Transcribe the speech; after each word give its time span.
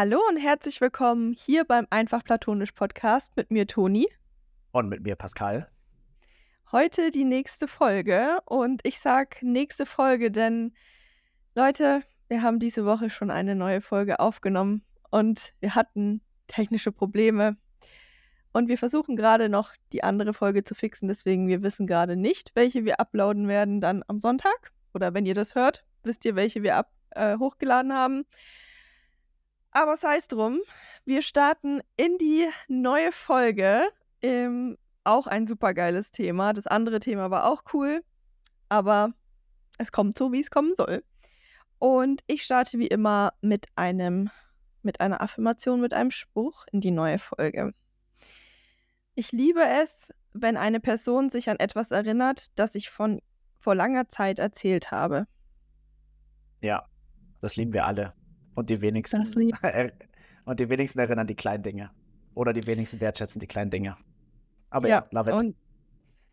Hallo 0.00 0.20
und 0.28 0.36
herzlich 0.36 0.80
willkommen 0.80 1.32
hier 1.32 1.64
beim 1.64 1.88
Einfach 1.90 2.22
Platonisch 2.22 2.70
Podcast 2.70 3.36
mit 3.36 3.50
mir 3.50 3.66
Toni. 3.66 4.06
Und 4.70 4.88
mit 4.88 5.02
mir 5.02 5.16
Pascal. 5.16 5.66
Heute 6.70 7.10
die 7.10 7.24
nächste 7.24 7.66
Folge 7.66 8.38
und 8.44 8.80
ich 8.84 9.00
sag 9.00 9.42
nächste 9.42 9.86
Folge, 9.86 10.30
denn 10.30 10.72
Leute, 11.56 12.04
wir 12.28 12.42
haben 12.42 12.60
diese 12.60 12.84
Woche 12.84 13.10
schon 13.10 13.32
eine 13.32 13.56
neue 13.56 13.80
Folge 13.80 14.20
aufgenommen 14.20 14.84
und 15.10 15.52
wir 15.58 15.74
hatten 15.74 16.20
technische 16.46 16.92
Probleme 16.92 17.56
und 18.52 18.68
wir 18.68 18.78
versuchen 18.78 19.16
gerade 19.16 19.48
noch 19.48 19.72
die 19.92 20.04
andere 20.04 20.32
Folge 20.32 20.62
zu 20.62 20.76
fixen, 20.76 21.08
deswegen 21.08 21.48
wir 21.48 21.64
wissen 21.64 21.88
gerade 21.88 22.14
nicht, 22.14 22.52
welche 22.54 22.84
wir 22.84 23.00
uploaden 23.00 23.48
werden 23.48 23.80
dann 23.80 24.04
am 24.06 24.20
Sonntag 24.20 24.70
oder 24.94 25.12
wenn 25.12 25.26
ihr 25.26 25.34
das 25.34 25.56
hört, 25.56 25.84
wisst 26.04 26.24
ihr, 26.24 26.36
welche 26.36 26.62
wir 26.62 26.76
ab, 26.76 26.92
äh, 27.16 27.36
hochgeladen 27.36 27.92
haben. 27.92 28.26
Aber 29.78 29.96
sei 29.96 30.16
es 30.16 30.26
drum, 30.26 30.58
wir 31.04 31.22
starten 31.22 31.80
in 31.96 32.18
die 32.18 32.48
neue 32.66 33.12
Folge. 33.12 33.88
Ähm, 34.22 34.76
auch 35.04 35.28
ein 35.28 35.46
super 35.46 35.72
geiles 35.72 36.10
Thema. 36.10 36.52
Das 36.52 36.66
andere 36.66 36.98
Thema 36.98 37.30
war 37.30 37.48
auch 37.48 37.62
cool, 37.72 38.02
aber 38.68 39.12
es 39.78 39.92
kommt 39.92 40.18
so, 40.18 40.32
wie 40.32 40.40
es 40.40 40.50
kommen 40.50 40.74
soll. 40.74 41.04
Und 41.78 42.24
ich 42.26 42.42
starte 42.42 42.80
wie 42.80 42.88
immer 42.88 43.34
mit 43.40 43.66
einem, 43.76 44.30
mit 44.82 45.00
einer 45.00 45.20
Affirmation, 45.20 45.80
mit 45.80 45.94
einem 45.94 46.10
Spruch 46.10 46.64
in 46.72 46.80
die 46.80 46.90
neue 46.90 47.20
Folge. 47.20 47.72
Ich 49.14 49.30
liebe 49.30 49.62
es, 49.62 50.12
wenn 50.32 50.56
eine 50.56 50.80
Person 50.80 51.30
sich 51.30 51.50
an 51.50 51.60
etwas 51.60 51.92
erinnert, 51.92 52.58
das 52.58 52.74
ich 52.74 52.90
von 52.90 53.22
vor 53.60 53.76
langer 53.76 54.08
Zeit 54.08 54.40
erzählt 54.40 54.90
habe. 54.90 55.28
Ja, 56.62 56.84
das 57.40 57.54
lieben 57.54 57.72
wir 57.72 57.86
alle. 57.86 58.17
Und 58.58 58.70
die 58.70 58.80
wenigsten, 58.80 59.20
und 60.44 60.58
die 60.58 60.68
wenigsten 60.68 60.98
erinnern 60.98 61.28
die 61.28 61.36
kleinen 61.36 61.62
Dinge. 61.62 61.92
Oder 62.34 62.52
die 62.52 62.66
wenigsten 62.66 63.00
wertschätzen 63.00 63.38
die 63.38 63.46
kleinen 63.46 63.70
Dinge. 63.70 63.96
Aber 64.70 64.88
ja, 64.88 64.96
ja 64.96 65.06
love 65.12 65.30
it. 65.30 65.40
Und 65.40 65.56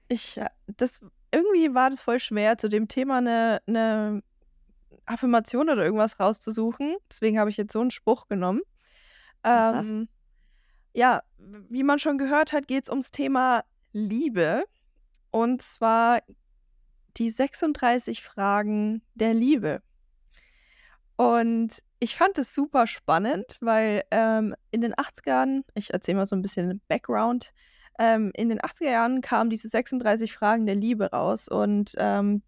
ich, 0.08 0.38
äh, 0.38 0.48
das, 0.66 1.02
irgendwie 1.32 1.76
war 1.76 1.92
das 1.92 2.02
voll 2.02 2.20
schwer, 2.20 2.58
zu 2.58 2.68
dem 2.68 2.88
Thema 2.88 3.20
eine, 3.20 3.62
eine 3.68 4.24
Affirmation 5.06 5.70
oder 5.70 5.84
irgendwas 5.84 6.20
rauszusuchen. 6.20 6.96
Deswegen 7.12 7.38
habe 7.38 7.52
ich 7.52 7.58
jetzt 7.58 7.74
so 7.74 7.82
einen 7.82 7.92
Spruch 7.92 8.28
genommen. 8.28 8.62
Ähm, 9.44 10.08
ja, 10.96 11.22
wie 11.38 11.84
man 11.84 12.00
schon 12.00 12.18
gehört 12.18 12.54
hat, 12.54 12.68
geht 12.68 12.86
es 12.86 12.90
ums 12.90 13.12
Thema 13.12 13.64
Liebe. 13.94 14.64
Und 15.30 15.62
zwar 15.62 16.24
die 17.18 17.30
36 17.30 18.24
Fragen 18.24 19.04
der 19.14 19.36
Liebe. 19.36 19.84
Und 21.18 21.84
ich 22.06 22.16
fand 22.16 22.38
es 22.38 22.54
super 22.54 22.86
spannend, 22.86 23.58
weil 23.62 24.04
ähm, 24.12 24.54
in 24.70 24.82
den 24.82 24.94
80ern, 24.94 25.64
ich 25.74 25.92
erzähle 25.92 26.20
mal 26.20 26.28
so 26.28 26.36
ein 26.36 26.44
bisschen 26.44 26.80
Background, 26.88 27.52
ähm, 27.98 28.32
in 28.36 28.50
den 28.50 28.60
80er 28.60 28.92
Jahren 28.92 29.22
kamen 29.22 29.50
diese 29.50 29.70
36 29.70 30.32
Fragen 30.32 30.68
der 30.68 30.76
Liebe 30.76 31.10
raus 31.10 31.48
und 31.48 31.94
ähm, 31.98 32.44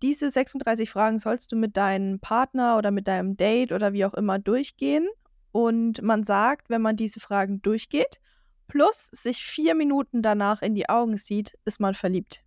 diese 0.00 0.30
36 0.30 0.88
Fragen 0.88 1.18
sollst 1.18 1.52
du 1.52 1.56
mit 1.56 1.76
deinem 1.76 2.18
Partner 2.18 2.78
oder 2.78 2.92
mit 2.92 3.08
deinem 3.08 3.36
Date 3.36 3.72
oder 3.72 3.92
wie 3.92 4.06
auch 4.06 4.14
immer 4.14 4.38
durchgehen. 4.38 5.06
Und 5.52 6.00
man 6.00 6.24
sagt, 6.24 6.70
wenn 6.70 6.80
man 6.80 6.96
diese 6.96 7.20
Fragen 7.20 7.60
durchgeht, 7.60 8.20
plus 8.68 9.10
sich 9.12 9.44
vier 9.44 9.74
Minuten 9.74 10.22
danach 10.22 10.62
in 10.62 10.74
die 10.74 10.88
Augen 10.88 11.18
sieht, 11.18 11.58
ist 11.66 11.78
man 11.78 11.92
verliebt 11.92 12.42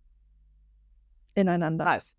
ineinander. 1.36 1.84
Nice. 1.84 2.18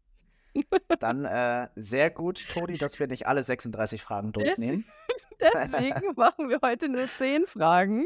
Dann 1.00 1.26
äh, 1.26 1.68
sehr 1.76 2.10
gut, 2.10 2.48
Toni, 2.50 2.78
dass 2.78 3.00
wir 3.00 3.08
nicht 3.08 3.28
alle 3.28 3.44
36 3.44 4.02
Fragen 4.02 4.32
durchnehmen. 4.32 4.86
Deswegen 5.40 6.14
machen 6.16 6.50
wir 6.50 6.60
heute 6.64 6.90
nur 6.90 7.06
10 7.06 7.46
Fragen. 7.46 8.06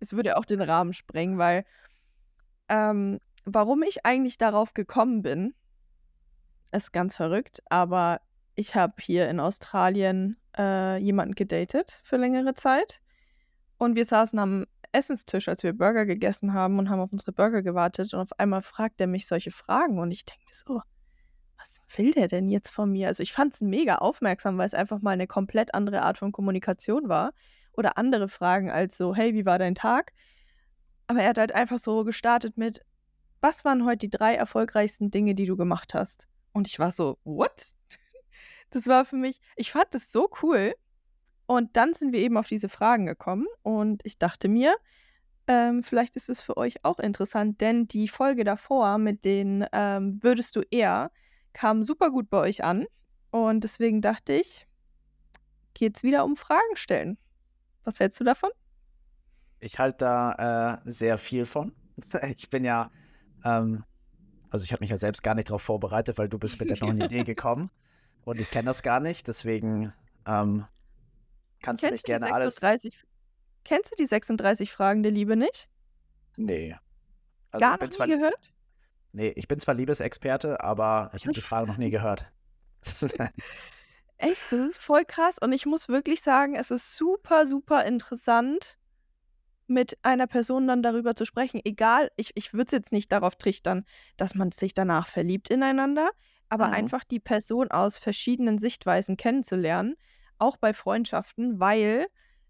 Es 0.00 0.12
würde 0.12 0.36
auch 0.36 0.44
den 0.44 0.60
Rahmen 0.60 0.92
sprengen, 0.92 1.38
weil 1.38 1.64
ähm, 2.68 3.20
warum 3.44 3.82
ich 3.82 4.04
eigentlich 4.04 4.38
darauf 4.38 4.74
gekommen 4.74 5.22
bin, 5.22 5.54
ist 6.72 6.92
ganz 6.92 7.16
verrückt, 7.16 7.62
aber 7.68 8.20
ich 8.54 8.74
habe 8.74 8.94
hier 8.98 9.28
in 9.28 9.40
Australien 9.40 10.36
äh, 10.56 10.98
jemanden 10.98 11.34
gedatet 11.34 12.00
für 12.02 12.16
längere 12.16 12.54
Zeit 12.54 13.00
und 13.78 13.94
wir 13.94 14.04
saßen 14.04 14.38
am 14.38 14.66
Essenstisch, 14.92 15.48
als 15.48 15.62
wir 15.62 15.72
Burger 15.72 16.04
gegessen 16.04 16.52
haben 16.52 16.78
und 16.78 16.90
haben 16.90 17.00
auf 17.00 17.12
unsere 17.12 17.32
Burger 17.32 17.62
gewartet 17.62 18.12
und 18.12 18.20
auf 18.20 18.38
einmal 18.38 18.62
fragt 18.62 19.00
er 19.00 19.06
mich 19.06 19.26
solche 19.26 19.50
Fragen 19.50 19.98
und 19.98 20.10
ich 20.10 20.24
denke 20.24 20.44
mir 20.44 20.54
so, 20.54 20.82
was 21.62 21.80
will 21.96 22.12
der 22.12 22.28
denn 22.28 22.48
jetzt 22.48 22.70
von 22.70 22.90
mir? 22.90 23.08
Also 23.08 23.22
ich 23.22 23.32
fand 23.32 23.54
es 23.54 23.60
mega 23.60 23.96
aufmerksam, 23.96 24.58
weil 24.58 24.66
es 24.66 24.74
einfach 24.74 25.00
mal 25.00 25.12
eine 25.12 25.26
komplett 25.26 25.74
andere 25.74 26.02
Art 26.02 26.18
von 26.18 26.32
Kommunikation 26.32 27.08
war. 27.08 27.32
Oder 27.74 27.96
andere 27.96 28.28
Fragen 28.28 28.70
als 28.70 28.98
so, 28.98 29.14
hey, 29.14 29.32
wie 29.32 29.46
war 29.46 29.58
dein 29.58 29.74
Tag? 29.74 30.12
Aber 31.06 31.20
er 31.20 31.30
hat 31.30 31.38
halt 31.38 31.52
einfach 31.52 31.78
so 31.78 32.04
gestartet 32.04 32.58
mit, 32.58 32.84
was 33.40 33.64
waren 33.64 33.84
heute 33.84 33.98
die 33.98 34.10
drei 34.10 34.34
erfolgreichsten 34.34 35.10
Dinge, 35.10 35.34
die 35.34 35.46
du 35.46 35.56
gemacht 35.56 35.94
hast? 35.94 36.28
Und 36.52 36.66
ich 36.66 36.78
war 36.78 36.90
so, 36.90 37.18
what? 37.24 37.50
Das 38.70 38.86
war 38.86 39.04
für 39.04 39.16
mich, 39.16 39.38
ich 39.54 39.70
fand 39.70 39.88
das 39.90 40.10
so 40.10 40.30
cool. 40.42 40.74
Und 41.44 41.76
dann 41.76 41.92
sind 41.92 42.14
wir 42.14 42.20
eben 42.20 42.38
auf 42.38 42.46
diese 42.46 42.70
Fragen 42.70 43.04
gekommen 43.04 43.46
und 43.62 44.00
ich 44.04 44.16
dachte 44.16 44.48
mir, 44.48 44.74
ähm, 45.46 45.82
vielleicht 45.82 46.16
ist 46.16 46.30
es 46.30 46.42
für 46.42 46.56
euch 46.56 46.82
auch 46.82 46.98
interessant, 46.98 47.60
denn 47.60 47.86
die 47.86 48.08
Folge 48.08 48.44
davor 48.44 48.96
mit 48.96 49.26
den 49.26 49.66
ähm, 49.72 50.20
würdest 50.22 50.56
du 50.56 50.62
eher, 50.70 51.10
kam 51.52 51.82
super 51.82 52.10
gut 52.10 52.30
bei 52.30 52.38
euch 52.38 52.64
an. 52.64 52.86
Und 53.30 53.64
deswegen 53.64 54.02
dachte 54.02 54.34
ich, 54.34 54.66
geht 55.74 55.96
es 55.96 56.02
wieder 56.02 56.24
um 56.24 56.36
Fragen 56.36 56.76
stellen. 56.76 57.18
Was 57.84 57.98
hältst 57.98 58.20
du 58.20 58.24
davon? 58.24 58.50
Ich 59.58 59.78
halte 59.78 59.98
da 59.98 60.80
äh, 60.84 60.90
sehr 60.90 61.18
viel 61.18 61.44
von. 61.44 61.72
Ich 62.34 62.48
bin 62.48 62.64
ja, 62.64 62.90
ähm, 63.44 63.84
also 64.50 64.64
ich 64.64 64.72
habe 64.72 64.82
mich 64.82 64.90
ja 64.90 64.96
selbst 64.96 65.22
gar 65.22 65.34
nicht 65.34 65.50
darauf 65.50 65.62
vorbereitet, 65.62 66.18
weil 66.18 66.28
du 66.28 66.38
bist 66.38 66.58
mit 66.58 66.70
der 66.70 66.78
neuen 66.80 67.00
Idee 67.02 67.22
gekommen 67.22 67.70
und 68.24 68.40
ich 68.40 68.50
kenne 68.50 68.66
das 68.66 68.82
gar 68.82 68.98
nicht. 68.98 69.28
Deswegen 69.28 69.92
ähm, 70.26 70.64
kannst 71.60 71.82
kennst 71.82 71.84
du 71.84 71.90
mich 71.90 72.02
gerne 72.02 72.26
36, 72.26 72.94
alles. 72.94 73.06
Kennst 73.64 73.92
du 73.92 73.96
die 73.96 74.06
36 74.06 74.72
Fragen 74.72 75.02
der 75.02 75.12
Liebe 75.12 75.36
nicht? 75.36 75.68
Nee. 76.36 76.74
Also 77.50 77.64
gar 77.64 77.82
nicht 77.82 77.98
gehört? 77.98 78.52
Nee, 79.12 79.32
ich 79.36 79.46
bin 79.46 79.58
zwar 79.58 79.74
Liebesexperte, 79.74 80.62
aber 80.62 81.10
ich 81.14 81.24
habe 81.24 81.34
die 81.34 81.40
Frage 81.40 81.68
noch 81.68 81.76
nie 81.76 81.90
gehört. 81.90 82.30
Echt, 84.18 84.52
das 84.52 84.52
ist 84.52 84.78
voll 84.78 85.04
krass. 85.04 85.38
Und 85.38 85.52
ich 85.52 85.66
muss 85.66 85.88
wirklich 85.88 86.22
sagen, 86.22 86.54
es 86.54 86.70
ist 86.70 86.96
super, 86.96 87.46
super 87.46 87.84
interessant, 87.84 88.78
mit 89.66 89.98
einer 90.02 90.26
Person 90.26 90.66
dann 90.66 90.82
darüber 90.82 91.14
zu 91.14 91.24
sprechen. 91.24 91.60
Egal, 91.64 92.10
ich, 92.16 92.32
ich 92.34 92.52
würde 92.52 92.66
es 92.66 92.72
jetzt 92.72 92.92
nicht 92.92 93.12
darauf 93.12 93.36
trichtern, 93.36 93.84
dass 94.16 94.34
man 94.34 94.52
sich 94.52 94.74
danach 94.74 95.06
verliebt 95.06 95.50
ineinander, 95.50 96.10
aber 96.48 96.68
mhm. 96.68 96.74
einfach 96.74 97.04
die 97.04 97.20
Person 97.20 97.70
aus 97.70 97.98
verschiedenen 97.98 98.58
Sichtweisen 98.58 99.16
kennenzulernen, 99.16 99.96
auch 100.38 100.56
bei 100.56 100.72
Freundschaften, 100.72 101.60
weil 101.60 102.06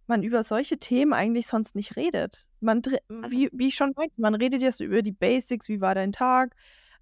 man 0.06 0.22
über 0.22 0.42
solche 0.42 0.78
Themen 0.78 1.12
eigentlich 1.12 1.46
sonst 1.46 1.74
nicht 1.74 1.96
redet. 1.96 2.46
Man, 2.60 2.82
also 2.84 3.30
wie, 3.30 3.48
wie 3.52 3.68
ich 3.68 3.74
schon 3.74 3.92
meinte, 3.96 4.20
man 4.20 4.34
redet 4.34 4.62
jetzt 4.62 4.80
über 4.80 5.02
die 5.02 5.12
Basics, 5.12 5.68
wie 5.68 5.80
war 5.80 5.94
dein 5.94 6.12
Tag? 6.12 6.54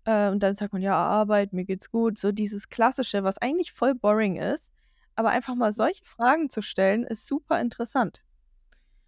Äh, 0.04 0.28
und 0.28 0.42
dann 0.42 0.54
sagt 0.54 0.72
man, 0.72 0.82
ja, 0.82 0.96
Arbeit, 0.96 1.52
mir 1.52 1.64
geht's 1.64 1.90
gut. 1.90 2.18
So 2.18 2.32
dieses 2.32 2.68
Klassische, 2.68 3.24
was 3.24 3.38
eigentlich 3.38 3.72
voll 3.72 3.94
boring 3.94 4.36
ist. 4.36 4.72
Aber 5.14 5.30
einfach 5.30 5.54
mal 5.54 5.72
solche 5.72 6.04
Fragen 6.04 6.48
zu 6.48 6.62
stellen, 6.62 7.04
ist 7.04 7.26
super 7.26 7.60
interessant. 7.60 8.22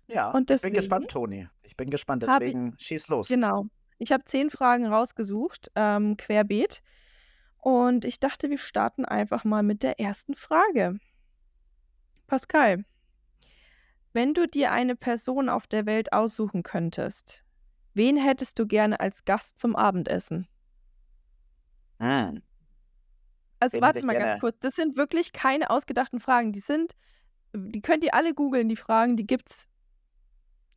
Ja, 0.08 0.30
und 0.30 0.50
deswegen, 0.50 0.68
ich 0.68 0.72
bin 0.72 0.80
gespannt, 0.80 1.10
Toni. 1.10 1.48
Ich 1.62 1.76
bin 1.76 1.90
gespannt, 1.90 2.22
deswegen 2.22 2.74
ich, 2.76 2.86
schieß 2.86 3.08
los. 3.08 3.28
Genau. 3.28 3.66
Ich 3.98 4.12
habe 4.12 4.24
zehn 4.24 4.50
Fragen 4.50 4.86
rausgesucht, 4.86 5.70
ähm, 5.74 6.16
querbeet. 6.16 6.82
Und 7.58 8.04
ich 8.04 8.18
dachte, 8.18 8.50
wir 8.50 8.58
starten 8.58 9.04
einfach 9.04 9.44
mal 9.44 9.62
mit 9.62 9.82
der 9.84 10.00
ersten 10.00 10.34
Frage. 10.34 10.98
Pascal, 12.26 12.84
wenn 14.12 14.34
du 14.34 14.46
dir 14.46 14.72
eine 14.72 14.96
Person 14.96 15.48
auf 15.48 15.66
der 15.66 15.86
Welt 15.86 16.12
aussuchen 16.12 16.62
könntest, 16.62 17.44
wen 17.94 18.16
hättest 18.16 18.58
du 18.58 18.66
gerne 18.66 19.00
als 19.00 19.24
Gast 19.24 19.58
zum 19.58 19.76
Abendessen? 19.76 20.46
Ah. 21.98 22.32
Also 23.60 23.76
wen 23.76 23.82
warte 23.82 24.04
mal 24.04 24.18
ganz 24.18 24.40
kurz, 24.40 24.58
das 24.60 24.76
sind 24.76 24.96
wirklich 24.96 25.32
keine 25.32 25.70
ausgedachten 25.70 26.20
Fragen. 26.20 26.52
Die 26.52 26.60
sind, 26.60 26.94
die 27.54 27.80
könnt 27.80 28.04
ihr 28.04 28.14
alle 28.14 28.34
googeln, 28.34 28.68
die 28.68 28.76
Fragen, 28.76 29.16
die 29.16 29.26
gibt's 29.26 29.68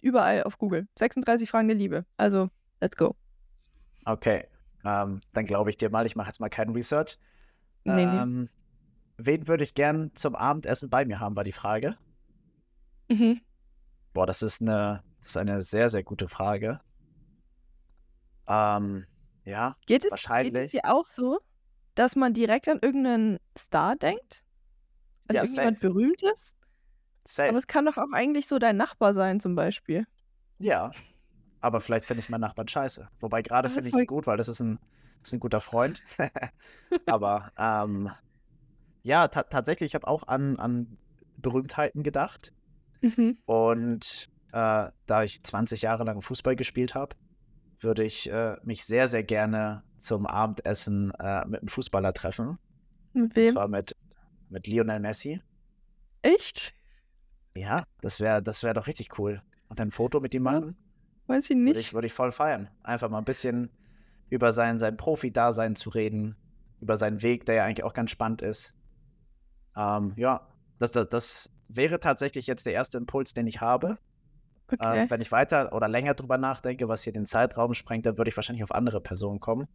überall 0.01 0.43
auf 0.43 0.57
Google. 0.57 0.87
36 0.99 1.49
Fragen 1.49 1.67
der 1.67 1.77
Liebe. 1.77 2.05
Also, 2.15 2.49
let's 2.79 2.95
go. 2.95 3.15
Okay, 4.05 4.47
ähm, 4.85 5.21
dann 5.33 5.45
glaube 5.45 5.71
ich 5.71 5.77
dir 5.77 5.89
mal, 5.89 6.05
ich 6.05 6.15
mache 6.15 6.27
jetzt 6.27 6.39
mal 6.39 6.49
kein 6.49 6.69
Research. 6.69 7.17
Nee, 7.83 8.03
ähm, 8.03 8.43
nee. 8.43 8.49
Wen 9.17 9.47
würde 9.47 9.63
ich 9.63 9.73
gern 9.73 10.11
zum 10.13 10.35
Abendessen 10.35 10.89
bei 10.89 11.05
mir 11.05 11.19
haben, 11.19 11.35
war 11.35 11.43
die 11.43 11.51
Frage. 11.51 11.97
Mhm. 13.09 13.41
Boah, 14.13 14.25
das 14.25 14.41
ist 14.41 14.61
eine, 14.61 15.03
das 15.19 15.27
ist 15.27 15.37
eine 15.37 15.61
sehr, 15.61 15.89
sehr 15.89 16.03
gute 16.03 16.27
Frage. 16.27 16.81
Ähm, 18.47 19.05
ja, 19.43 19.75
geht 19.85 20.05
es, 20.05 20.11
wahrscheinlich. 20.11 20.53
Geht 20.53 20.65
es 20.65 20.71
dir 20.71 20.93
auch 20.93 21.05
so, 21.05 21.39
dass 21.95 22.15
man 22.15 22.33
direkt 22.33 22.67
an 22.67 22.79
irgendeinen 22.81 23.39
Star 23.57 23.95
denkt? 23.95 24.43
An 25.27 25.35
ja, 25.35 25.43
irgendjemand 25.43 25.77
safe. 25.77 25.87
Berühmtes? 25.87 26.55
Safe. 27.23 27.49
Aber 27.49 27.57
es 27.57 27.67
kann 27.67 27.85
doch 27.85 27.97
auch 27.97 28.11
eigentlich 28.13 28.47
so 28.47 28.59
dein 28.59 28.77
Nachbar 28.77 29.13
sein, 29.13 29.39
zum 29.39 29.55
Beispiel. 29.55 30.05
Ja. 30.59 30.91
Aber 31.61 31.79
vielleicht 31.79 32.05
finde 32.05 32.21
ich 32.21 32.29
meinen 32.29 32.41
Nachbarn 32.41 32.67
scheiße. 32.67 33.09
Wobei 33.19 33.41
gerade 33.41 33.69
finde 33.69 33.89
ich 33.89 33.95
ihn 33.95 34.05
gut, 34.05 34.27
weil 34.27 34.37
das 34.37 34.47
ist 34.47 34.59
ein, 34.59 34.77
das 35.19 35.29
ist 35.29 35.33
ein 35.33 35.39
guter 35.39 35.59
Freund. 35.59 36.03
Aber 37.07 37.51
ähm, 37.57 38.11
ja, 39.01 39.27
ta 39.27 39.43
tatsächlich, 39.43 39.91
ich 39.91 39.95
habe 39.95 40.07
auch 40.07 40.27
an, 40.27 40.57
an 40.57 40.97
Berühmtheiten 41.37 42.03
gedacht. 42.03 42.53
Mhm. 43.05 43.37
Und 43.45 44.29
äh, 44.51 44.89
da 45.05 45.23
ich 45.23 45.43
20 45.43 45.83
Jahre 45.83 46.03
lang 46.03 46.21
Fußball 46.21 46.55
gespielt 46.55 46.95
habe, 46.95 47.15
würde 47.79 48.03
ich 48.03 48.29
äh, 48.31 48.55
mich 48.63 48.85
sehr, 48.85 49.07
sehr 49.07 49.23
gerne 49.23 49.83
zum 49.97 50.25
Abendessen 50.25 51.11
äh, 51.19 51.45
mit 51.45 51.61
einem 51.61 51.67
Fußballer 51.67 52.13
treffen. 52.13 52.57
Mit 53.13 53.23
Und 53.23 53.35
wem? 53.35 53.53
zwar 53.53 53.67
mit, 53.67 53.95
mit 54.49 54.67
Lionel 54.67 54.99
Messi. 54.99 55.41
Echt? 56.21 56.73
Ja, 57.55 57.83
das 58.01 58.19
wäre 58.19 58.41
das 58.41 58.63
wär 58.63 58.73
doch 58.73 58.87
richtig 58.87 59.19
cool. 59.19 59.41
Und 59.69 59.79
ein 59.79 59.91
Foto 59.91 60.19
mit 60.19 60.33
ihm 60.33 60.43
machen, 60.43 60.75
Weiß 61.27 61.49
ich 61.49 61.55
würde 61.55 61.63
nicht. 61.63 61.77
ich, 61.77 61.93
würde 61.93 62.07
ich 62.07 62.13
voll 62.13 62.31
feiern. 62.31 62.69
Einfach 62.83 63.09
mal 63.09 63.17
ein 63.19 63.25
bisschen 63.25 63.69
über 64.29 64.51
sein, 64.51 64.79
sein 64.79 64.97
Profi-Dasein 64.97 65.75
zu 65.75 65.89
reden, 65.89 66.35
über 66.81 66.97
seinen 66.97 67.21
Weg, 67.21 67.45
der 67.45 67.55
ja 67.55 67.63
eigentlich 67.65 67.83
auch 67.83 67.93
ganz 67.93 68.11
spannend 68.11 68.41
ist. 68.41 68.75
Ähm, 69.75 70.13
ja, 70.17 70.47
das, 70.77 70.91
das, 70.91 71.09
das 71.09 71.51
wäre 71.67 71.99
tatsächlich 71.99 72.47
jetzt 72.47 72.65
der 72.65 72.73
erste 72.73 72.97
Impuls, 72.97 73.33
den 73.33 73.47
ich 73.47 73.61
habe. 73.61 73.97
Okay. 74.71 75.03
Äh, 75.03 75.09
wenn 75.09 75.21
ich 75.21 75.31
weiter 75.31 75.73
oder 75.73 75.87
länger 75.87 76.15
drüber 76.15 76.37
nachdenke, 76.37 76.87
was 76.87 77.03
hier 77.03 77.13
den 77.13 77.25
Zeitraum 77.25 77.73
sprengt, 77.73 78.05
dann 78.05 78.17
würde 78.17 78.29
ich 78.29 78.35
wahrscheinlich 78.35 78.63
auf 78.63 78.73
andere 78.73 78.99
Personen 78.99 79.39
kommen, 79.39 79.67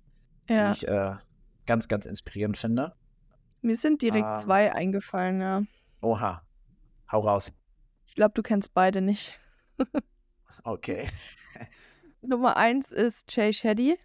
die 0.49 0.55
ja. 0.55 0.71
ich 0.73 0.87
äh, 0.87 1.15
ganz, 1.67 1.87
ganz 1.87 2.07
inspirierend 2.07 2.57
finde. 2.57 2.95
Mir 3.63 3.77
sind 3.77 4.03
direkt 4.03 4.27
ähm, 4.27 4.43
zwei 4.43 4.73
eingefallen, 4.73 5.41
ja. 5.41 5.63
Oha, 6.03 6.43
hau 7.13 7.21
raus. 7.21 7.53
Ich 8.07 8.15
glaube, 8.15 8.33
du 8.35 8.43
kennst 8.43 8.75
beide 8.75 9.01
nicht. 9.01 9.39
Okay. 10.65 11.09
Nummer 12.23 12.57
eins 12.57 12.91
ist 12.91 13.35
Jay 13.35 13.53
Shetty. 13.53 13.99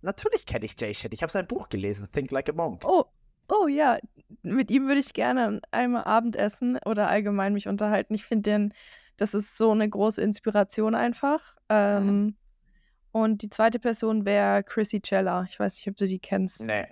Natürlich 0.00 0.46
kenne 0.46 0.64
ich 0.64 0.80
Jay 0.80 0.94
Shetty. 0.94 1.14
Ich 1.14 1.22
habe 1.22 1.30
sein 1.30 1.46
Buch 1.46 1.68
gelesen, 1.68 2.08
Think 2.10 2.30
Like 2.30 2.48
a 2.48 2.52
Monk. 2.52 2.82
Oh, 2.84 3.04
oh 3.50 3.68
ja, 3.68 3.98
mit 4.42 4.70
ihm 4.70 4.86
würde 4.86 5.00
ich 5.00 5.14
gerne 5.14 5.60
einmal 5.70 6.04
Abendessen 6.04 6.78
oder 6.84 7.08
allgemein 7.08 7.52
mich 7.52 7.68
unterhalten. 7.68 8.14
Ich 8.14 8.24
finde 8.24 8.50
den, 8.50 8.74
das 9.16 9.34
ist 9.34 9.56
so 9.56 9.72
eine 9.72 9.88
große 9.88 10.20
Inspiration 10.20 10.94
einfach. 10.94 11.56
Ähm, 11.68 12.36
und 13.12 13.42
die 13.42 13.50
zweite 13.50 13.78
Person 13.78 14.24
wäre 14.24 14.62
Chrissy 14.62 15.00
Cella. 15.00 15.46
Ich 15.48 15.58
weiß 15.58 15.76
nicht, 15.76 15.88
ob 15.88 15.96
du 15.96 16.06
die 16.06 16.18
kennst. 16.18 16.66
Nee. 16.66 16.86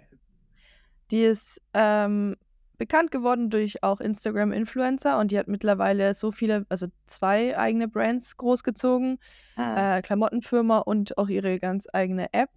Die 1.11 1.23
ist 1.23 1.63
ähm, 1.75 2.37
bekannt 2.79 3.11
geworden 3.11 3.51
durch 3.51 3.83
auch 3.83 4.01
Instagram-Influencer 4.01 5.19
und 5.19 5.31
die 5.31 5.39
hat 5.39 5.49
mittlerweile 5.49 6.15
so 6.15 6.33
viele, 6.33 6.67
also 6.69 6.89
zwei 7.07 7.57
eigene 7.57 7.89
Brands 7.89 8.37
großgezogen, 8.37 9.19
äh, 9.57 10.03
Klamottenfirma 10.03 10.79
und 10.79 11.17
auch 11.19 11.29
ihre 11.29 11.59
ganz 11.59 11.87
eigene 11.93 12.33
App. 12.33 12.51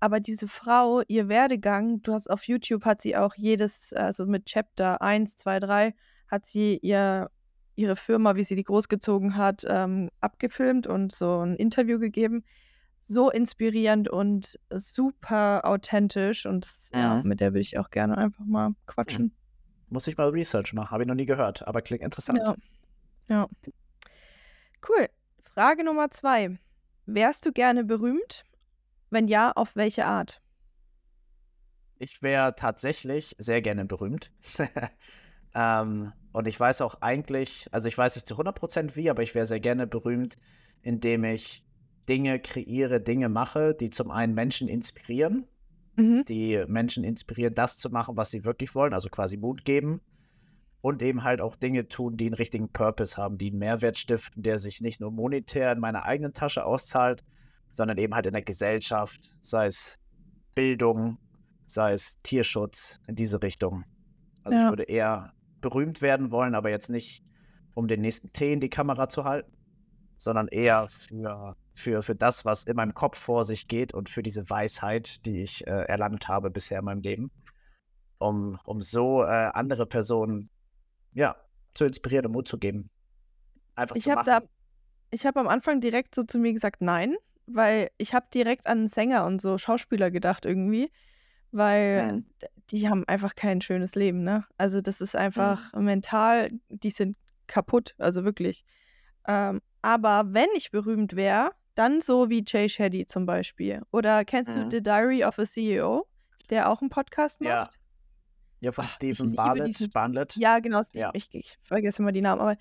Aber 0.00 0.18
diese 0.20 0.48
Frau, 0.48 1.02
ihr 1.08 1.28
Werdegang, 1.28 2.02
du 2.02 2.12
hast 2.14 2.28
auf 2.30 2.44
YouTube, 2.48 2.84
hat 2.86 3.02
sie 3.02 3.16
auch 3.16 3.34
jedes, 3.36 3.92
also 3.92 4.24
mit 4.26 4.46
Chapter 4.46 5.02
1, 5.02 5.36
2, 5.36 5.60
3, 5.60 5.94
hat 6.28 6.46
sie 6.46 6.78
ihr, 6.78 7.30
ihre 7.76 7.96
Firma, 7.96 8.34
wie 8.34 8.44
sie 8.44 8.56
die 8.56 8.64
großgezogen 8.64 9.36
hat, 9.36 9.64
ähm, 9.68 10.10
abgefilmt 10.20 10.86
und 10.86 11.12
so 11.12 11.40
ein 11.44 11.54
Interview 11.56 11.98
gegeben. 11.98 12.44
So 12.98 13.30
inspirierend 13.30 14.08
und 14.08 14.58
super 14.74 15.62
authentisch 15.64 16.46
und 16.46 16.64
das, 16.64 16.90
ja, 16.94 17.16
Mhm. 17.16 17.28
mit 17.28 17.40
der 17.40 17.52
würde 17.52 17.60
ich 17.60 17.78
auch 17.78 17.90
gerne 17.90 18.16
einfach 18.18 18.44
mal 18.44 18.74
quatschen. 18.86 19.34
Muss 19.88 20.06
ich 20.06 20.16
mal 20.16 20.28
Research 20.28 20.72
machen, 20.72 20.90
habe 20.92 21.02
ich 21.02 21.08
noch 21.08 21.14
nie 21.14 21.26
gehört, 21.26 21.66
aber 21.66 21.82
klingt 21.82 22.02
interessant. 22.02 22.38
Ja. 22.38 22.54
ja. 23.28 23.48
Cool. 24.86 25.08
Frage 25.42 25.84
Nummer 25.84 26.10
zwei. 26.10 26.58
Wärst 27.06 27.44
du 27.44 27.52
gerne 27.52 27.84
berühmt? 27.84 28.44
Wenn 29.10 29.28
ja, 29.28 29.52
auf 29.52 29.76
welche 29.76 30.06
Art? 30.06 30.40
Ich 31.98 32.22
wäre 32.22 32.54
tatsächlich 32.54 33.34
sehr 33.38 33.60
gerne 33.60 33.84
berühmt. 33.84 34.30
ähm, 35.54 36.12
und 36.32 36.46
ich 36.46 36.58
weiß 36.58 36.80
auch 36.80 37.02
eigentlich, 37.02 37.68
also 37.72 37.88
ich 37.88 37.98
weiß 37.98 38.14
nicht 38.14 38.26
zu 38.26 38.36
100% 38.36 38.96
wie, 38.96 39.10
aber 39.10 39.22
ich 39.22 39.34
wäre 39.34 39.46
sehr 39.46 39.60
gerne 39.60 39.86
berühmt, 39.86 40.36
indem 40.82 41.24
ich 41.24 41.64
Dinge 42.08 42.38
kreiere, 42.40 43.00
Dinge 43.00 43.28
mache, 43.28 43.74
die 43.74 43.90
zum 43.90 44.10
einen 44.10 44.34
Menschen 44.34 44.68
inspirieren, 44.68 45.46
Mhm. 45.96 46.24
die 46.26 46.64
Menschen 46.68 47.04
inspirieren, 47.04 47.54
das 47.54 47.76
zu 47.76 47.90
machen, 47.90 48.16
was 48.16 48.30
sie 48.30 48.44
wirklich 48.44 48.74
wollen, 48.74 48.94
also 48.94 49.08
quasi 49.08 49.36
Mut 49.36 49.64
geben. 49.64 50.00
Und 50.82 51.02
eben 51.02 51.24
halt 51.24 51.42
auch 51.42 51.56
Dinge 51.56 51.88
tun, 51.88 52.16
die 52.16 52.24
einen 52.26 52.34
richtigen 52.34 52.70
Purpose 52.72 53.18
haben, 53.18 53.36
die 53.36 53.50
einen 53.50 53.58
Mehrwert 53.58 53.98
stiften, 53.98 54.42
der 54.42 54.58
sich 54.58 54.80
nicht 54.80 54.98
nur 54.98 55.10
monetär 55.10 55.72
in 55.72 55.80
meiner 55.80 56.04
eigenen 56.04 56.32
Tasche 56.32 56.64
auszahlt, 56.64 57.22
sondern 57.70 57.98
eben 57.98 58.14
halt 58.14 58.26
in 58.26 58.32
der 58.32 58.42
Gesellschaft, 58.42 59.20
sei 59.40 59.66
es 59.66 59.98
Bildung, 60.54 61.18
sei 61.66 61.92
es 61.92 62.20
Tierschutz, 62.22 63.00
in 63.06 63.14
diese 63.14 63.42
Richtung. 63.42 63.84
Also 64.42 64.58
ich 64.58 64.64
Ja. 64.64 64.70
würde 64.70 64.82
eher 64.84 65.32
berühmt 65.60 66.02
werden 66.02 66.30
wollen, 66.30 66.54
aber 66.54 66.70
jetzt 66.70 66.90
nicht, 66.90 67.22
um 67.74 67.86
den 67.86 68.00
nächsten 68.00 68.32
Tee 68.32 68.52
in 68.52 68.60
die 68.60 68.70
Kamera 68.70 69.08
zu 69.08 69.24
halten, 69.24 69.52
sondern 70.16 70.48
eher 70.48 70.86
für, 70.88 71.56
für, 71.72 72.02
für 72.02 72.14
das, 72.14 72.44
was 72.44 72.64
in 72.64 72.76
meinem 72.76 72.94
Kopf 72.94 73.18
vor 73.18 73.44
sich 73.44 73.68
geht 73.68 73.94
und 73.94 74.08
für 74.08 74.22
diese 74.22 74.48
Weisheit, 74.50 75.24
die 75.26 75.42
ich 75.42 75.66
äh, 75.66 75.84
erlangt 75.84 76.28
habe 76.28 76.50
bisher 76.50 76.80
in 76.80 76.84
meinem 76.86 77.00
Leben, 77.02 77.30
um, 78.18 78.58
um 78.64 78.82
so 78.82 79.22
äh, 79.22 79.26
andere 79.54 79.86
Personen 79.86 80.50
ja, 81.12 81.36
zu 81.74 81.84
inspirieren 81.84 82.26
und 82.26 82.32
Mut 82.32 82.48
zu 82.48 82.58
geben. 82.58 82.90
Einfach 83.76 83.96
Ich 83.96 84.04
zu 84.04 84.10
habe 84.10 84.28
machen. 84.28 84.44
da, 84.44 84.48
ich 85.10 85.24
habe 85.26 85.40
am 85.40 85.48
Anfang 85.48 85.80
direkt 85.80 86.14
so 86.14 86.22
zu 86.24 86.38
mir 86.38 86.52
gesagt, 86.52 86.80
nein, 86.82 87.16
weil 87.54 87.90
ich 87.98 88.14
habe 88.14 88.26
direkt 88.32 88.66
an 88.66 88.86
Sänger 88.86 89.24
und 89.26 89.40
so 89.40 89.58
Schauspieler 89.58 90.10
gedacht 90.10 90.44
irgendwie, 90.46 90.90
weil 91.52 92.12
Mhm. 92.12 92.26
d- 92.42 92.46
die 92.70 92.88
haben 92.88 93.06
einfach 93.08 93.34
kein 93.34 93.60
schönes 93.60 93.94
Leben, 93.94 94.22
ne? 94.22 94.44
Also 94.56 94.80
das 94.80 95.00
ist 95.00 95.16
einfach 95.16 95.72
mental, 95.74 96.50
die 96.68 96.90
sind 96.90 97.16
kaputt, 97.46 97.94
also 97.98 98.24
wirklich. 98.24 98.64
Ähm, 99.26 99.60
aber 99.82 100.24
wenn 100.28 100.48
ich 100.56 100.70
berühmt 100.70 101.16
wäre, 101.16 101.50
dann 101.74 102.00
so 102.00 102.30
wie 102.30 102.44
Jay 102.46 102.68
Shetty 102.68 103.06
zum 103.06 103.26
Beispiel. 103.26 103.82
Oder 103.92 104.24
kennst 104.24 104.54
Mhm. 104.56 104.68
du 104.70 104.76
The 104.76 104.82
Diary 104.82 105.24
of 105.24 105.38
a 105.38 105.44
CEO, 105.46 106.06
der 106.50 106.70
auch 106.70 106.80
einen 106.80 106.90
Podcast 106.90 107.40
macht? 107.40 107.50
Ja. 107.50 107.70
Ja, 108.62 108.72
von 108.72 108.84
Ach, 108.84 108.90
Stephen 108.90 109.34
Bartlett. 109.34 110.36
Ja, 110.36 110.58
genau, 110.58 110.82
Steve. 110.82 111.00
Ja. 111.04 111.10
Ich, 111.14 111.34
ich 111.34 111.56
vergesse 111.62 112.02
immer 112.02 112.12
die 112.12 112.20
Namen, 112.20 112.42
aber 112.42 112.56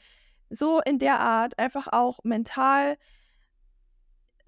so 0.49 0.79
in 0.79 0.97
der 0.97 1.19
Art 1.19 1.59
einfach 1.59 1.87
auch 1.91 2.19
mental 2.23 2.97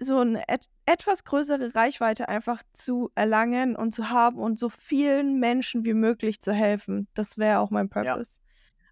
so 0.02 0.18
eine 0.18 0.48
et 0.48 0.68
etwas 0.84 1.24
größere 1.24 1.74
Reichweite 1.76 2.28
einfach 2.28 2.62
zu 2.72 3.10
erlangen 3.14 3.76
und 3.76 3.92
zu 3.92 4.10
haben 4.10 4.38
und 4.38 4.58
so 4.58 4.68
vielen 4.68 5.38
Menschen 5.38 5.84
wie 5.84 5.94
möglich 5.94 6.40
zu 6.40 6.52
helfen. 6.52 7.06
Das 7.14 7.38
wäre 7.38 7.60
auch 7.60 7.70
mein 7.70 7.88
Ja. 7.88 8.02
Purpose. 8.02 8.40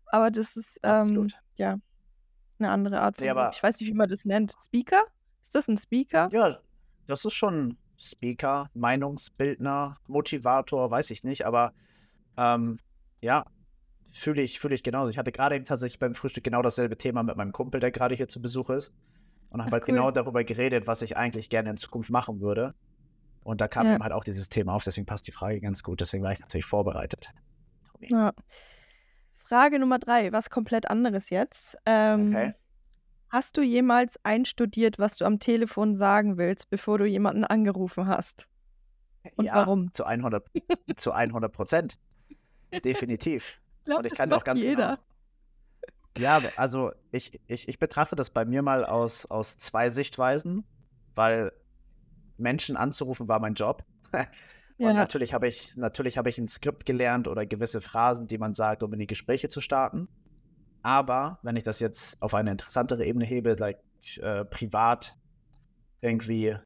Aber 0.06 0.30
das 0.30 0.56
ist 0.56 0.78
ähm, 0.84 1.28
ja 1.56 1.78
eine 2.58 2.70
andere 2.70 3.00
Art 3.00 3.16
von 3.16 3.26
Nee, 3.26 3.50
Ich 3.52 3.62
weiß 3.62 3.80
nicht, 3.80 3.88
wie 3.88 3.94
man 3.94 4.08
das 4.08 4.24
nennt. 4.24 4.54
Speaker? 4.64 5.02
Ist 5.42 5.54
das 5.54 5.68
ein 5.68 5.76
Speaker? 5.76 6.28
Ja, 6.30 6.58
das 7.06 7.24
ist 7.24 7.32
schon 7.32 7.76
Speaker, 7.98 8.70
Meinungsbildner, 8.74 9.98
Motivator, 10.06 10.90
weiß 10.90 11.10
ich 11.10 11.24
nicht, 11.24 11.44
aber 11.44 11.72
ähm, 12.36 12.78
ja, 13.20 13.44
fühle 14.12 14.42
ich, 14.42 14.60
fühle 14.60 14.74
ich 14.74 14.82
genauso. 14.82 15.10
Ich 15.10 15.18
hatte 15.18 15.32
gerade 15.32 15.56
eben 15.56 15.64
tatsächlich 15.64 15.98
beim 15.98 16.14
Frühstück 16.14 16.44
genau 16.44 16.62
dasselbe 16.62 16.96
Thema 16.96 17.22
mit 17.22 17.36
meinem 17.36 17.52
Kumpel, 17.52 17.80
der 17.80 17.90
gerade 17.90 18.14
hier 18.14 18.28
zu 18.28 18.40
Besuch 18.40 18.70
ist. 18.70 18.92
Und 19.50 19.60
Ach, 19.60 19.66
habe 19.66 19.74
halt 19.76 19.82
cool. 19.84 19.94
genau 19.94 20.10
darüber 20.10 20.44
geredet, 20.44 20.86
was 20.86 21.02
ich 21.02 21.16
eigentlich 21.16 21.50
gerne 21.50 21.70
in 21.70 21.76
Zukunft 21.76 22.10
machen 22.10 22.40
würde. 22.40 22.74
Und 23.42 23.60
da 23.60 23.68
kam 23.68 23.86
Ja. 23.86 23.94
eben 23.94 24.02
halt 24.02 24.12
auch 24.12 24.24
dieses 24.24 24.48
Thema 24.48 24.74
auf, 24.74 24.84
deswegen 24.84 25.06
passt 25.06 25.26
die 25.26 25.32
Frage 25.32 25.60
ganz 25.60 25.82
gut. 25.82 26.00
Deswegen 26.00 26.22
war 26.22 26.32
ich 26.32 26.40
natürlich 26.40 26.66
vorbereitet. 26.66 27.30
Ja. 28.00 28.32
Frage 29.38 29.78
Nummer 29.78 29.98
drei, 29.98 30.32
was 30.32 30.50
komplett 30.50 30.88
anderes 30.90 31.30
jetzt. 31.30 31.76
Ähm, 31.86 32.28
Okay. 32.28 32.54
Hast 33.32 33.56
du 33.56 33.62
jemals 33.62 34.18
einstudiert, 34.24 34.98
was 34.98 35.16
du 35.16 35.24
am 35.24 35.38
Telefon 35.38 35.94
sagen 35.94 36.36
willst, 36.36 36.68
bevor 36.68 36.98
du 36.98 37.04
jemanden 37.04 37.44
angerufen 37.44 38.08
hast? 38.08 38.48
Und 39.36 39.44
ja, 39.44 39.54
warum? 39.54 39.92
Zu 39.92 40.04
100, 40.04 40.44
zu 40.96 41.12
100 41.12 41.52
Prozent. 41.52 41.98
Definitiv. 42.84 43.60
Ich 43.78 43.84
glaube, 43.84 43.98
Und 44.00 44.06
ich 44.06 44.14
kann 44.14 44.32
auch 44.32 44.42
ganz 44.42 44.62
jeder. 44.62 44.96
genau. 44.96 45.02
Ja, 46.16 46.52
also 46.56 46.92
ich, 47.12 47.40
ich, 47.46 47.68
ich 47.68 47.78
betrachte 47.78 48.16
das 48.16 48.30
bei 48.30 48.44
mir 48.44 48.62
mal 48.62 48.84
aus, 48.84 49.26
aus 49.26 49.56
zwei 49.56 49.90
Sichtweisen, 49.90 50.64
weil 51.14 51.52
Menschen 52.36 52.76
anzurufen 52.76 53.28
war 53.28 53.38
mein 53.40 53.54
Job. 53.54 53.84
Und 54.78 54.86
Ja. 54.86 54.94
natürlich 54.94 55.34
habe 55.34 55.46
ich, 55.46 55.76
natürlich 55.76 56.16
habe 56.16 56.30
ich 56.30 56.38
ein 56.38 56.48
Skript 56.48 56.86
gelernt 56.86 57.28
oder 57.28 57.44
gewisse 57.44 57.82
Phrasen, 57.82 58.26
die 58.26 58.38
man 58.38 58.54
sagt, 58.54 58.82
um 58.82 58.92
in 58.94 58.98
die 58.98 59.06
Gespräche 59.06 59.48
zu 59.50 59.60
starten. 59.60 60.08
Aber 60.82 61.38
wenn 61.42 61.56
ich 61.56 61.64
das 61.64 61.80
jetzt 61.80 62.22
auf 62.22 62.34
eine 62.34 62.50
interessantere 62.50 63.04
Ebene 63.04 63.26
hebe, 63.26 63.52
like 63.58 63.78
äh, 64.16 64.46
privat 64.46 65.14
irgendwie, 66.00 66.56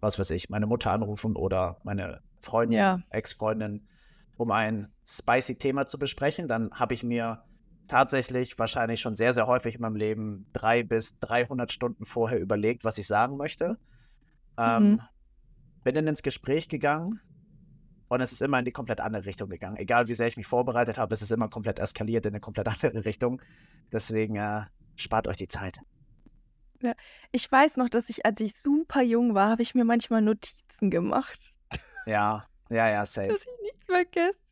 was 0.00 0.18
weiß 0.18 0.30
ich, 0.30 0.48
meine 0.48 0.66
Mutter 0.66 0.90
anrufen 0.90 1.36
oder 1.36 1.78
meine 1.84 2.22
Freundin, 2.40 2.78
Ja. 2.78 3.02
Ex-Freundin, 3.10 3.86
um 4.38 4.50
ein 4.50 4.90
spicy 5.04 5.56
Thema 5.56 5.84
zu 5.84 5.98
besprechen, 5.98 6.48
dann 6.48 6.70
habe 6.72 6.94
ich 6.94 7.02
mir 7.02 7.42
tatsächlich 7.88 8.58
wahrscheinlich 8.58 9.00
schon 9.00 9.14
sehr, 9.14 9.32
sehr 9.32 9.46
häufig 9.46 9.76
in 9.76 9.80
meinem 9.80 9.96
Leben 9.96 10.46
drei 10.52 10.82
bis 10.82 11.18
300 11.20 11.72
Stunden 11.72 12.04
vorher 12.04 12.40
überlegt, 12.40 12.84
was 12.84 12.98
ich 12.98 13.06
sagen 13.06 13.36
möchte. 13.36 13.78
Ähm, 14.58 14.92
Mhm. 14.92 15.00
bin 15.84 15.94
dann 15.94 16.06
ins 16.06 16.22
Gespräch 16.22 16.68
gegangen 16.68 17.20
und 18.08 18.20
es 18.20 18.32
ist 18.32 18.42
immer 18.42 18.58
in 18.58 18.64
die 18.64 18.72
komplett 18.72 19.00
andere 19.00 19.24
Richtung 19.26 19.48
gegangen. 19.48 19.76
Egal 19.76 20.08
wie 20.08 20.14
sehr 20.14 20.26
ich 20.26 20.36
mich 20.36 20.46
vorbereitet 20.46 20.98
habe, 20.98 21.14
es 21.14 21.22
ist 21.22 21.30
immer 21.32 21.48
komplett 21.48 21.78
eskaliert 21.78 22.26
in 22.26 22.32
eine 22.32 22.40
komplett 22.40 22.68
andere 22.82 23.04
Richtung. 23.04 23.40
Deswegen 23.92 24.36
äh, 24.36 24.62
spart 24.96 25.28
euch 25.28 25.36
die 25.36 25.48
Zeit. 25.48 25.78
Ich 27.32 27.50
weiß 27.50 27.78
noch, 27.78 27.88
dass 27.88 28.08
ich, 28.10 28.26
als 28.26 28.40
ich 28.40 28.56
super 28.56 29.02
jung 29.02 29.34
war, 29.34 29.48
habe 29.50 29.62
ich 29.62 29.74
mir 29.74 29.84
manchmal 29.84 30.22
Notizen 30.22 30.90
gemacht, 30.90 31.52
Ja, 32.04 32.44
ja, 32.68 32.88
ja, 32.90 33.04
safe. 33.06 33.28
dass 33.28 33.40
ich 33.42 33.62
nichts 33.62 33.86
vergesse. 33.86 34.45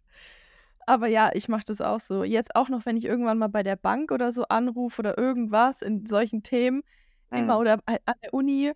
Aber 0.87 1.09
ja, 1.09 1.31
ich 1.35 1.49
mache 1.49 1.65
das 1.67 1.81
auch 1.81 2.01
so. 2.01 2.25
Jetzt 2.25 2.55
auch 2.57 2.69
noch, 2.69 2.87
wenn 2.87 2.97
ich 2.97 3.05
irgendwann 3.05 3.39
mal 3.39 3.49
bei 3.49 3.63
der 3.63 3.77
Bank 3.77 4.11
oder 4.13 4.33
so 4.33 4.45
anrufe 4.49 5.01
oder 5.01 5.19
irgendwas 5.19 5.83
in 5.83 6.07
solchen 6.07 6.43
Themen, 6.43 6.83
immer 7.31 7.55
Mhm. 7.55 7.61
oder 7.61 7.79
halt 7.89 8.03
an 8.07 8.15
der 8.23 8.35
Uni, 8.35 8.73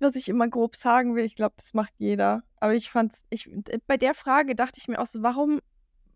was 0.00 0.16
ich 0.16 0.28
immer 0.28 0.48
grob 0.48 0.76
sagen 0.76 1.14
will. 1.16 1.24
Ich 1.24 1.36
glaube, 1.36 1.54
das 1.58 1.74
macht 1.74 1.94
jeder. 1.98 2.42
Aber 2.60 2.74
ich 2.74 2.90
fand's, 2.90 3.24
ich, 3.30 3.50
bei 3.86 3.96
der 3.96 4.14
Frage 4.14 4.54
dachte 4.56 4.78
ich 4.80 4.88
mir 4.88 5.00
auch 5.00 5.06
so, 5.06 5.22
warum, 5.22 5.60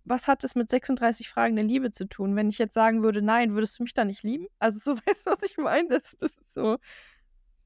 was 0.05 0.29
hat 0.29 0.45
das 0.45 0.55
mit 0.57 0.71
36 0.71 1.29
Fragen 1.29 1.57
der 1.57 1.65
Liebe 1.65 1.91
zu 1.93 2.09
tun? 2.09 2.37
Wenn 2.37 2.49
ich 2.49 2.59
jetzt 2.59 2.75
sagen 2.75 3.03
würde, 3.03 3.23
nein, 3.23 3.55
würdest 3.55 3.79
du 3.79 3.85
mich 3.85 3.95
dann 3.95 4.09
nicht 4.09 4.23
lieben? 4.25 4.47
Also 4.59 4.79
so, 4.81 4.97
weißt 5.07 5.27
du, 5.27 5.31
was 5.33 5.43
ich 5.43 5.57
meine? 5.59 5.89
Das, 5.89 6.17
das 6.19 6.33
ist 6.39 6.55
so, 6.55 6.79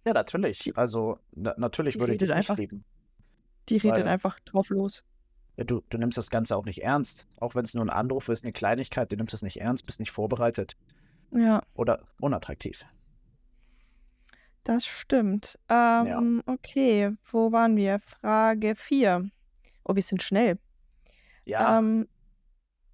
Ja, 0.06 0.12
natürlich. 0.12 0.76
Also, 0.76 1.18
na, 1.32 1.54
natürlich 1.58 1.94
die 1.94 2.00
würde 2.00 2.12
ich 2.12 2.18
dich 2.18 2.30
redet 2.30 2.36
nicht 2.36 2.50
einfach, 2.50 2.56
lieben. 2.56 2.84
die 3.68 3.76
redet 3.78 4.04
Weil 4.04 4.08
einfach 4.08 4.38
drauf 4.40 4.70
los. 4.70 5.04
Ja, 5.56 5.64
du, 5.64 5.82
du 5.90 5.98
nimmst 5.98 6.16
das 6.18 6.30
Ganze 6.30 6.56
auch 6.56 6.64
nicht 6.64 6.82
ernst. 6.82 7.26
Auch 7.40 7.54
wenn 7.54 7.64
es 7.64 7.74
nur 7.74 7.84
ein 7.84 7.90
Anruf 7.90 8.28
ist, 8.28 8.44
eine 8.44 8.52
Kleinigkeit, 8.52 9.10
du 9.12 9.16
nimmst 9.16 9.34
es 9.34 9.42
nicht 9.42 9.60
ernst, 9.60 9.84
bist 9.86 10.00
nicht 10.00 10.10
vorbereitet 10.10 10.76
Ja, 11.30 11.62
oder 11.74 12.00
unattraktiv. 12.20 12.84
das 14.64 14.86
stimmt. 14.86 15.58
Ja. 15.68 16.18
Ähm, 16.18 16.42
okay, 16.46 17.12
wo 17.30 17.50
waren 17.52 17.76
wir? 17.76 17.98
Frage 18.00 18.74
4. 18.76 19.28
Oh, 19.84 19.94
wir 19.94 20.02
sind 20.02 20.22
schnell. 20.22 20.58
Ja, 21.44 21.78
Ähm, 21.78 22.08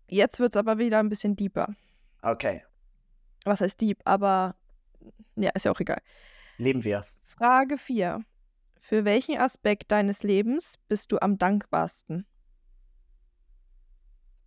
jetzt 0.08 0.40
wird 0.40 0.54
es 0.54 0.56
aber 0.56 0.78
wieder 0.78 0.98
ein 1.00 1.08
bisschen 1.10 1.36
deeper. 1.36 1.74
okay. 2.22 2.62
Was 3.44 3.60
heißt 3.60 3.80
deep? 3.80 4.00
Aber 4.04 4.56
ja, 5.36 5.50
ist 5.50 5.64
ja 5.64 5.70
auch 5.72 5.80
egal. 5.80 6.00
Leben 6.56 6.82
wir. 6.84 7.04
Frage 7.22 7.78
4. 7.78 8.24
Für 8.80 9.04
welchen 9.04 9.38
Aspekt 9.38 9.92
deines 9.92 10.22
Lebens 10.22 10.78
bist 10.88 11.12
du 11.12 11.18
am 11.20 11.38
dankbarsten? 11.38 12.26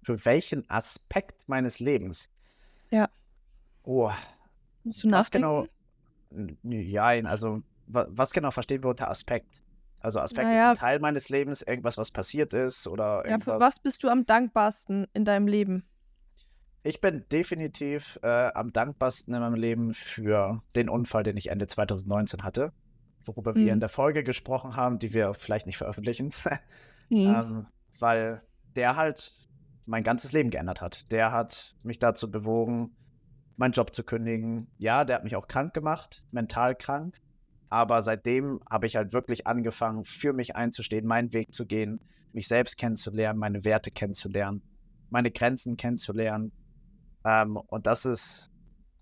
Für 0.04 0.24
welchen 0.26 0.68
Aspekt 0.70 1.48
meines 1.48 1.80
Lebens? 1.80 2.30
Ja, 2.92 3.10
Oh, 3.84 4.12
musst 4.84 5.04
du 5.04 5.08
was 5.12 5.32
genau? 5.32 5.68
nachdenken? 6.30 6.72
Jein, 6.90 7.26
also 7.26 7.62
wa- 7.88 8.08
was 8.10 8.32
genau 8.32 8.52
verstehen 8.52 8.84
wir 8.84 8.90
unter 8.90 9.10
Aspekt? 9.10 9.62
Also 10.00 10.20
Aspekt 10.20 10.52
ist 10.52 10.60
ein 10.60 10.64
Naja, 10.64 10.74
Teil 10.74 11.00
meines 11.00 11.30
Lebens, 11.30 11.62
irgendwas, 11.62 11.98
was 11.98 12.12
passiert 12.12 12.54
ist 12.54 12.88
oder 12.88 13.18
ja, 13.28 13.40
für 13.40 13.52
irgendwas. 13.52 13.62
was 13.62 13.80
bist 13.80 14.04
du 14.04 14.10
am 14.10 14.26
dankbarsten 14.26 15.08
in 15.14 15.26
deinem 15.26 15.48
Leben? 15.48 15.88
Ich 16.84 17.00
bin 17.00 17.26
definitiv 17.32 18.18
äh, 18.24 18.28
am 18.54 18.74
dankbarsten 18.74 19.34
in 19.34 19.40
meinem 19.40 19.54
Leben 19.56 19.94
für 19.94 20.64
den 20.74 20.90
Unfall, 20.90 21.22
den 21.24 21.38
ich 21.38 21.50
Ende 21.52 21.68
2019 21.68 22.44
hatte, 22.44 22.72
worüber 23.24 23.56
wir 23.56 23.72
in 23.74 23.74
Hm. 23.74 23.80
der 23.80 23.90
Folge 23.90 24.24
gesprochen 24.24 24.76
haben, 24.76 24.98
die 24.98 25.14
wir 25.14 25.34
vielleicht 25.36 25.68
nicht 25.68 25.78
veröffentlichen, 25.78 26.32
Hm. 27.12 27.26
ähm, 27.28 27.68
weil 28.00 28.42
der 28.76 28.96
halt 28.96 29.32
mein 29.92 30.04
ganzes 30.04 30.32
Leben 30.32 30.50
geändert 30.50 30.80
hat. 30.80 31.12
Der 31.12 31.34
hat 31.34 31.76
mich 31.84 32.00
dazu 32.00 32.32
bewogen, 32.32 32.96
meinen 33.58 33.74
Job 33.74 33.94
zu 33.94 34.04
kündigen. 34.04 34.68
Ja, 34.78 35.04
der 35.04 35.18
hat 35.18 35.26
mich 35.26 35.36
auch 35.36 35.50
krank 35.50 35.74
gemacht, 35.74 36.24
mental 36.32 36.76
krank. 36.76 37.18
Aber 37.70 38.02
seitdem 38.02 38.62
habe 38.70 38.86
ich 38.86 38.96
halt 38.96 39.12
wirklich 39.12 39.48
angefangen, 39.48 40.06
für 40.06 40.32
mich 40.32 40.56
einzustehen, 40.56 41.06
meinen 41.06 41.34
Weg 41.34 41.54
zu 41.54 41.66
gehen, 41.66 42.00
mich 42.32 42.48
selbst 42.48 42.78
kennenzulernen, 42.78 43.38
meine 43.38 43.66
Werte 43.66 43.92
kennenzulernen, 43.92 44.62
meine 45.10 45.30
Grenzen 45.30 45.76
kennenzulernen. 45.76 46.54
Ähm, 47.26 47.58
und 47.58 47.86
das 47.86 48.06
ist, 48.06 48.50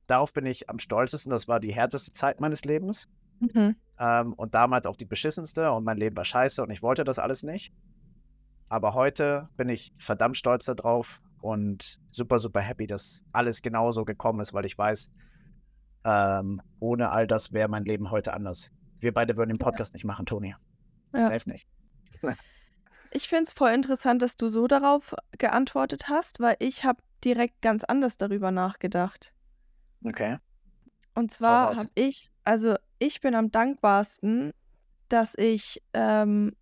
darauf 0.07 0.33
bin 0.33 0.47
ich 0.47 0.71
am 0.71 0.79
stolzesten. 0.79 1.29
Das 1.29 1.47
war 1.47 1.59
die 1.59 1.71
härteste 1.71 2.13
Zeit 2.13 2.41
meines 2.41 2.65
Lebens. 2.65 3.07
Mhm. 3.39 3.75
Ähm, 3.99 4.33
und 4.33 4.55
damals 4.55 4.87
auch 4.87 4.95
die 4.95 5.05
beschissenste 5.05 5.71
und 5.71 5.83
mein 5.83 5.97
Leben 5.97 6.17
war 6.17 6.25
scheiße 6.25 6.63
und 6.63 6.71
ich 6.71 6.81
wollte 6.81 7.03
das 7.03 7.19
alles 7.19 7.43
nicht. 7.43 7.73
Aber 8.69 8.93
heute 8.93 9.49
bin 9.57 9.67
ich 9.69 9.91
verdammt 9.97 10.37
stolz 10.37 10.65
darauf 10.65 11.21
und 11.41 11.99
super, 12.11 12.39
super 12.39 12.61
happy, 12.61 12.87
dass 12.87 13.25
alles 13.33 13.61
genauso 13.61 14.05
gekommen 14.05 14.39
ist, 14.39 14.53
weil 14.53 14.65
ich 14.65 14.77
weiß, 14.77 15.11
ähm, 16.05 16.61
ohne 16.79 17.09
all 17.09 17.27
das 17.27 17.51
wäre 17.51 17.67
mein 17.67 17.83
Leben 17.83 18.11
heute 18.11 18.33
anders. 18.33 18.71
Wir 18.99 19.13
beide 19.13 19.37
würden 19.37 19.49
den 19.49 19.57
Ja. 19.59 19.65
Podcast 19.65 19.93
nicht 19.93 20.05
machen, 20.05 20.25
Toni. 20.25 20.55
Ja. 21.15 21.23
Safe 21.23 21.49
nicht. 21.49 21.67
Ich 23.11 23.27
finde 23.27 23.43
es 23.45 23.53
voll 23.53 23.71
interessant, 23.71 24.21
dass 24.21 24.35
du 24.35 24.49
so 24.49 24.67
darauf 24.67 25.15
geantwortet 25.39 26.09
hast, 26.09 26.39
weil 26.39 26.55
ich 26.59 26.83
habe 26.83 27.01
direkt 27.23 27.59
ganz 27.61 27.83
anders 27.83 28.17
darüber 28.17 28.51
nachgedacht. 28.51 29.33
Okay. 30.05 30.37
Und 31.15 31.31
Hau 31.31 31.37
zwar 31.37 31.75
habe 31.75 31.89
ich, 31.95 32.29
also 32.43 32.75
ich 32.99 33.19
bin 33.21 33.33
am 33.33 33.51
dankbarsten, 33.51 34.53
dass 35.07 35.33
ich 35.35 35.81
ähm, 35.93 36.55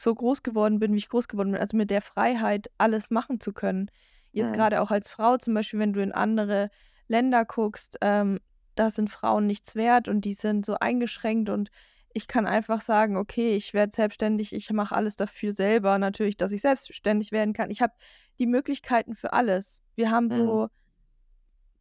so 0.00 0.14
groß 0.14 0.42
geworden 0.42 0.78
bin, 0.78 0.92
wie 0.94 0.98
ich 0.98 1.08
groß 1.08 1.28
geworden 1.28 1.52
bin. 1.52 1.60
Also 1.60 1.76
mit 1.76 1.90
der 1.90 2.02
Freiheit, 2.02 2.70
alles 2.78 3.10
machen 3.10 3.40
zu 3.40 3.52
können. 3.52 3.90
Jetzt 4.32 4.52
Mhm. 4.52 4.52
gerade 4.52 4.80
auch 4.82 4.90
als 4.90 5.10
Frau, 5.10 5.36
zum 5.38 5.54
Beispiel, 5.54 5.80
wenn 5.80 5.92
du 5.92 6.02
in 6.02 6.12
andere 6.12 6.70
Länder 7.08 7.44
guckst, 7.44 7.98
ähm, 8.02 8.38
da 8.74 8.90
sind 8.90 9.10
Frauen 9.10 9.46
nichts 9.46 9.74
wert 9.74 10.08
und 10.08 10.22
die 10.24 10.34
sind 10.34 10.64
so 10.64 10.76
eingeschränkt 10.78 11.48
und 11.50 11.70
ich 12.12 12.26
kann 12.28 12.46
einfach 12.46 12.80
sagen, 12.80 13.16
okay, 13.16 13.56
ich 13.56 13.74
werde 13.74 13.94
selbstständig, 13.94 14.52
ich 14.54 14.70
mache 14.72 14.94
alles 14.94 15.16
dafür 15.16 15.52
selber, 15.52 15.98
natürlich, 15.98 16.36
dass 16.36 16.52
ich 16.52 16.62
selbstständig 16.62 17.32
werden 17.32 17.52
kann. 17.54 17.70
Ich 17.70 17.82
habe 17.82 17.92
die 18.38 18.46
Möglichkeiten 18.46 19.14
für 19.14 19.32
alles. 19.32 19.82
Wir 19.94 20.10
haben 20.10 20.30
Mhm. 20.30 20.30
so 20.30 20.68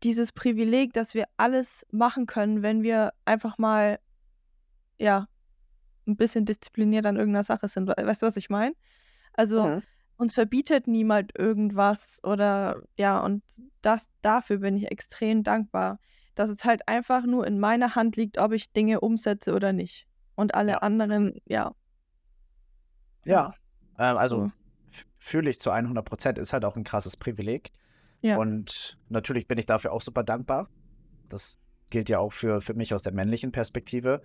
dieses 0.03 0.31
Privileg, 0.31 0.93
dass 0.93 1.13
wir 1.13 1.25
alles 1.37 1.85
machen 1.91 2.25
können, 2.25 2.61
wenn 2.61 2.83
wir 2.83 3.13
einfach 3.25 3.57
mal, 3.57 3.99
ja, 4.99 5.27
ein 6.07 6.17
bisschen 6.17 6.45
diszipliniert 6.45 7.05
an 7.05 7.17
irgendeiner 7.17 7.43
Sache 7.43 7.67
sind. 7.67 7.87
We- 7.87 7.95
Weißt 8.05 8.21
du, 8.21 8.25
was 8.27 8.37
ich 8.37 8.49
meine? 8.49 8.75
Also 9.33 9.73
Mhm. 9.75 9.81
uns 10.17 10.33
verbietet 10.33 10.87
niemand 10.87 11.37
irgendwas 11.37 12.19
oder 12.23 12.81
ja, 12.97 13.19
und 13.19 13.43
das 13.81 14.09
dafür 14.21 14.57
bin 14.59 14.77
ich 14.77 14.91
extrem 14.91 15.43
dankbar, 15.43 15.99
dass 16.35 16.49
es 16.49 16.63
halt 16.65 16.87
einfach 16.87 17.25
nur 17.25 17.47
in 17.47 17.59
meiner 17.59 17.95
Hand 17.95 18.15
liegt, 18.17 18.37
ob 18.39 18.53
ich 18.53 18.71
Dinge 18.73 19.01
umsetze 19.01 19.53
oder 19.55 19.73
nicht. 19.73 20.07
Und 20.35 20.55
alle 20.55 20.71
Ja. 20.73 20.77
anderen, 20.81 21.35
ja, 21.45 21.73
Ja. 23.25 23.53
ja, 23.97 24.11
Ähm, 24.11 24.17
also 24.17 24.37
so, 24.37 24.51
fühle 25.19 25.49
ich 25.49 25.59
zu 25.59 25.71
100 25.71 26.05
Prozent, 26.05 26.37
ist 26.39 26.53
halt 26.53 26.65
auch 26.65 26.75
ein 26.77 26.83
krasses 26.83 27.17
Privileg. 27.17 27.71
ja, 28.21 28.37
Und 28.37 28.97
natürlich 29.09 29.47
bin 29.47 29.57
ich 29.57 29.65
dafür 29.65 29.91
auch 29.93 30.01
super 30.01 30.23
dankbar. 30.23 30.69
Das 31.27 31.59
gilt 31.91 32.09
ja 32.09 32.19
auch 32.19 32.33
für, 32.33 32.61
für 32.61 32.73
mich 32.73 32.93
aus 32.93 33.03
der 33.03 33.13
männlichen 33.13 33.51
Perspektive, 33.51 34.21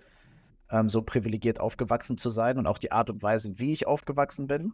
ähm, 0.71 0.89
so 0.89 1.01
privilegiert 1.01 1.59
aufgewachsen 1.59 2.17
zu 2.17 2.29
sein 2.29 2.57
und 2.57 2.67
auch 2.67 2.77
die 2.77 2.91
Art 2.91 3.09
und 3.09 3.21
Weise, 3.23 3.59
wie 3.59 3.73
ich 3.73 3.87
aufgewachsen 3.87 4.47
bin. 4.47 4.73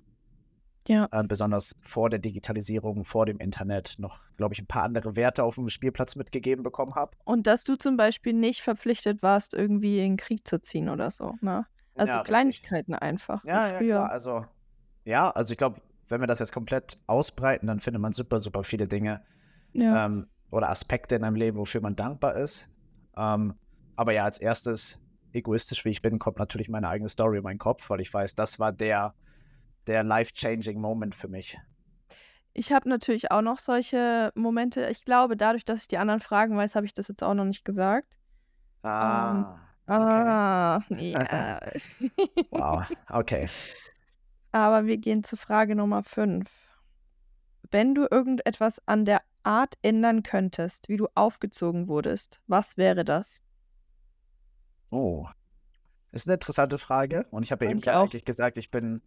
ja, 0.88 1.08
Ähm, 1.12 1.28
besonders 1.28 1.76
vor 1.82 2.10
der 2.10 2.20
Digitalisierung, 2.20 3.04
vor 3.04 3.26
dem 3.26 3.38
Internet 3.40 3.96
noch, 3.98 4.20
glaube 4.38 4.54
ich, 4.54 4.62
ein 4.62 4.68
paar 4.68 4.84
andere 4.84 5.16
Werte 5.16 5.44
auf 5.44 5.56
dem 5.56 5.70
Spielplatz 5.70 6.16
mitgegeben 6.16 6.64
bekommen 6.64 6.96
habe. 6.96 7.18
Und 7.26 7.48
dass 7.48 7.64
du 7.64 7.76
zum 7.78 7.98
Beispiel 7.98 8.34
nicht 8.34 8.62
verpflichtet 8.62 9.22
warst, 9.24 9.54
irgendwie 9.54 10.00
in 10.00 10.14
den 10.14 10.18
Krieg 10.18 10.48
zu 10.48 10.62
ziehen 10.62 10.90
oder 10.90 11.12
so, 11.12 11.36
ne? 11.42 11.66
Also 11.96 12.12
Ja, 12.12 12.20
richtig. 12.20 12.28
Kleinigkeiten 12.28 12.94
einfach, 12.96 13.44
wie 13.44 13.48
Ja, 13.50 13.68
ja, 13.68 13.84
klar. 13.84 14.10
Also, 14.10 14.46
ja, 15.06 15.30
also 15.32 15.52
ich 15.52 15.58
glaube, 15.58 15.82
wenn 16.08 16.22
wir 16.22 16.28
das 16.28 16.40
jetzt 16.40 16.54
komplett 16.54 16.98
ausbreiten, 17.08 17.68
dann 17.68 17.80
findet 17.80 18.02
man 18.02 18.14
super, 18.14 18.40
super 18.40 18.64
viele 18.64 18.88
Dinge 18.88 19.22
Ja, 19.74 20.06
ähm, 20.06 20.28
oder 20.52 20.70
Aspekte 20.70 21.16
in 21.16 21.24
einem 21.24 21.36
Leben, 21.36 21.58
wofür 21.58 21.82
man 21.82 21.96
dankbar 21.96 22.36
ist. 22.36 22.70
Ähm, 23.16 23.54
aber 23.96 24.14
ja, 24.14 24.24
als 24.26 24.40
erstes, 24.40 25.00
egoistisch 25.34 25.86
wie 25.86 25.90
ich 25.90 26.02
bin, 26.02 26.20
kommt 26.20 26.38
natürlich 26.40 26.70
meine 26.70 26.90
eigene 26.90 27.10
Story 27.10 27.38
in 27.38 27.44
meinen 27.44 27.60
Kopf, 27.60 27.90
weil 27.90 28.02
ich 28.02 28.14
weiß, 28.14 28.36
das 28.36 28.60
war 28.60 28.72
der, 28.72 29.14
der 29.88 30.04
life-changing 30.04 30.80
Moment 30.80 31.16
für 31.16 31.28
mich. 31.28 31.58
ich 32.54 32.72
habe 32.72 32.90
natürlich 32.90 33.32
auch 33.32 33.42
noch 33.42 33.60
solche 33.60 34.32
Momente. 34.36 34.88
Ich 34.90 35.06
glaube, 35.06 35.38
dadurch, 35.38 35.66
dass 35.66 35.82
ich 35.82 35.88
die 35.88 35.98
anderen 35.98 36.20
Fragen 36.20 36.58
weiß, 36.58 36.76
habe 36.76 36.86
ich 36.86 36.94
das 36.94 37.08
jetzt 37.08 37.24
auch 37.24 37.34
noch 37.34 37.46
nicht 37.46 37.64
gesagt. 37.66 38.18
Ähm, 38.84 38.90
Ah, 38.92 39.62
okay. 39.88 40.24
ah, 40.26 40.80
ja. 40.90 41.60
Wow, 42.52 42.84
okay. 43.10 43.50
Aber 44.52 44.86
wir 44.86 44.98
gehen 44.98 45.24
zu 45.24 45.36
Frage 45.38 45.76
Nummer 45.76 46.04
5. 46.04 46.50
Wenn 47.72 47.94
du 47.94 48.08
irgendetwas 48.10 48.82
an 48.88 49.06
der 49.06 49.22
Art 49.44 49.76
ändern 49.82 50.24
könntest, 50.24 50.90
wie 50.90 50.98
du 50.98 51.08
aufgezogen 51.16 51.88
wurdest, 51.88 52.42
was 52.48 52.78
wäre 52.78 53.04
das? 53.06 53.42
Oh, 54.92 55.28
ist 56.12 56.28
eine 56.28 56.36
interessante 56.36 56.78
Frage. 56.78 57.28
Und 57.32 57.44
ich 57.44 57.52
habe 57.52 57.66
ja 57.66 57.72
eben 57.72 57.84
eigentlich 57.88 58.26
gesagt, 58.26 58.58
ich 58.58 58.72
bin 58.72 59.02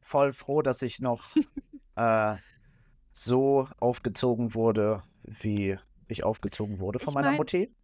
voll 0.00 0.32
froh, 0.32 0.62
dass 0.62 0.82
ich 0.82 1.00
noch 1.00 1.22
äh, 1.96 2.36
so 3.10 3.68
aufgezogen 3.80 4.54
wurde, 4.54 5.02
wie 5.22 5.78
ich 6.08 6.24
aufgezogen 6.24 6.78
wurde 6.80 6.98
von 6.98 7.10
Ich 7.12 7.14
meiner 7.14 7.28
mein 7.28 7.36
Mutti. 7.38 7.74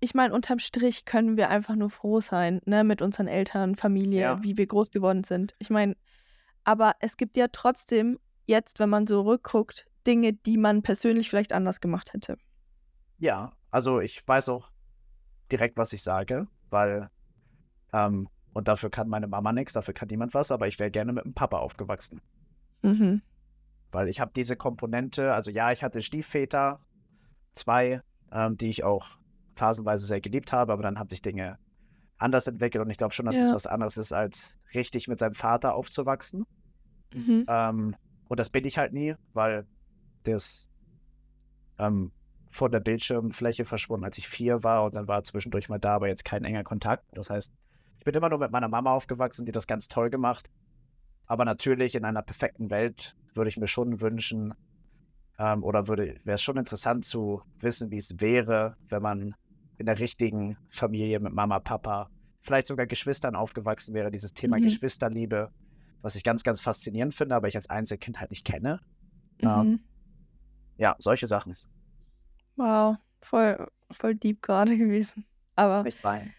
ich 0.00 0.14
meine, 0.14 0.34
unterm 0.34 0.58
Strich 0.58 1.04
können 1.04 1.36
wir 1.36 1.50
einfach 1.50 1.74
nur 1.74 1.90
froh 1.90 2.20
sein, 2.20 2.60
ne, 2.64 2.84
mit 2.84 3.02
unseren 3.02 3.26
Eltern, 3.26 3.74
Familie, 3.76 4.20
Ja. 4.20 4.42
wie 4.42 4.56
wir 4.56 4.66
groß 4.66 4.90
geworden 4.90 5.24
sind. 5.24 5.52
Ich 5.58 5.68
meine, 5.70 5.96
aber 6.64 6.94
es 7.00 7.16
gibt 7.16 7.36
ja 7.36 7.48
trotzdem 7.48 8.18
jetzt, 8.46 8.78
wenn 8.78 8.88
man 8.88 9.06
so 9.06 9.22
rückguckt, 9.22 9.86
Dinge, 10.06 10.32
die 10.32 10.56
man 10.56 10.82
persönlich 10.82 11.28
vielleicht 11.28 11.52
anders 11.52 11.80
gemacht 11.80 12.12
hätte. 12.12 12.38
Ja, 13.18 13.52
also 13.70 14.00
ich 14.00 14.26
weiß 14.26 14.48
auch 14.50 14.70
direkt, 15.50 15.76
was 15.78 15.92
ich 15.92 16.02
sage, 16.02 16.46
weil, 16.70 17.08
ähm, 17.92 18.28
und 18.52 18.68
dafür 18.68 18.90
kann 18.90 19.08
meine 19.08 19.26
Mama 19.26 19.52
nichts, 19.52 19.72
dafür 19.72 19.94
kann 19.94 20.08
niemand 20.08 20.34
was, 20.34 20.50
aber 20.50 20.66
ich 20.66 20.78
wäre 20.78 20.90
gerne 20.90 21.12
mit 21.12 21.24
dem 21.24 21.34
Papa 21.34 21.58
aufgewachsen. 21.58 22.20
Mhm. 22.82 23.22
Weil 23.90 24.08
ich 24.08 24.20
habe 24.20 24.32
diese 24.34 24.56
Komponente, 24.56 25.32
also 25.32 25.50
ja, 25.50 25.72
ich 25.72 25.82
hatte 25.82 26.02
Stiefväter, 26.02 26.80
zwei, 27.52 28.00
ähm, 28.32 28.56
die 28.56 28.68
ich 28.68 28.84
auch 28.84 29.06
phasenweise 29.54 30.06
sehr 30.06 30.20
geliebt 30.20 30.52
habe, 30.52 30.72
aber 30.72 30.82
dann 30.82 30.98
haben 30.98 31.08
sich 31.08 31.22
Dinge 31.22 31.58
anders 32.18 32.46
entwickelt 32.46 32.82
und 32.82 32.90
ich 32.90 32.96
glaube 32.96 33.12
schon, 33.12 33.26
dass 33.26 33.36
es 33.36 33.48
Ja. 33.48 33.54
was 33.54 33.66
anderes 33.66 33.96
ist, 33.96 34.12
als 34.12 34.58
richtig 34.74 35.06
mit 35.08 35.18
seinem 35.18 35.34
Vater 35.34 35.74
aufzuwachsen. 35.74 36.46
Mhm. 37.14 37.44
Ähm, 37.48 37.96
und 38.28 38.40
das 38.40 38.50
bin 38.50 38.64
ich 38.64 38.78
halt 38.78 38.92
nie, 38.92 39.14
weil 39.32 39.66
ist 40.24 40.68
ähm, 41.78 42.10
vor 42.56 42.70
der 42.70 42.80
Bildschirmfläche 42.80 43.64
verschwunden, 43.64 44.04
als 44.04 44.18
ich 44.18 44.28
vier 44.28 44.64
war 44.64 44.84
und 44.84 44.96
dann 44.96 45.06
war 45.06 45.22
zwischendurch 45.22 45.68
mal 45.68 45.78
da, 45.78 45.94
aber 45.94 46.08
jetzt 46.08 46.24
kein 46.24 46.44
enger 46.44 46.64
Kontakt. 46.64 47.04
Das 47.12 47.30
heißt, 47.30 47.52
ich 47.98 48.04
bin 48.04 48.14
immer 48.14 48.28
nur 48.30 48.38
mit 48.38 48.50
meiner 48.50 48.68
Mama 48.68 48.92
aufgewachsen, 48.92 49.44
die 49.46 49.52
das 49.52 49.66
ganz 49.66 49.88
toll 49.88 50.10
gemacht. 50.10 50.50
Aber 51.26 51.44
natürlich 51.44 51.94
in 51.94 52.04
einer 52.04 52.22
perfekten 52.22 52.70
Welt 52.70 53.16
würde 53.34 53.50
ich 53.50 53.56
mir 53.58 53.66
schon 53.66 54.00
wünschen, 54.00 54.54
ähm, 55.38 55.62
oder 55.62 55.86
würde, 55.86 56.16
wäre 56.24 56.36
es 56.36 56.42
schon 56.42 56.56
interessant 56.56 57.04
zu 57.04 57.42
wissen, 57.58 57.90
wie 57.90 57.98
es 57.98 58.14
wäre, 58.20 58.76
wenn 58.88 59.02
man 59.02 59.34
in 59.76 59.86
der 59.86 59.98
richtigen 59.98 60.56
Familie 60.68 61.20
mit 61.20 61.34
Mama, 61.34 61.60
Papa, 61.60 62.08
vielleicht 62.40 62.68
sogar 62.68 62.86
Geschwistern 62.86 63.34
aufgewachsen 63.36 63.92
wäre. 63.92 64.10
Dieses 64.10 64.32
Thema 64.32 64.56
Mhm. 64.56 64.62
Geschwisterliebe, 64.62 65.50
was 66.00 66.14
ich 66.14 66.24
ganz, 66.24 66.42
ganz 66.42 66.60
faszinierend 66.60 67.12
finde, 67.12 67.34
aber 67.34 67.48
ich 67.48 67.56
als 67.56 67.68
Einzelkind 67.68 68.18
halt 68.20 68.30
nicht 68.30 68.46
kenne. 68.46 68.80
Ähm, 69.40 69.48
Mhm. 69.58 69.80
ja, 70.78 70.96
solche 70.98 71.26
Sachen. 71.26 71.54
Wow, 72.56 72.96
voll, 73.20 73.68
voll 73.90 74.14
deep 74.14 74.42
gerade 74.42 74.76
gewesen. 74.78 75.24
Aber 75.54 75.82
Nicht 75.82 76.02
rein. 76.04 76.34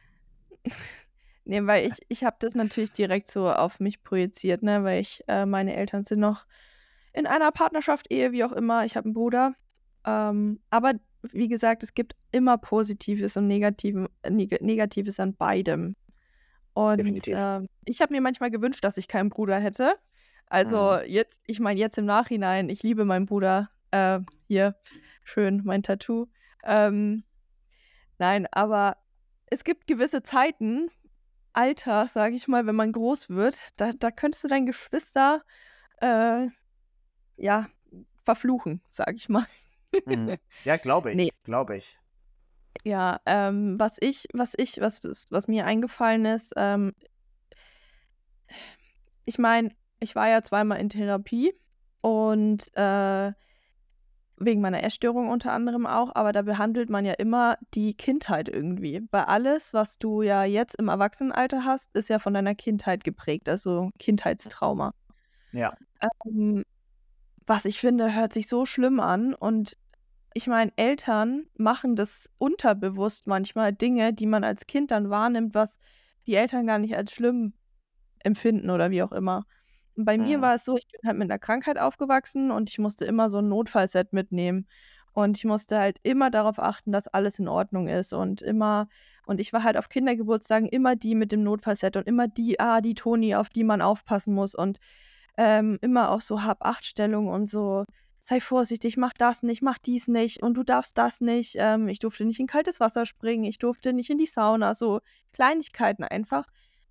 nee, 1.46 1.66
weil 1.66 1.88
ich, 1.88 1.94
ich 2.10 2.24
habe 2.24 2.38
das 2.40 2.56
natürlich 2.56 2.92
direkt 2.92 3.32
so 3.32 3.50
auf 3.50 3.80
mich 3.80 4.04
projiziert, 4.04 4.64
ne, 4.64 4.84
weil 4.84 5.02
ich, 5.02 5.24
äh, 5.28 5.46
meine 5.46 5.76
Eltern 5.76 6.04
sind 6.04 6.20
noch 6.20 6.46
in 7.14 7.26
einer 7.26 7.52
Partnerschaft, 7.52 8.12
Ehe, 8.12 8.32
wie 8.32 8.44
auch 8.44 8.52
immer. 8.52 8.86
Ich 8.86 8.96
habe 8.96 9.06
einen 9.06 9.14
Bruder. 9.14 9.56
Ähm, 10.06 10.60
aber 10.70 10.94
wie 11.24 11.48
gesagt, 11.48 11.84
es 11.84 11.94
gibt 11.94 12.16
immer 12.32 12.58
Positives 12.58 13.38
und 13.38 13.48
Negativen, 13.48 14.08
äh, 14.22 14.30
Neg 14.30 14.62
Negatives 14.62 15.20
an 15.20 15.36
beidem. 15.36 15.96
Und 16.74 17.02
ähm, 17.28 17.68
ich 17.86 18.02
habe 18.02 18.14
mir 18.14 18.22
manchmal 18.22 18.52
gewünscht, 18.52 18.84
dass 18.84 18.98
ich 18.98 19.08
keinen 19.08 19.30
Bruder 19.30 19.58
hätte. 19.58 19.96
Also 20.46 20.96
Mhm. 20.96 21.10
jetzt, 21.10 21.42
ich 21.48 21.60
meine, 21.60 21.80
jetzt 21.80 21.98
im 21.98 22.06
Nachhinein, 22.06 22.70
ich 22.70 22.84
liebe 22.84 23.04
meinen 23.04 23.26
Bruder. 23.26 23.70
Äh, 23.92 24.20
hier, 24.48 24.76
schön, 25.24 25.62
mein 25.64 25.84
Tattoo. 25.84 26.28
Ähm, 26.64 27.24
nein, 28.18 28.48
aber 28.52 28.98
es 29.48 29.64
gibt 29.64 29.88
gewisse 29.88 30.24
Zeiten, 30.24 30.90
Alter, 31.54 32.08
sage 32.08 32.36
ich 32.36 32.48
mal, 32.48 32.68
wenn 32.68 32.76
man 32.76 32.92
groß 32.92 33.30
wird, 33.30 33.70
da, 33.78 33.92
da 33.94 34.12
könntest 34.12 34.44
du 34.44 34.48
deinen 34.48 34.66
Geschwister, 34.66 35.44
äh, 36.02 36.48
ja, 37.38 37.68
verfluchen, 38.24 38.82
sage 38.90 39.16
ich 39.16 39.30
mal. 39.30 39.46
Mhm. 40.06 40.38
Ja, 40.66 40.78
glaube 40.78 41.12
Nee. 41.16 41.32
ich, 41.34 41.44
glaube 41.44 41.78
ich. 41.78 41.98
Ja, 42.84 43.20
ähm, 43.26 43.80
was 43.80 43.98
ich, 44.00 44.28
was 44.34 44.54
ich, 44.56 44.80
was, 44.82 45.04
was 45.04 45.28
was 45.32 45.48
mir 45.48 45.66
eingefallen 45.66 46.26
ist, 46.26 46.54
ähm, 46.58 46.94
ich 49.26 49.40
meine, 49.40 49.72
ich 50.00 50.16
war 50.16 50.30
ja 50.30 50.42
zweimal 50.42 50.80
in 50.80 50.90
Therapie 50.90 51.54
und 52.02 52.70
äh, 52.76 53.32
wegen 54.40 54.62
meiner 54.62 54.84
Essstörung 54.84 55.30
unter 55.30 55.52
anderem 55.52 55.86
auch, 55.86 56.14
aber 56.16 56.32
da 56.32 56.44
behandelt 56.44 56.90
man 56.90 57.06
ja 57.06 57.14
immer 57.14 57.58
die 57.74 57.96
Kindheit 57.96 58.50
irgendwie. 58.50 59.02
Weil 59.12 59.24
alles, 59.24 59.74
was 59.74 59.98
du 59.98 60.22
ja 60.22 60.44
jetzt 60.44 60.76
im 60.76 60.90
Erwachsenenalter 60.90 61.66
hast, 61.66 61.90
ist 61.96 62.10
ja 62.10 62.20
von 62.20 62.34
deiner 62.34 62.56
Kindheit 62.56 63.04
geprägt, 63.04 63.50
also 63.50 63.92
Kindheitstrauma. 63.98 64.94
Ja. 65.52 65.74
Ähm, 66.26 66.64
was 67.48 67.66
ich 67.66 67.80
finde, 67.80 68.14
hört 68.14 68.34
sich 68.34 68.48
so 68.48 68.66
schlimm 68.66 69.00
an. 69.00 69.34
Und 69.34 69.78
ich 70.34 70.48
meine, 70.48 70.72
Eltern 70.76 71.48
machen 71.58 71.96
das 71.96 72.30
unterbewusst 72.38 73.26
manchmal 73.26 73.74
Dinge, 73.74 74.14
die 74.14 74.28
man 74.28 74.44
als 74.44 74.68
Kind 74.68 74.92
dann 74.92 75.10
wahrnimmt, 75.10 75.56
was 75.56 75.80
die 76.28 76.36
Eltern 76.36 76.68
gar 76.68 76.78
nicht 76.78 76.96
als 76.96 77.12
schlimm 77.12 77.54
empfinden 78.20 78.70
oder 78.70 78.92
wie 78.92 79.02
auch 79.02 79.12
immer. 79.12 79.46
Und 79.98 80.06
bei 80.06 80.18
mir 80.18 80.38
Mhm. 80.38 80.42
war 80.44 80.56
es 80.56 80.66
so, 80.66 80.78
ich 80.78 80.88
bin 80.88 81.02
halt 81.08 81.18
mit 81.18 81.30
einer 81.32 81.40
Krankheit 81.40 81.78
aufgewachsen 81.80 82.52
und 82.52 82.70
ich 82.70 82.80
musste 82.80 83.06
immer 83.06 83.30
so 83.32 83.40
ein 83.40 83.50
Notfallset 83.50 84.14
mitnehmen. 84.14 84.68
Und 85.14 85.38
ich 85.38 85.46
musste 85.46 85.80
halt 85.80 85.98
immer 86.04 86.30
darauf 86.30 86.60
achten, 86.60 86.92
dass 86.92 87.08
alles 87.08 87.40
in 87.40 87.48
Ordnung 87.48 87.88
ist 87.88 88.14
und 88.14 88.42
immer, 88.44 88.88
und 89.26 89.42
ich 89.42 89.52
war 89.54 89.64
halt 89.64 89.76
auf 89.78 89.90
Kindergeburtstagen 89.90 90.70
immer 90.70 90.96
die 90.96 91.16
mit 91.16 91.32
dem 91.32 91.44
Notfallset 91.44 91.98
und 91.98 92.08
immer 92.08 92.28
die, 92.28 92.60
ah, 92.60 92.82
die 92.82 92.94
Toni, 92.94 93.36
auf 93.36 93.50
die 93.50 93.64
man 93.64 93.82
aufpassen 93.82 94.36
muss 94.36 94.54
und 94.56 94.78
ähm, 95.38 95.80
immer 95.82 96.12
auch 96.12 96.22
so 96.22 96.44
Hab-Acht-Stellung 96.44 97.28
und 97.30 97.48
so, 97.48 97.86
sei 98.20 98.40
vorsichtig, 98.40 98.98
mach 98.98 99.14
das 99.14 99.44
nicht, 99.44 99.62
mach 99.64 99.78
dies 99.80 100.08
nicht 100.08 100.44
und 100.44 100.56
du 100.56 100.64
darfst 100.64 100.98
das 100.98 101.22
nicht. 101.22 101.56
Ähm, 101.58 101.88
ich 101.90 102.00
durfte 102.00 102.26
nicht 102.26 102.40
in 102.40 102.48
kaltes 102.48 102.80
Wasser 102.80 103.06
springen, 103.08 103.46
ich 103.46 103.58
durfte 103.60 103.94
nicht 103.94 104.10
in 104.12 104.18
die 104.20 104.26
Sauna, 104.28 104.76
so 104.76 105.00
Kleinigkeiten 105.34 106.04
einfach. 106.04 106.46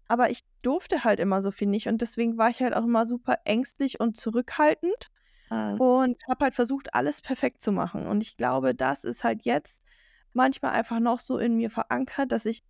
Aber 0.09 0.31
ich 0.31 0.41
durfte 0.67 1.05
halt 1.05 1.21
immer 1.21 1.43
so 1.43 1.53
viel 1.53 1.69
nicht 1.69 1.87
und 1.87 2.03
deswegen 2.03 2.39
war 2.39 2.51
ich 2.51 2.61
halt 2.61 2.75
auch 2.75 2.83
immer 2.83 3.07
super 3.07 3.39
ängstlich 3.45 4.01
und 4.01 4.17
zurückhaltend 4.17 5.11
und 5.79 6.17
habe 6.29 6.45
halt 6.45 6.55
versucht, 6.57 6.93
alles 6.93 7.23
perfekt 7.23 7.63
zu 7.63 7.71
machen. 7.71 8.07
Und 8.09 8.21
ich 8.21 8.37
glaube, 8.37 8.75
das 8.75 9.05
ist 9.05 9.23
halt 9.23 9.45
jetzt 9.45 9.85
manchmal 10.33 10.73
einfach 10.73 10.99
noch 10.99 11.21
so 11.21 11.39
in 11.39 11.55
mir 11.55 11.71
verankert, 11.71 12.33
dass 12.33 12.47
ich 12.47 12.65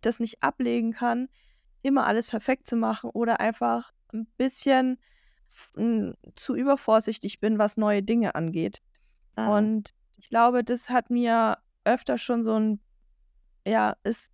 das 0.00 0.20
nicht 0.20 0.42
ablegen 0.42 0.92
kann, 0.92 1.28
immer 1.82 2.06
alles 2.06 2.28
perfekt 2.28 2.66
zu 2.66 2.76
machen 2.76 3.10
oder 3.10 3.40
einfach 3.40 3.92
ein 4.14 4.26
bisschen 4.38 4.98
zu 6.34 6.54
übervorsichtig 6.54 7.40
bin, 7.40 7.58
was 7.58 7.76
neue 7.76 8.02
Dinge 8.02 8.34
angeht. 8.34 8.80
Mhm. 9.36 9.48
Und 9.48 9.90
ich 10.16 10.30
glaube, 10.30 10.64
das 10.64 10.88
hat 10.88 11.10
mir 11.10 11.58
öfter 11.84 12.16
schon 12.16 12.42
so 12.42 12.58
ein, 12.58 12.80
ja, 13.66 13.96
es 14.02 14.30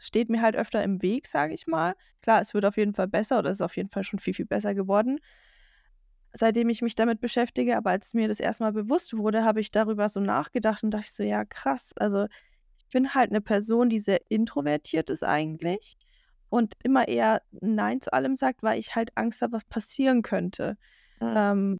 steht 0.00 0.30
mir 0.30 0.42
halt 0.42 0.56
öfter 0.56 0.82
im 0.82 1.02
Weg, 1.02 1.26
sage 1.26 1.54
ich 1.54 1.66
mal. 1.66 1.94
Klar, 2.22 2.40
es 2.40 2.54
wird 2.54 2.64
auf 2.64 2.76
jeden 2.76 2.94
Fall 2.94 3.08
besser 3.08 3.38
oder 3.38 3.50
es 3.50 3.58
ist 3.58 3.62
auf 3.62 3.76
jeden 3.76 3.90
Fall 3.90 4.04
schon 4.04 4.18
viel, 4.18 4.34
viel 4.34 4.46
besser 4.46 4.74
geworden, 4.74 5.20
seitdem 6.32 6.68
ich 6.68 6.82
mich 6.82 6.94
damit 6.94 7.20
beschäftige. 7.20 7.76
Aber 7.76 7.90
als 7.90 8.14
mir 8.14 8.28
das 8.28 8.40
erstmal 8.40 8.72
bewusst 8.72 9.16
wurde, 9.16 9.44
habe 9.44 9.60
ich 9.60 9.70
darüber 9.70 10.08
so 10.08 10.20
nachgedacht 10.20 10.82
und 10.84 10.90
dachte 10.92 11.10
so, 11.10 11.22
ja, 11.22 11.44
krass. 11.44 11.92
Also 11.96 12.26
ich 12.78 12.88
bin 12.92 13.14
halt 13.14 13.30
eine 13.30 13.40
Person, 13.40 13.88
die 13.90 13.98
sehr 14.00 14.20
introvertiert 14.30 15.10
ist 15.10 15.22
eigentlich 15.24 15.96
und 16.48 16.74
immer 16.84 17.08
eher 17.08 17.42
Nein 17.52 18.00
zu 18.00 18.12
allem 18.12 18.36
sagt, 18.36 18.62
weil 18.62 18.78
ich 18.78 18.94
halt 18.96 19.10
Angst 19.16 19.42
habe, 19.42 19.54
was 19.54 19.64
passieren 19.64 20.22
könnte. 20.22 20.76
Ähm, 21.34 21.78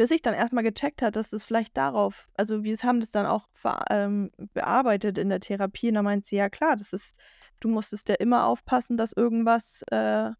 bis 0.00 0.10
ich 0.12 0.22
dann 0.22 0.32
erstmal 0.32 0.64
gecheckt 0.64 1.02
hat, 1.02 1.14
dass 1.14 1.30
es 1.34 1.44
vielleicht 1.44 1.76
darauf, 1.76 2.30
also 2.34 2.64
wir 2.64 2.74
haben 2.78 3.00
das 3.00 3.10
dann 3.10 3.26
auch 3.26 3.48
ähm, 3.90 4.30
bearbeitet 4.54 5.18
in 5.18 5.28
der 5.28 5.40
Therapie 5.40 5.88
und 5.88 5.94
da 5.94 6.02
meint 6.02 6.24
sie, 6.24 6.36
ja 6.36 6.48
klar, 6.48 6.74
das 6.74 6.94
ist, 6.94 7.18
du 7.60 7.68
musstest 7.68 8.08
ja 8.08 8.14
immer 8.14 8.46
aufpassen, 8.46 8.96
dass 8.96 9.12
irgendwas, 9.12 9.82
äh, 9.90 10.30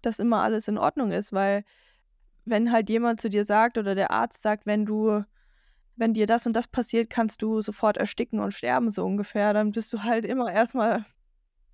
dass 0.00 0.18
immer 0.18 0.40
alles 0.40 0.68
in 0.68 0.78
Ordnung 0.78 1.10
ist, 1.10 1.34
weil 1.34 1.64
wenn 2.46 2.72
halt 2.72 2.88
jemand 2.88 3.20
zu 3.20 3.28
dir 3.28 3.44
sagt 3.44 3.76
oder 3.76 3.94
der 3.94 4.10
Arzt 4.10 4.40
sagt, 4.40 4.64
wenn 4.64 4.86
du, 4.86 5.22
wenn 5.96 6.14
dir 6.14 6.24
das 6.24 6.46
und 6.46 6.54
das 6.54 6.66
passiert, 6.66 7.10
kannst 7.10 7.42
du 7.42 7.60
sofort 7.60 7.98
ersticken 7.98 8.40
und 8.40 8.54
sterben, 8.54 8.90
so 8.90 9.04
ungefähr, 9.04 9.52
dann 9.52 9.72
bist 9.72 9.92
du 9.92 10.02
halt 10.02 10.24
immer 10.24 10.50
erstmal, 10.50 11.04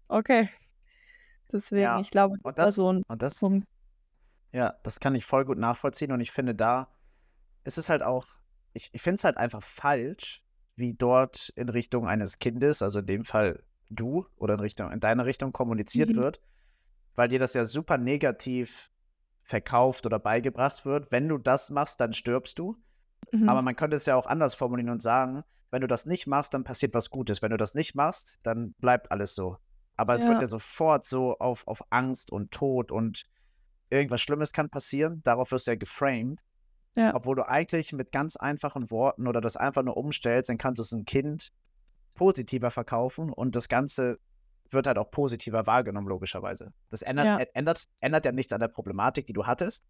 okay. 0.08 0.48
Deswegen, 1.52 1.82
Ja, 1.84 2.00
ich 2.00 2.10
glaube, 2.10 2.38
das 2.38 2.44
Und 2.44 2.56
war 2.56 2.66
das, 2.66 2.74
so 2.74 2.92
ein 2.92 3.02
und 3.06 3.22
das, 3.22 3.38
Punkt. 3.38 3.68
Ja, 4.52 4.74
das 4.82 5.00
kann 5.00 5.14
ich 5.14 5.24
voll 5.24 5.44
gut 5.44 5.58
nachvollziehen 5.58 6.12
und 6.12 6.20
ich 6.20 6.30
finde, 6.30 6.54
da 6.54 6.88
ist 7.64 7.78
es 7.78 7.88
halt 7.88 8.02
auch, 8.02 8.26
ich, 8.72 8.90
ich 8.92 9.02
finde 9.02 9.16
es 9.16 9.24
halt 9.24 9.36
einfach 9.36 9.62
falsch, 9.62 10.42
wie 10.76 10.94
dort 10.94 11.50
in 11.56 11.68
Richtung 11.68 12.06
eines 12.06 12.38
Kindes, 12.38 12.82
also 12.82 13.00
in 13.00 13.06
dem 13.06 13.24
Fall 13.24 13.62
du 13.90 14.26
oder 14.36 14.54
in 14.54 14.60
Richtung, 14.60 14.90
in 14.92 15.00
deine 15.00 15.26
Richtung 15.26 15.52
kommuniziert 15.52 16.10
Mhm. 16.10 16.16
wird, 16.16 16.40
weil 17.14 17.28
dir 17.28 17.38
das 17.38 17.54
ja 17.54 17.64
super 17.64 17.98
negativ 17.98 18.90
verkauft 19.42 20.06
oder 20.06 20.18
beigebracht 20.18 20.84
wird. 20.84 21.10
Wenn 21.10 21.28
du 21.28 21.38
das 21.38 21.70
machst, 21.70 22.00
dann 22.00 22.12
stirbst 22.12 22.58
du. 22.58 22.76
Mhm. 23.32 23.48
Aber 23.48 23.62
man 23.62 23.76
könnte 23.76 23.96
es 23.96 24.06
ja 24.06 24.14
auch 24.16 24.26
anders 24.26 24.54
formulieren 24.54 24.90
und 24.90 25.02
sagen, 25.02 25.42
wenn 25.70 25.80
du 25.80 25.86
das 25.86 26.06
nicht 26.06 26.26
machst, 26.26 26.54
dann 26.54 26.64
passiert 26.64 26.94
was 26.94 27.10
Gutes. 27.10 27.42
Wenn 27.42 27.50
du 27.50 27.56
das 27.56 27.74
nicht 27.74 27.94
machst, 27.94 28.38
dann 28.42 28.74
bleibt 28.78 29.10
alles 29.10 29.34
so. 29.34 29.56
Aber 29.96 30.14
es 30.14 30.22
wird 30.22 30.36
Ja. 30.36 30.42
ja 30.42 30.46
sofort 30.46 31.04
so 31.04 31.36
auf, 31.38 31.66
auf 31.66 31.82
Angst 31.90 32.30
und 32.30 32.50
Tod 32.52 32.92
und 32.92 33.24
irgendwas 33.90 34.20
Schlimmes 34.20 34.52
kann 34.52 34.70
passieren. 34.70 35.20
Darauf 35.24 35.50
wirst 35.52 35.66
du 35.66 35.72
ja 35.72 35.76
geframed. 35.76 36.40
Ja. 36.96 37.14
Obwohl 37.14 37.36
du 37.36 37.48
eigentlich 37.48 37.92
mit 37.92 38.10
ganz 38.12 38.36
einfachen 38.36 38.90
Worten 38.90 39.28
oder 39.28 39.40
das 39.40 39.56
einfach 39.56 39.82
nur 39.82 39.96
umstellst, 39.96 40.50
dann 40.50 40.58
kannst 40.58 40.78
du 40.78 40.82
es 40.82 40.92
einem 40.92 41.04
Kind 41.04 41.50
positiver 42.14 42.70
verkaufen 42.70 43.32
und 43.32 43.54
das 43.54 43.68
Ganze 43.68 44.18
wird 44.70 44.86
halt 44.86 44.98
auch 44.98 45.10
positiver 45.10 45.66
wahrgenommen, 45.66 46.08
logischerweise. 46.08 46.72
Das 46.90 47.02
ändert 47.02 47.26
Ja. 47.26 47.38
ändert, 47.54 47.84
ändert 48.00 48.24
ja 48.24 48.32
nichts 48.32 48.52
an 48.52 48.60
der 48.60 48.68
Problematik, 48.68 49.24
die 49.26 49.32
du 49.32 49.46
hattest. 49.46 49.84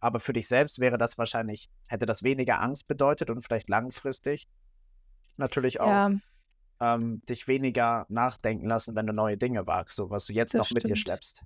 Aber 0.00 0.20
für 0.20 0.32
dich 0.32 0.46
selbst 0.48 0.78
wäre 0.78 0.98
das 0.98 1.18
wahrscheinlich, 1.18 1.68
hätte 1.88 2.06
das 2.06 2.22
weniger 2.22 2.60
Angst 2.60 2.86
bedeutet 2.86 3.28
und 3.30 3.42
vielleicht 3.42 3.68
langfristig 3.68 4.46
natürlich 5.36 5.80
auch 5.80 5.88
Ja, 5.90 6.10
ähm, 6.80 7.22
dich 7.28 7.48
weniger 7.48 8.06
nachdenken 8.08 8.66
lassen, 8.68 8.94
wenn 8.94 9.06
du 9.06 9.12
neue 9.12 9.36
Dinge 9.38 9.66
wagst, 9.66 9.96
so 9.96 10.10
was 10.10 10.26
du 10.26 10.32
jetzt 10.34 10.54
Das 10.54 10.60
noch 10.60 10.70
mit 10.70 10.84
dir 10.84 10.96
stimmt. 10.96 10.98
schleppst. 10.98 11.42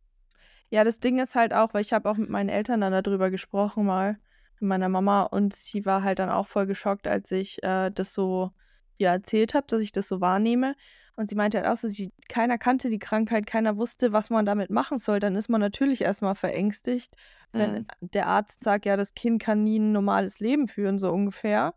Ja, 0.70 0.84
das 0.84 1.00
Ding 1.00 1.18
ist 1.18 1.34
halt 1.34 1.52
auch, 1.52 1.74
weil 1.74 1.82
ich 1.82 1.92
habe 1.92 2.08
auch 2.08 2.16
mit 2.16 2.30
meinen 2.30 2.48
Eltern 2.48 2.80
dann 2.80 2.92
darüber 3.02 3.30
gesprochen 3.30 3.84
mal, 3.86 4.18
mit 4.60 4.68
meiner 4.68 4.88
Mama 4.88 5.22
und 5.24 5.54
sie 5.54 5.84
war 5.84 6.02
halt 6.02 6.18
dann 6.20 6.30
auch 6.30 6.46
voll 6.46 6.66
geschockt, 6.66 7.06
als 7.08 7.30
ich 7.32 7.62
äh, 7.62 7.90
das 7.90 8.12
so 8.12 8.52
ihr 8.98 9.08
erzählt 9.08 9.54
habe, 9.54 9.66
dass 9.66 9.80
ich 9.80 9.92
das 9.92 10.06
so 10.08 10.20
wahrnehme. 10.20 10.74
Und 11.16 11.28
sie 11.28 11.34
meinte 11.34 11.58
halt 11.58 11.66
auch 11.66 11.76
so, 11.76 11.88
sie, 11.88 12.12
keiner 12.28 12.56
kannte 12.56 12.88
die 12.88 12.98
Krankheit, 12.98 13.46
keiner 13.46 13.76
wusste, 13.76 14.12
was 14.12 14.30
man 14.30 14.46
damit 14.46 14.70
machen 14.70 14.98
soll. 14.98 15.18
Dann 15.18 15.36
ist 15.36 15.48
man 15.48 15.60
natürlich 15.60 16.02
erstmal 16.02 16.34
verängstigt, 16.34 17.14
wenn 17.52 17.72
Mhm. 17.72 17.86
der 18.00 18.26
Arzt 18.28 18.60
sagt, 18.60 18.86
ja, 18.86 18.96
das 18.96 19.14
Kind 19.14 19.42
kann 19.42 19.64
nie 19.64 19.78
ein 19.78 19.92
normales 19.92 20.40
Leben 20.40 20.68
führen, 20.68 20.98
so 20.98 21.10
ungefähr. 21.10 21.74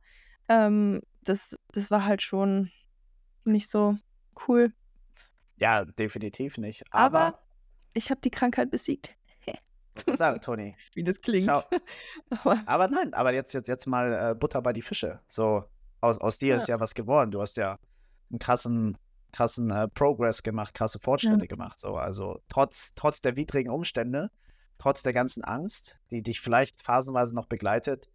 Ähm, 0.50 1.02
das, 1.24 1.58
das 1.72 1.90
war 1.90 2.06
halt 2.06 2.22
schon 2.22 2.72
nicht 3.46 3.70
so 3.70 3.98
cool. 4.48 4.72
Ja, 5.58 5.84
definitiv 5.86 6.58
nicht. 6.58 6.84
Aber, 6.92 7.20
Aber, 7.28 7.40
ich 7.94 8.10
habe 8.10 8.22
die 8.22 8.32
Krankheit 8.32 8.70
besiegt. 8.72 9.16
sagen, 10.16 10.42
Toni, 10.42 10.76
Wie 10.96 11.04
das 11.04 11.22
klingt. 11.22 11.48
Aber 12.30 12.64
aber 12.66 12.88
nein, 12.88 13.14
aber 13.14 13.32
jetzt, 13.34 13.54
jetzt, 13.54 13.68
jetzt 13.68 13.86
mal 13.86 14.32
äh, 14.32 14.36
Butter 14.36 14.62
bei 14.62 14.74
die 14.74 14.82
Fische. 14.82 15.20
So, 15.28 15.66
aus, 16.02 16.18
aus 16.18 16.40
dir 16.40 16.50
Ja. 16.50 16.56
ist 16.56 16.68
ja 16.68 16.80
was 16.80 16.96
geworden. 16.96 17.30
Du 17.32 17.42
hast 17.42 17.58
ja 17.58 17.78
einen 18.32 18.40
krassen, 18.40 18.98
krassen 19.32 19.70
äh, 19.70 19.88
Progress 19.88 20.42
gemacht, 20.42 20.74
krasse 20.74 21.00
Fortschritte 21.00 21.48
gemacht. 21.48 21.80
So, 21.80 21.96
also 21.96 22.40
trotz, 22.50 22.94
trotz 22.96 23.22
der 23.22 23.36
widrigen 23.36 23.72
Umstände, 23.72 24.32
trotz 24.80 25.04
der 25.04 25.14
ganzen 25.14 25.44
Angst, 25.44 26.00
die 26.10 26.24
dich 26.24 26.42
vielleicht 26.42 26.82
phasenweise 26.82 27.36
noch 27.36 27.46
begleitet, 27.46 28.10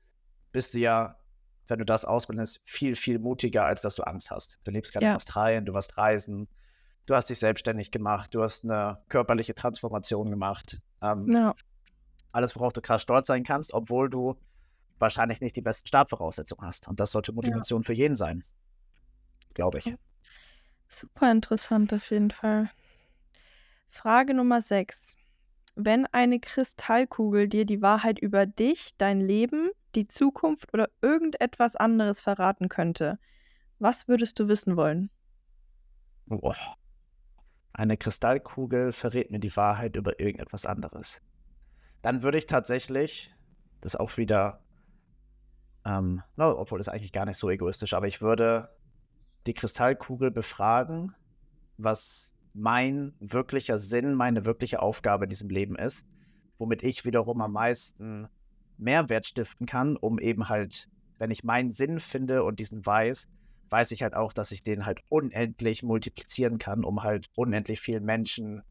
bist 0.50 0.74
du 0.74 0.78
ja, 0.78 1.16
wenn 1.68 1.78
du 1.78 1.84
das 1.84 2.04
ausbildest, 2.04 2.60
viel, 2.64 2.96
viel 2.96 3.20
mutiger, 3.20 3.64
als 3.66 3.82
dass 3.82 3.94
du 3.94 4.02
Angst 4.02 4.30
hast. 4.32 4.58
Du 4.64 4.72
lebst 4.72 4.92
gerade 4.92 5.04
in 5.06 5.10
Ja. 5.10 5.16
Australien, 5.16 5.64
du 5.64 5.72
warst 5.74 5.96
reisen, 5.96 6.48
du 7.08 7.14
hast 7.14 7.30
dich 7.30 7.38
selbstständig 7.38 7.90
gemacht, 7.90 8.34
du 8.34 8.42
hast 8.42 8.64
eine 8.64 8.98
körperliche 9.08 9.54
Transformation 9.54 10.30
gemacht. 10.30 10.80
Ähm, 11.00 11.30
ja. 11.32 11.54
alles, 12.32 12.54
worauf 12.54 12.72
du 12.72 12.82
krass 12.82 13.02
stolz 13.02 13.26
sein 13.26 13.44
kannst, 13.44 13.72
obwohl 13.72 14.10
du 14.10 14.36
wahrscheinlich 14.98 15.40
nicht 15.40 15.56
die 15.56 15.62
besten 15.62 15.88
Startvoraussetzungen 15.88 16.66
hast. 16.66 16.86
Und 16.86 17.00
das 17.00 17.12
sollte 17.12 17.32
Motivation 17.32 17.82
für 17.82 17.94
jeden 17.94 18.14
sein. 18.14 18.42
Glaube 19.54 19.78
ich. 19.78 19.94
Super 20.88 21.32
interessant 21.32 21.92
auf 21.94 22.10
jeden 22.10 22.30
Fall. 22.30 22.70
Frage 23.88 24.34
Nummer 24.34 24.60
6. 24.60 25.16
Wenn 25.76 26.06
eine 26.06 26.40
Kristallkugel 26.40 27.48
dir 27.48 27.64
die 27.64 27.80
Wahrheit 27.80 28.18
über 28.18 28.44
dich, 28.44 28.90
dein 28.98 29.20
Leben, 29.20 29.70
die 29.94 30.08
Zukunft 30.08 30.74
oder 30.74 30.90
irgendetwas 31.00 31.74
anderes 31.74 32.20
verraten 32.20 32.68
könnte, 32.68 33.18
was 33.78 34.08
würdest 34.08 34.38
du 34.40 34.48
wissen 34.48 34.76
wollen? 34.76 35.10
Boah. 36.26 36.77
Eine 37.78 37.96
Kristallkugel 37.96 38.90
verrät 38.90 39.30
mir 39.30 39.38
die 39.38 39.54
Wahrheit 39.54 39.94
über 39.94 40.18
irgendetwas 40.18 40.66
anderes. 40.66 41.22
Dann 42.02 42.24
würde 42.24 42.36
ich 42.36 42.46
tatsächlich 42.46 43.32
das 43.80 43.94
auch 43.94 44.16
wieder, 44.16 44.64
ähm, 45.84 46.20
na, 46.34 46.52
obwohl 46.58 46.78
das 46.78 46.88
eigentlich 46.88 47.12
gar 47.12 47.24
nicht 47.24 47.36
so 47.36 47.48
egoistisch, 47.48 47.94
aber 47.94 48.08
ich 48.08 48.20
würde 48.20 48.68
die 49.46 49.52
Kristallkugel 49.52 50.32
befragen, 50.32 51.14
was 51.76 52.34
mein 52.52 53.14
wirklicher 53.20 53.78
Sinn, 53.78 54.14
meine 54.14 54.44
wirkliche 54.44 54.82
Aufgabe 54.82 55.26
in 55.26 55.30
diesem 55.30 55.48
Leben 55.48 55.76
ist, 55.76 56.04
womit 56.56 56.82
ich 56.82 57.04
wiederum 57.04 57.40
am 57.40 57.52
meisten 57.52 58.26
Mehrwert 58.76 59.24
stiften 59.24 59.66
kann, 59.66 59.96
um 59.96 60.18
eben 60.18 60.48
halt, 60.48 60.88
wenn 61.18 61.30
ich 61.30 61.44
meinen 61.44 61.70
Sinn 61.70 62.00
finde 62.00 62.42
und 62.42 62.58
diesen 62.58 62.84
weiß, 62.84 63.28
weiß 63.70 63.90
ich 63.92 64.02
halt 64.02 64.14
auch, 64.14 64.32
dass 64.32 64.52
ich 64.52 64.62
den 64.62 64.86
halt 64.86 65.00
unendlich 65.08 65.82
multiplizieren 65.82 66.58
kann, 66.58 66.84
um 66.84 67.02
halt 67.02 67.26
unendlich 67.34 67.80
vielen 67.80 68.04
Menschen 68.04 68.62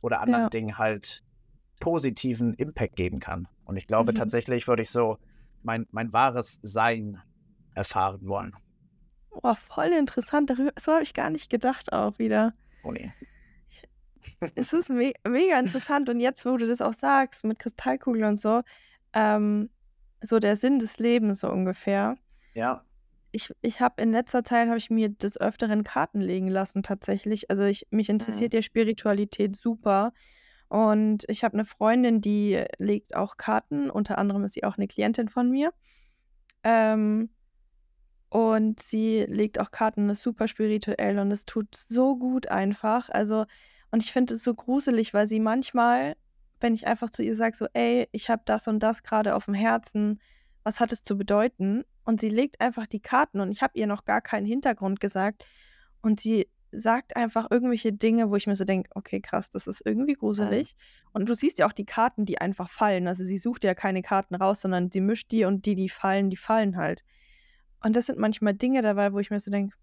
oder 0.00 0.20
anderen 0.20 0.44
Ja. 0.44 0.50
Dingen 0.50 0.78
halt 0.78 1.22
positiven 1.80 2.54
Impact 2.54 2.96
geben 2.96 3.18
kann. 3.20 3.48
Und 3.64 3.76
ich 3.76 3.86
glaube 3.86 4.12
Mhm. 4.12 4.16
tatsächlich 4.16 4.68
würde 4.68 4.82
ich 4.82 4.90
so 4.90 5.18
mein, 5.62 5.86
mein 5.90 6.12
wahres 6.12 6.60
Sein 6.62 7.20
erfahren 7.74 8.26
wollen. 8.26 8.54
Oh, 9.30 9.54
voll 9.54 9.88
interessant. 9.92 10.50
Darüber, 10.50 10.72
so 10.78 10.92
habe 10.92 11.02
ich 11.02 11.14
gar 11.14 11.30
nicht 11.30 11.50
gedacht 11.50 11.92
auch 11.92 12.18
wieder. 12.18 12.54
Oh 12.84 12.92
nee. 12.92 13.12
Es 14.54 14.72
ist 14.72 14.88
me 14.88 15.12
mega 15.26 15.58
interessant. 15.58 16.08
Und 16.08 16.20
jetzt, 16.20 16.46
wo 16.46 16.56
du 16.56 16.66
das 16.66 16.80
auch 16.80 16.94
sagst, 16.94 17.44
mit 17.44 17.58
Kristallkugeln 17.58 18.24
und 18.24 18.40
so, 18.40 18.62
ähm, 19.12 19.70
so 20.22 20.38
der 20.38 20.56
Sinn 20.56 20.78
des 20.78 20.98
Lebens 20.98 21.40
so 21.40 21.50
ungefähr. 21.50 22.16
Ja. 22.54 22.84
Ich, 23.34 23.52
ich 23.62 23.80
habe 23.80 24.00
in 24.00 24.12
letzter 24.12 24.44
Zeit 24.44 24.68
habe 24.68 24.78
ich 24.78 24.90
mir 24.90 25.08
des 25.08 25.40
Öfteren 25.40 25.82
Karten 25.82 26.20
legen 26.20 26.46
lassen 26.46 26.84
tatsächlich. 26.84 27.50
Also 27.50 27.64
ich, 27.64 27.88
mich 27.90 28.08
interessiert 28.08 28.54
ja 28.54 28.62
Spiritualität 28.62 29.56
super. 29.56 30.12
Und 30.68 31.24
ich 31.28 31.42
habe 31.42 31.54
eine 31.54 31.64
Freundin, 31.64 32.20
die 32.20 32.62
legt 32.78 33.16
auch 33.16 33.36
Karten. 33.36 33.90
Unter 33.90 34.18
anderem 34.18 34.44
ist 34.44 34.54
sie 34.54 34.62
auch 34.62 34.76
eine 34.76 34.86
Klientin 34.86 35.28
von 35.28 35.50
mir. 35.50 35.72
Ähm, 36.62 37.30
und 38.28 38.80
sie 38.80 39.24
legt 39.28 39.60
auch 39.60 39.70
Karten, 39.70 40.08
ist 40.08 40.22
super 40.22 40.48
spirituell 40.48 41.18
und 41.18 41.30
es 41.30 41.44
tut 41.44 41.74
so 41.74 42.16
gut 42.16 42.48
einfach. 42.48 43.08
Also, 43.08 43.46
und 43.90 44.02
ich 44.02 44.12
finde 44.12 44.34
es 44.34 44.42
so 44.42 44.54
gruselig, 44.54 45.12
weil 45.12 45.28
sie 45.28 45.40
manchmal, 45.40 46.16
wenn 46.60 46.74
ich 46.74 46.86
einfach 46.86 47.10
zu 47.10 47.22
ihr 47.22 47.36
sage, 47.36 47.56
so, 47.56 47.66
ey, 47.74 48.08
ich 48.12 48.30
habe 48.30 48.42
das 48.44 48.66
und 48.68 48.80
das 48.80 49.02
gerade 49.02 49.34
auf 49.34 49.44
dem 49.44 49.54
Herzen, 49.54 50.20
was 50.64 50.80
hat 50.80 50.90
es 50.92 51.02
zu 51.02 51.16
bedeuten? 51.16 51.84
Und 52.04 52.20
sie 52.20 52.28
legt 52.30 52.60
einfach 52.60 52.86
die 52.86 53.00
Karten 53.00 53.40
und 53.40 53.52
ich 53.52 53.62
habe 53.62 53.78
ihr 53.78 53.86
noch 53.86 54.04
gar 54.04 54.20
keinen 54.20 54.46
Hintergrund 54.46 54.98
gesagt. 55.00 55.46
Und 56.02 56.20
sie 56.20 56.48
sagt 56.72 57.14
einfach 57.16 57.50
irgendwelche 57.50 57.92
Dinge, 57.92 58.30
wo 58.30 58.36
ich 58.36 58.48
mir 58.48 58.56
so 58.56 58.64
denke, 58.64 58.90
okay, 58.94 59.20
krass, 59.20 59.48
das 59.50 59.68
ist 59.68 59.82
irgendwie 59.86 60.14
gruselig. 60.14 60.74
Und 61.12 61.28
du 61.28 61.34
siehst 61.34 61.58
ja 61.60 61.66
auch 61.68 61.72
die 61.72 61.84
Karten, 61.86 62.24
die 62.24 62.40
einfach 62.40 62.68
fallen. 62.68 63.06
Also 63.06 63.22
sie 63.24 63.38
sucht 63.38 63.62
ja 63.62 63.74
keine 63.74 64.02
Karten 64.02 64.34
raus, 64.34 64.60
sondern 64.60 64.90
sie 64.90 65.00
mischt 65.00 65.30
die 65.30 65.44
und 65.44 65.66
die, 65.66 65.76
die 65.76 65.88
fallen, 65.88 66.30
die 66.30 66.36
fallen 66.36 66.76
halt. 66.76 67.04
Und 67.82 67.94
das 67.94 68.06
sind 68.06 68.18
manchmal 68.18 68.54
Dinge 68.54 68.82
dabei, 68.82 69.12
wo 69.12 69.20
ich 69.20 69.30
mir 69.30 69.38
so 69.38 69.50
denke, 69.52 69.76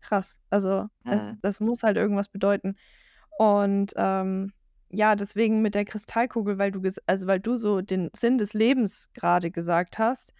krass, 0.00 0.38
also 0.50 0.88
es, 1.04 1.22
Mhm. 1.22 1.38
das 1.42 1.58
muss 1.60 1.82
halt 1.82 1.96
irgendwas 1.96 2.28
bedeuten. 2.28 2.76
Und 3.38 3.92
ähm, 3.96 4.52
ja, 4.96 5.16
deswegen 5.16 5.62
mit 5.62 5.74
der 5.74 5.84
Kristallkugel, 5.84 6.58
weil 6.58 6.70
du, 6.72 6.80
also 7.06 7.26
weil 7.26 7.40
du 7.40 7.56
so 7.56 7.80
den 7.80 8.10
Sinn 8.16 8.38
des 8.38 8.54
Lebens 8.54 9.10
gerade 9.12 9.50
gesagt 9.50 9.98
hast, 9.98 10.32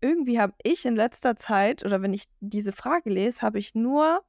irgendwie 0.00 0.40
habe 0.40 0.54
ich 0.62 0.84
in 0.84 0.96
letzter 0.96 1.36
Zeit, 1.36 1.84
oder 1.84 2.02
wenn 2.02 2.12
ich 2.12 2.24
diese 2.40 2.72
Frage 2.72 3.10
lese, 3.10 3.42
habe 3.42 3.58
ich 3.58 3.74
nur 3.74 4.22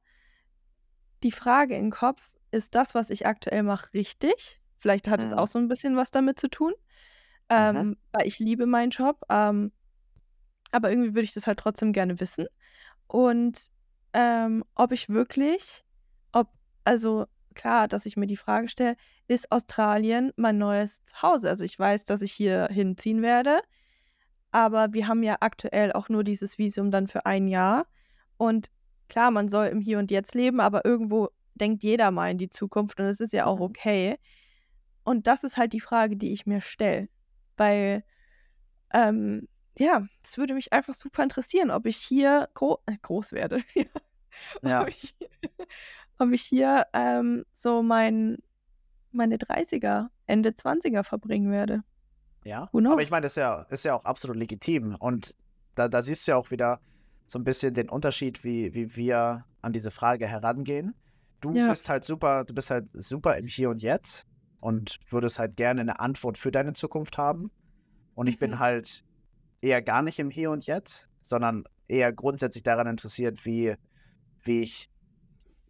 die 1.22 1.32
Frage 1.32 1.76
im 1.76 1.90
Kopf, 1.90 2.34
ist 2.50 2.74
das, 2.74 2.94
was 2.94 3.10
ich 3.10 3.26
aktuell 3.26 3.62
mache, 3.64 3.92
richtig? 3.94 4.60
Vielleicht 4.76 5.08
hat 5.08 5.22
es 5.22 5.30
Mhm. 5.30 5.38
auch 5.38 5.48
so 5.48 5.58
ein 5.58 5.68
bisschen 5.68 5.96
was 5.96 6.10
damit 6.10 6.38
zu 6.38 6.48
tun, 6.48 6.72
ähm, 7.48 7.96
weil 8.12 8.26
ich 8.26 8.38
liebe 8.38 8.66
meinen 8.66 8.90
Job, 8.90 9.20
ähm, 9.28 9.72
aber 10.70 10.90
irgendwie 10.90 11.14
würde 11.14 11.24
ich 11.24 11.32
das 11.32 11.46
halt 11.46 11.58
trotzdem 11.58 11.92
gerne 11.92 12.20
wissen. 12.20 12.46
Und 13.06 13.70
ähm, 14.12 14.64
ob 14.74 14.92
ich 14.92 15.08
wirklich, 15.08 15.84
ob, 16.32 16.48
also 16.84 17.26
klar, 17.54 17.88
dass 17.88 18.06
ich 18.06 18.16
mir 18.16 18.26
die 18.26 18.36
Frage 18.36 18.68
stelle, 18.68 18.96
ist 19.28 19.50
Australien 19.52 20.32
mein 20.36 20.58
neues 20.58 21.02
Zuhause? 21.02 21.48
Also 21.48 21.64
ich 21.64 21.78
weiß, 21.78 22.04
dass 22.04 22.22
ich 22.22 22.32
hier 22.32 22.68
hinziehen 22.70 23.22
werde, 23.22 23.60
aber 24.50 24.92
wir 24.92 25.08
haben 25.08 25.22
ja 25.22 25.36
aktuell 25.40 25.92
auch 25.92 26.08
nur 26.08 26.24
dieses 26.24 26.58
Visum 26.58 26.90
dann 26.90 27.06
für 27.06 27.26
ein 27.26 27.48
Jahr. 27.48 27.86
Und 28.36 28.70
klar, 29.08 29.30
man 29.30 29.48
soll 29.48 29.66
im 29.66 29.80
Hier 29.80 29.98
und 29.98 30.10
Jetzt 30.10 30.34
leben, 30.34 30.60
aber 30.60 30.84
irgendwo 30.84 31.30
denkt 31.54 31.82
jeder 31.82 32.10
mal 32.10 32.30
in 32.30 32.38
die 32.38 32.50
Zukunft 32.50 32.98
und 33.00 33.06
es 33.06 33.20
ist 33.20 33.32
ja 33.32 33.46
auch 33.46 33.58
Mhm. 33.58 33.62
okay. 33.62 34.18
Und 35.04 35.26
das 35.26 35.44
ist 35.44 35.56
halt 35.56 35.72
die 35.72 35.80
Frage, 35.80 36.16
die 36.16 36.32
ich 36.32 36.46
mir 36.46 36.60
stelle. 36.60 37.08
Weil, 37.56 38.04
ähm, 38.92 39.48
ja, 39.78 40.06
es 40.22 40.38
würde 40.38 40.54
mich 40.54 40.72
einfach 40.72 40.94
super 40.94 41.22
interessieren, 41.22 41.70
ob 41.70 41.86
ich 41.86 41.96
hier 41.96 42.48
gro 42.54 42.78
äh, 42.86 42.96
groß 43.00 43.32
werde. 43.32 43.58
Ja. 44.62 44.82
ob, 44.82 44.88
ich, 44.88 45.14
ob 46.18 46.30
ich 46.32 46.42
hier 46.42 46.86
ähm, 46.92 47.44
so 47.52 47.82
mein, 47.82 48.38
meine 49.12 49.36
30er, 49.36 50.08
Ende 50.26 50.50
20er 50.50 51.04
verbringen 51.04 51.50
werde. 51.50 51.82
Ja, 52.44 52.68
aber 52.72 53.02
ich 53.02 53.10
meine, 53.10 53.22
das 53.22 53.32
ist 53.32 53.36
ja, 53.36 53.62
ist 53.70 53.84
ja 53.84 53.94
auch 53.94 54.04
absolut 54.04 54.36
legitim. 54.36 54.94
Und 54.96 55.34
da, 55.74 55.88
da 55.88 56.02
siehst 56.02 56.26
du 56.26 56.32
ja 56.32 56.36
auch 56.36 56.50
wieder 56.50 56.78
so 57.26 57.38
ein 57.38 57.44
bisschen 57.44 57.72
den 57.74 57.88
Unterschied, 57.88 58.44
wie, 58.44 58.74
wie 58.74 58.96
wir 58.96 59.44
an 59.62 59.72
diese 59.72 59.90
Frage 59.90 60.26
herangehen. 60.26 60.94
Du 61.40 61.54
Ja. 61.54 61.68
bist 61.68 61.88
halt 61.88 62.04
super, 62.04 62.44
du 62.44 62.54
bist 62.54 62.70
halt 62.70 62.88
super 62.92 63.36
im 63.38 63.46
Hier 63.46 63.70
und 63.70 63.82
Jetzt 63.82 64.26
und 64.60 64.98
würdest 65.08 65.38
halt 65.38 65.56
gerne 65.56 65.80
eine 65.80 66.00
Antwort 66.00 66.36
für 66.38 66.50
deine 66.50 66.74
Zukunft 66.74 67.16
haben. 67.18 67.50
Und 68.14 68.26
ich 68.26 68.36
Mhm. 68.36 68.40
bin 68.40 68.58
halt 68.58 69.02
eher 69.62 69.80
gar 69.82 70.02
nicht 70.02 70.18
im 70.18 70.30
Hier 70.30 70.50
und 70.50 70.66
Jetzt, 70.66 71.08
sondern 71.22 71.64
eher 71.88 72.12
grundsätzlich 72.12 72.62
daran 72.62 72.86
interessiert, 72.86 73.44
wie, 73.46 73.74
wie 74.42 74.62
ich 74.62 74.88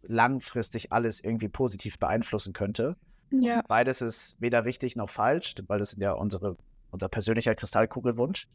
langfristig 0.07 0.91
alles 0.91 1.19
irgendwie 1.19 1.49
positiv 1.49 1.99
beeinflussen 1.99 2.53
könnte. 2.53 2.95
Ja. 3.31 3.61
Beides 3.67 4.01
ist 4.01 4.35
weder 4.39 4.65
richtig 4.65 4.95
noch 4.95 5.09
falsch, 5.09 5.55
weil 5.67 5.79
das 5.79 5.91
sind 5.91 6.01
ja 6.01 6.13
unsere, 6.13 6.57
unser 6.91 7.09
persönlicher 7.09 7.55
Kristallkugelwunsch. 7.55 8.47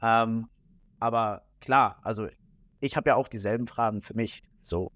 Ähm, 0.00 0.48
aber 0.98 1.42
klar, 1.60 2.00
also 2.02 2.28
ich 2.80 2.96
habe 2.96 3.10
ja 3.10 3.16
auch 3.16 3.28
dieselben 3.28 3.66
Fragen 3.66 4.00
für 4.00 4.14
mich. 4.14 4.42
So, 4.60 4.92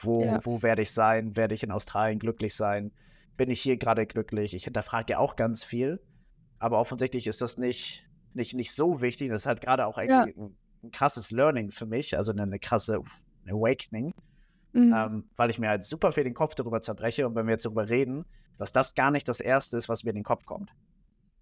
wo, 0.00 0.24
Ja. 0.24 0.40
wo 0.44 0.62
werde 0.62 0.82
ich 0.82 0.90
sein? 0.92 1.36
Werde 1.36 1.54
ich 1.54 1.62
in 1.62 1.70
Australien 1.70 2.18
glücklich 2.18 2.54
sein? 2.54 2.92
Bin 3.36 3.50
ich 3.50 3.60
hier 3.60 3.76
gerade 3.76 4.06
glücklich? 4.06 4.54
Ich 4.54 4.64
hinterfrage 4.64 5.12
ja 5.14 5.18
auch 5.18 5.36
ganz 5.36 5.64
viel. 5.64 6.00
Aber 6.58 6.78
offensichtlich 6.80 7.26
ist 7.26 7.40
das 7.40 7.56
nicht, 7.56 8.06
nicht, 8.34 8.54
nicht 8.54 8.72
so 8.72 9.00
wichtig. 9.00 9.30
Das 9.30 9.42
ist 9.42 9.46
halt 9.46 9.60
gerade 9.60 9.86
auch 9.86 9.98
Ja. 9.98 10.24
ein, 10.24 10.56
ein 10.82 10.90
krasses 10.90 11.30
Learning 11.30 11.70
für 11.70 11.86
mich, 11.86 12.16
also 12.16 12.32
eine, 12.32 12.42
eine 12.42 12.58
krasse 12.58 13.00
Awakening, 13.48 14.12
Mhm. 14.72 14.92
ähm, 14.94 15.30
weil 15.36 15.48
ich 15.50 15.58
mir 15.58 15.68
halt 15.70 15.82
super 15.84 16.12
viel 16.12 16.24
den 16.24 16.34
Kopf 16.34 16.54
darüber 16.54 16.80
zerbreche 16.80 17.26
und 17.26 17.34
wenn 17.34 17.46
wir 17.46 17.52
jetzt 17.52 17.64
darüber 17.64 17.88
reden, 17.88 18.26
dass 18.58 18.70
das 18.72 18.94
gar 18.94 19.10
nicht 19.10 19.26
das 19.28 19.40
Erste 19.40 19.76
ist, 19.76 19.88
was 19.88 20.04
mir 20.04 20.10
in 20.10 20.16
den 20.16 20.24
Kopf 20.24 20.44
kommt. 20.44 20.72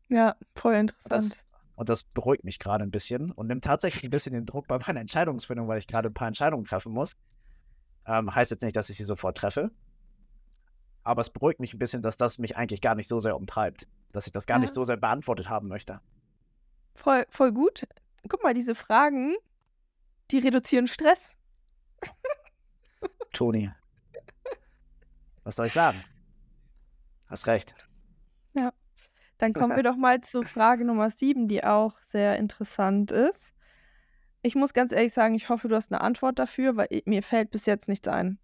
ja, 0.08 0.36
voll 0.54 0.74
interessant. 0.74 1.12
das, 1.12 1.30
und 1.74 1.88
das 1.88 2.04
beruhigt 2.04 2.44
mich 2.44 2.58
gerade 2.60 2.84
ein 2.84 2.90
bisschen 2.92 3.32
und 3.32 3.48
nimmt 3.48 3.64
tatsächlich 3.64 4.04
ein 4.04 4.10
bisschen 4.10 4.32
den 4.32 4.46
Druck 4.46 4.68
bei 4.68 4.78
meiner 4.78 5.00
Entscheidungsfindung, 5.00 5.66
weil 5.68 5.78
ich 5.78 5.86
gerade 5.88 6.08
ein 6.08 6.14
paar 6.14 6.28
Entscheidungen 6.28 6.64
treffen 6.64 6.92
muss. 6.92 7.16
Ähm, 8.06 8.32
heißt 8.34 8.52
jetzt 8.52 8.62
nicht, 8.62 8.76
dass 8.76 8.88
ich 8.88 8.96
sie 8.96 9.04
sofort 9.04 9.36
treffe. 9.36 9.72
Aber 11.02 11.20
es 11.20 11.30
beruhigt 11.30 11.60
mich 11.60 11.74
ein 11.74 11.78
bisschen, 11.78 12.02
dass 12.02 12.16
das 12.16 12.38
mich 12.38 12.56
eigentlich 12.56 12.80
gar 12.80 12.94
nicht 12.94 13.08
so 13.08 13.18
sehr 13.20 13.36
umtreibt. 13.36 13.86
Dass 14.12 14.26
ich 14.26 14.32
das 14.32 14.46
gar 14.46 14.56
Ja. 14.58 14.60
nicht 14.60 14.72
so 14.74 14.84
sehr 14.84 14.96
beantwortet 14.96 15.48
haben 15.50 15.68
möchte. 15.68 16.00
Voll, 16.94 17.26
voll 17.28 17.52
gut. 17.52 17.82
Guck 18.28 18.42
mal, 18.42 18.54
diese 18.54 18.74
Fragen, 18.74 19.34
die 20.30 20.38
reduzieren 20.38 20.86
Stress. 20.86 21.32
Toni. 23.36 23.70
Was 25.44 25.56
soll 25.56 25.66
ich 25.66 25.72
sagen? 25.72 26.02
Hast 27.28 27.46
recht. 27.46 27.74
Dann 29.38 29.52
kommen 29.52 29.76
wir 29.76 29.82
doch 29.82 29.96
mal 29.96 30.20
zur 30.22 30.44
Frage 30.44 30.84
Nummer 30.84 31.10
sieben, 31.10 31.48
die 31.48 31.62
auch 31.62 31.98
sehr 32.00 32.36
interessant 32.38 33.10
ist. 33.10 33.52
Ich 34.42 34.54
muss 34.54 34.72
ganz 34.72 34.92
ehrlich 34.92 35.12
sagen, 35.12 35.34
ich 35.34 35.48
hoffe, 35.48 35.68
du 35.68 35.76
hast 35.76 35.92
eine 35.92 36.00
Antwort 36.00 36.38
dafür, 36.38 36.76
weil 36.76 37.02
mir 37.04 37.22
fällt 37.22 37.50
bis 37.50 37.66
jetzt 37.66 37.88
nichts 37.88 38.08
ein. 38.08 38.38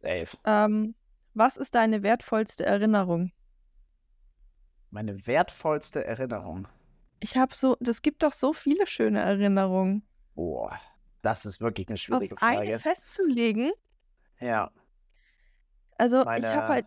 Dave. 0.00 0.30
Ähm, 0.44 0.94
was 1.34 1.56
ist 1.56 1.74
deine 1.74 2.02
wertvollste 2.02 2.64
Erinnerung? 2.64 3.32
Meine 4.90 5.26
wertvollste 5.26 6.04
Erinnerung. 6.04 6.66
Ich 7.20 7.36
habe 7.36 7.54
so, 7.54 7.76
das 7.80 8.00
gibt 8.00 8.22
doch 8.22 8.32
so 8.32 8.52
viele 8.52 8.86
schöne 8.86 9.20
Erinnerungen. 9.20 10.06
Boah, 10.34 10.80
das 11.20 11.44
ist 11.44 11.60
wirklich 11.60 11.88
eine 11.88 11.94
Auf 11.94 12.00
schwierige 12.00 12.40
eine 12.40 12.56
Frage. 12.56 12.78
festzulegen, 12.78 13.72
Ja, 14.40 14.70
also 15.98 16.24
ich 16.34 16.54
meine. 16.54 16.54
habe 16.54 16.72
halt 16.72 16.86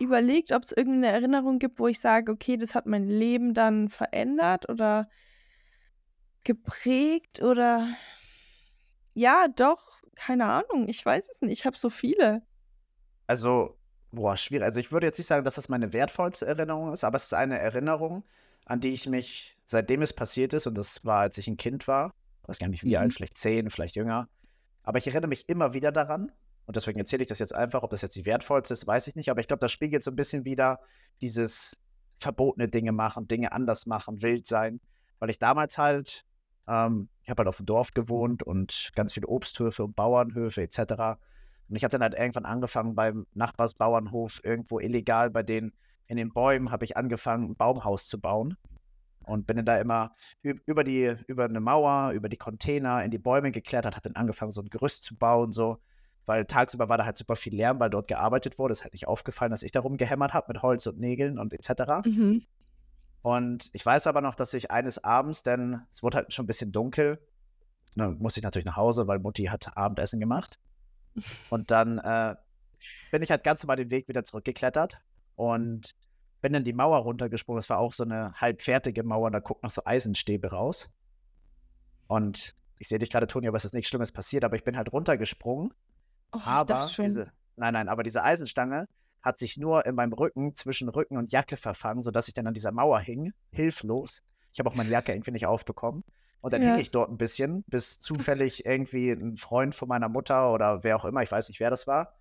überlegt, 0.00 0.52
ob 0.52 0.64
es 0.64 0.72
irgendeine 0.72 1.08
Erinnerung 1.14 1.58
gibt, 1.58 1.78
wo 1.80 1.88
ich 1.88 2.00
sage, 2.00 2.32
okay, 2.32 2.56
das 2.56 2.74
hat 2.74 2.86
mein 2.86 3.08
Leben 3.08 3.54
dann 3.54 3.88
verändert 3.88 4.68
oder 4.68 5.08
geprägt 6.44 7.42
oder 7.42 7.96
ja, 9.14 9.48
doch, 9.48 10.02
keine 10.14 10.44
Ahnung, 10.46 10.88
ich 10.88 11.04
weiß 11.04 11.28
es 11.30 11.40
nicht. 11.42 11.52
Ich 11.60 11.66
habe 11.66 11.76
so 11.78 11.90
viele. 11.90 12.42
Also, 13.26 13.78
boah, 14.12 14.36
schwierig. 14.36 14.64
Also 14.64 14.80
ich 14.80 14.92
würde 14.92 15.06
jetzt 15.06 15.18
nicht 15.18 15.26
sagen, 15.26 15.44
dass 15.44 15.56
das 15.56 15.68
meine 15.68 15.92
wertvollste 15.92 16.46
Erinnerung 16.46 16.92
ist, 16.92 17.04
aber 17.04 17.16
es 17.16 17.24
ist 17.24 17.34
eine 17.34 17.58
Erinnerung, 17.58 18.24
an 18.64 18.80
die 18.80 18.92
ich 18.94 19.06
mich, 19.06 19.58
seitdem 19.64 20.02
es 20.02 20.12
passiert 20.12 20.52
ist, 20.52 20.66
und 20.66 20.76
das 20.78 21.04
war, 21.04 21.20
als 21.20 21.38
ich 21.38 21.48
ein 21.48 21.56
Kind 21.56 21.88
war, 21.88 22.10
ich 22.42 22.48
weiß 22.48 22.58
gar 22.58 22.68
nicht 22.68 22.84
wie 22.84 22.96
Mhm. 22.96 22.96
alt, 22.96 23.12
vielleicht 23.14 23.36
zehn, 23.38 23.70
vielleicht 23.70 23.96
jünger, 23.96 24.28
aber 24.84 24.98
ich 24.98 25.06
erinnere 25.08 25.28
mich 25.28 25.48
immer 25.48 25.74
wieder 25.74 25.92
daran. 25.92 26.32
Und 26.66 26.76
deswegen 26.76 26.98
erzähle 26.98 27.22
ich 27.22 27.28
das 27.28 27.38
jetzt 27.38 27.54
einfach. 27.54 27.82
Ob 27.82 27.90
das 27.90 28.02
jetzt 28.02 28.16
die 28.16 28.26
wertvollste 28.26 28.74
ist, 28.74 28.86
weiß 28.86 29.06
ich 29.06 29.14
nicht. 29.14 29.30
Aber 29.30 29.40
ich 29.40 29.46
glaube, 29.46 29.60
das 29.60 29.72
spiegelt 29.72 30.02
so 30.02 30.10
ein 30.10 30.16
bisschen 30.16 30.44
wieder 30.44 30.80
dieses 31.20 31.80
verbotene 32.14 32.68
Dinge 32.68 32.92
machen, 32.92 33.28
Dinge 33.28 33.52
anders 33.52 33.86
machen, 33.86 34.22
wild 34.22 34.46
sein. 34.46 34.80
Weil 35.18 35.30
ich 35.30 35.38
damals 35.38 35.78
halt, 35.78 36.24
ähm, 36.66 37.08
ich 37.22 37.30
habe 37.30 37.40
halt 37.40 37.48
auf 37.48 37.58
dem 37.58 37.66
Dorf 37.66 37.92
gewohnt 37.92 38.42
und 38.42 38.90
ganz 38.94 39.12
viele 39.12 39.28
Obsthöfe 39.28 39.84
und 39.84 39.94
Bauernhöfe 39.94 40.62
etc. 40.62 41.18
Und 41.68 41.76
ich 41.76 41.84
habe 41.84 41.92
dann 41.92 42.02
halt 42.02 42.14
irgendwann 42.14 42.44
angefangen 42.44 42.94
beim 42.94 43.26
Nachbarsbauernhof 43.34 44.40
irgendwo 44.44 44.78
illegal 44.78 45.30
bei 45.30 45.42
denen 45.42 45.72
in 46.08 46.16
den 46.16 46.32
Bäumen 46.32 46.70
habe 46.70 46.84
ich 46.84 46.96
angefangen, 46.96 47.50
ein 47.50 47.56
Baumhaus 47.56 48.06
zu 48.06 48.20
bauen. 48.20 48.56
Und 49.24 49.46
bin 49.48 49.56
dann 49.56 49.66
da 49.66 49.80
immer 49.80 50.12
üb- 50.44 50.60
über 50.66 50.84
die, 50.84 51.16
über 51.26 51.46
eine 51.46 51.58
Mauer, 51.58 52.12
über 52.12 52.28
die 52.28 52.36
Container 52.36 53.02
in 53.02 53.10
die 53.10 53.18
Bäume 53.18 53.50
geklettert, 53.50 53.96
habe 53.96 54.08
dann 54.08 54.14
angefangen, 54.20 54.52
so 54.52 54.60
ein 54.60 54.70
Gerüst 54.70 55.02
zu 55.02 55.16
bauen, 55.16 55.50
so. 55.50 55.78
Weil 56.26 56.44
tagsüber 56.44 56.88
war 56.88 56.98
da 56.98 57.04
halt 57.04 57.16
super 57.16 57.36
viel 57.36 57.54
Lärm, 57.54 57.80
weil 57.80 57.90
dort 57.90 58.08
gearbeitet 58.08 58.58
wurde. 58.58 58.72
Es 58.72 58.78
ist 58.78 58.84
halt 58.84 58.92
nicht 58.92 59.08
aufgefallen, 59.08 59.50
dass 59.50 59.62
ich 59.62 59.72
da 59.72 59.80
rumgehämmert 59.80 60.34
habe 60.34 60.52
mit 60.52 60.62
Holz 60.62 60.86
und 60.86 60.98
Nägeln 60.98 61.38
und 61.38 61.52
etc. 61.52 62.04
Mhm. 62.04 62.44
Und 63.22 63.70
ich 63.72 63.84
weiß 63.84 64.06
aber 64.06 64.20
noch, 64.20 64.34
dass 64.34 64.52
ich 64.54 64.70
eines 64.70 65.02
Abends, 65.02 65.42
denn 65.42 65.80
es 65.90 66.02
wurde 66.02 66.18
halt 66.18 66.32
schon 66.32 66.44
ein 66.44 66.46
bisschen 66.46 66.72
dunkel, 66.72 67.18
dann 67.96 68.18
musste 68.18 68.40
ich 68.40 68.44
natürlich 68.44 68.66
nach 68.66 68.76
Hause, 68.76 69.06
weil 69.06 69.18
Mutti 69.18 69.44
hat 69.44 69.76
Abendessen 69.76 70.20
gemacht. 70.20 70.58
Und 71.50 71.70
dann 71.70 71.98
äh, 71.98 72.36
bin 73.10 73.22
ich 73.22 73.30
halt 73.30 73.42
ganz 73.42 73.62
normal 73.62 73.76
den 73.76 73.90
Weg 73.90 74.08
wieder 74.08 74.22
zurückgeklettert 74.22 75.00
und 75.34 75.94
bin 76.42 76.52
dann 76.52 76.64
die 76.64 76.72
Mauer 76.72 76.98
runtergesprungen. 76.98 77.58
Das 77.58 77.70
war 77.70 77.78
auch 77.78 77.92
so 77.92 78.04
eine 78.04 78.32
halbfertige 78.34 79.02
Mauer, 79.02 79.30
da 79.30 79.40
guckt 79.40 79.62
noch 79.62 79.70
so 79.70 79.82
Eisenstäbe 79.84 80.50
raus. 80.50 80.90
Und 82.06 82.54
ich 82.78 82.88
sehe 82.88 82.98
dich 82.98 83.10
gerade, 83.10 83.26
Toni, 83.26 83.48
aber 83.48 83.56
es 83.56 83.64
ist 83.64 83.74
nichts 83.74 83.88
Schlimmes 83.88 84.12
passiert, 84.12 84.44
aber 84.44 84.56
ich 84.56 84.64
bin 84.64 84.76
halt 84.76 84.92
runtergesprungen. 84.92 85.72
Oh, 86.36 86.48
Aber 86.48 86.90
diese, 86.96 87.32
nein, 87.56 87.72
nein, 87.74 87.88
aber 87.88 88.02
diese 88.02 88.22
Eisenstange 88.22 88.88
hat 89.22 89.38
sich 89.38 89.56
nur 89.56 89.86
in 89.86 89.94
meinem 89.94 90.12
Rücken 90.12 90.54
zwischen 90.54 90.88
Rücken 90.88 91.16
und 91.16 91.32
Jacke 91.32 91.56
verfangen, 91.56 92.02
sodass 92.02 92.28
ich 92.28 92.34
dann 92.34 92.46
an 92.46 92.54
dieser 92.54 92.72
Mauer 92.72 93.00
hing, 93.00 93.32
hilflos. 93.50 94.22
Ich 94.52 94.58
habe 94.58 94.70
auch 94.70 94.74
meine 94.74 94.90
Jacke 94.90 95.12
irgendwie 95.12 95.32
nicht 95.32 95.46
aufbekommen. 95.46 96.04
Und 96.40 96.52
dann 96.52 96.62
Ja. 96.62 96.68
hing 96.68 96.78
ich 96.78 96.90
dort 96.90 97.10
ein 97.10 97.16
bisschen, 97.18 97.64
bis 97.66 97.98
zufällig 97.98 98.64
irgendwie 98.66 99.10
ein 99.10 99.36
Freund 99.36 99.74
von 99.74 99.88
meiner 99.88 100.08
Mutter 100.08 100.52
oder 100.52 100.84
wer 100.84 100.96
auch 100.96 101.04
immer, 101.04 101.22
ich 101.22 101.32
weiß 101.32 101.48
nicht, 101.48 101.58
wer 101.60 101.70
das 101.70 101.86
war, 101.86 102.14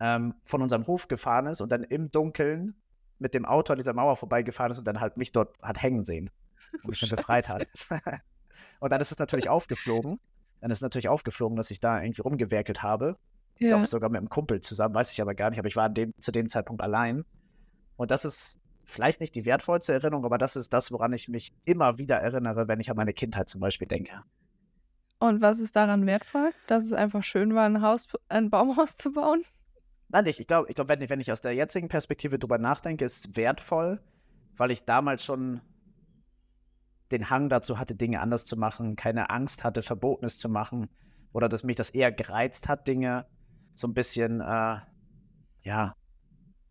ähm, 0.00 0.34
von 0.44 0.62
unserem 0.62 0.86
Hof 0.86 1.08
gefahren 1.08 1.46
ist 1.46 1.60
und 1.60 1.72
dann 1.72 1.82
im 1.82 2.10
Dunkeln 2.10 2.80
mit 3.18 3.34
dem 3.34 3.44
Auto 3.44 3.72
an 3.72 3.78
dieser 3.78 3.94
Mauer 3.94 4.14
vorbeigefahren 4.16 4.70
ist 4.70 4.78
und 4.78 4.86
dann 4.86 5.00
halt 5.00 5.16
mich 5.16 5.32
dort 5.32 5.56
hat 5.60 5.82
hängen 5.82 6.04
sehen 6.04 6.30
und 6.82 6.90
mich 6.90 7.00
dann 7.00 7.10
befreit 7.10 7.48
hat. 7.48 7.66
und 8.80 8.92
dann 8.92 9.00
ist 9.00 9.10
es 9.10 9.18
natürlich 9.18 9.48
aufgeflogen. 9.48 10.20
Dann 10.60 10.70
ist 10.70 10.78
es 10.78 10.82
natürlich 10.82 11.08
aufgeflogen, 11.08 11.56
dass 11.56 11.70
ich 11.70 11.80
da 11.80 12.00
irgendwie 12.00 12.20
rumgewerkelt 12.22 12.82
habe. 12.82 13.16
Ich 13.58 13.62
Ja. 13.62 13.70
glaube 13.70 13.86
sogar 13.88 14.08
mit 14.10 14.18
einem 14.18 14.28
Kumpel 14.28 14.60
zusammen, 14.60 14.94
weiß 14.94 15.12
ich 15.12 15.20
aber 15.20 15.34
gar 15.34 15.50
nicht, 15.50 15.58
aber 15.58 15.68
ich 15.68 15.76
war 15.76 15.88
dem, 15.88 16.12
zu 16.20 16.30
dem 16.32 16.48
Zeitpunkt 16.48 16.82
allein. 16.82 17.24
Und 17.96 18.10
das 18.10 18.24
ist 18.24 18.58
vielleicht 18.84 19.20
nicht 19.20 19.34
die 19.34 19.44
wertvollste 19.44 19.92
Erinnerung, 19.92 20.24
aber 20.24 20.38
das 20.38 20.56
ist 20.56 20.72
das, 20.72 20.92
woran 20.92 21.12
ich 21.12 21.28
mich 21.28 21.52
immer 21.64 21.98
wieder 21.98 22.16
erinnere, 22.16 22.68
wenn 22.68 22.80
ich 22.80 22.90
an 22.90 22.96
meine 22.96 23.12
Kindheit 23.12 23.48
zum 23.48 23.60
Beispiel 23.60 23.88
denke. 23.88 24.22
Und 25.18 25.40
was 25.40 25.58
ist 25.58 25.74
daran 25.74 26.06
wertvoll? 26.06 26.52
Dass 26.68 26.84
es 26.84 26.92
einfach 26.92 27.24
schön 27.24 27.54
war, 27.54 27.66
ein 27.66 27.82
Haus, 27.82 28.06
ein 28.28 28.50
Baumhaus 28.50 28.96
zu 28.96 29.12
bauen? 29.12 29.42
Nein, 30.08 30.24
ich, 30.26 30.38
ich 30.38 30.46
glaube, 30.46 30.68
ich 30.68 30.76
glaub, 30.76 30.88
wenn, 30.88 31.00
ich- 31.02 31.10
wenn 31.10 31.20
ich 31.20 31.32
aus 31.32 31.40
der 31.40 31.52
jetzigen 31.54 31.88
Perspektive 31.88 32.38
drüber 32.38 32.58
nachdenke, 32.58 33.04
ist 33.04 33.26
es 33.26 33.36
wertvoll, 33.36 34.00
weil 34.56 34.70
ich 34.70 34.84
damals 34.84 35.24
schon 35.24 35.60
den 37.10 37.30
Hang 37.30 37.48
dazu 37.48 37.78
hatte, 37.78 37.94
Dinge 37.94 38.20
anders 38.20 38.44
zu 38.46 38.56
machen, 38.56 38.94
keine 38.94 39.30
Angst 39.30 39.64
hatte, 39.64 39.82
Verbotenes 39.82 40.38
zu 40.38 40.48
machen 40.48 40.88
oder 41.32 41.48
dass 41.48 41.64
mich 41.64 41.76
das 41.76 41.90
eher 41.90 42.12
gereizt 42.12 42.68
hat, 42.68 42.86
Dinge 42.86 43.26
so 43.78 43.86
ein 43.86 43.94
bisschen, 43.94 44.40
äh, 44.40 44.78
ja, 45.62 45.94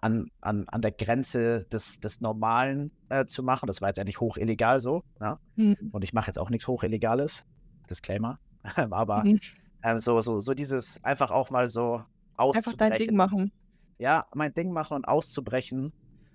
an, 0.01 0.29
an, 0.41 0.67
an 0.67 0.81
der 0.81 0.91
Grenze 0.91 1.63
des, 1.71 1.99
des 2.01 2.19
Normalen 2.19 2.91
äh, 3.09 3.25
zu 3.25 3.43
machen. 3.43 3.67
Das 3.67 3.81
war 3.81 3.87
jetzt 3.87 3.97
eigentlich 3.99 4.19
hoch 4.19 4.35
illegal 4.37 4.79
so. 4.81 5.03
Ne? 5.19 5.37
Mhm. 5.55 5.77
Und 5.93 6.03
ich 6.03 6.11
mache 6.13 6.27
jetzt 6.27 6.37
auch 6.37 6.49
nichts 6.49 6.67
Hochillegales. 6.67 7.45
Disclaimer. 7.89 8.39
Aber 8.91 9.23
Mhm. 9.23 9.39
ähm, 9.83 9.97
so, 9.99 10.19
so, 10.19 10.39
so 10.39 10.53
dieses 10.53 11.01
einfach 11.03 11.31
auch 11.31 11.49
mal 11.49 11.67
so 11.69 11.95
Einfach 11.95 12.57
auszubrechen. 12.57 12.89
dein 12.89 12.97
Ding 13.07 13.15
machen. 13.15 13.51
Ja, 13.99 14.25
mein 14.35 14.53
Ding 14.53 14.71
machen 14.73 14.95
und 14.95 15.05
auszubrechen. 15.07 15.93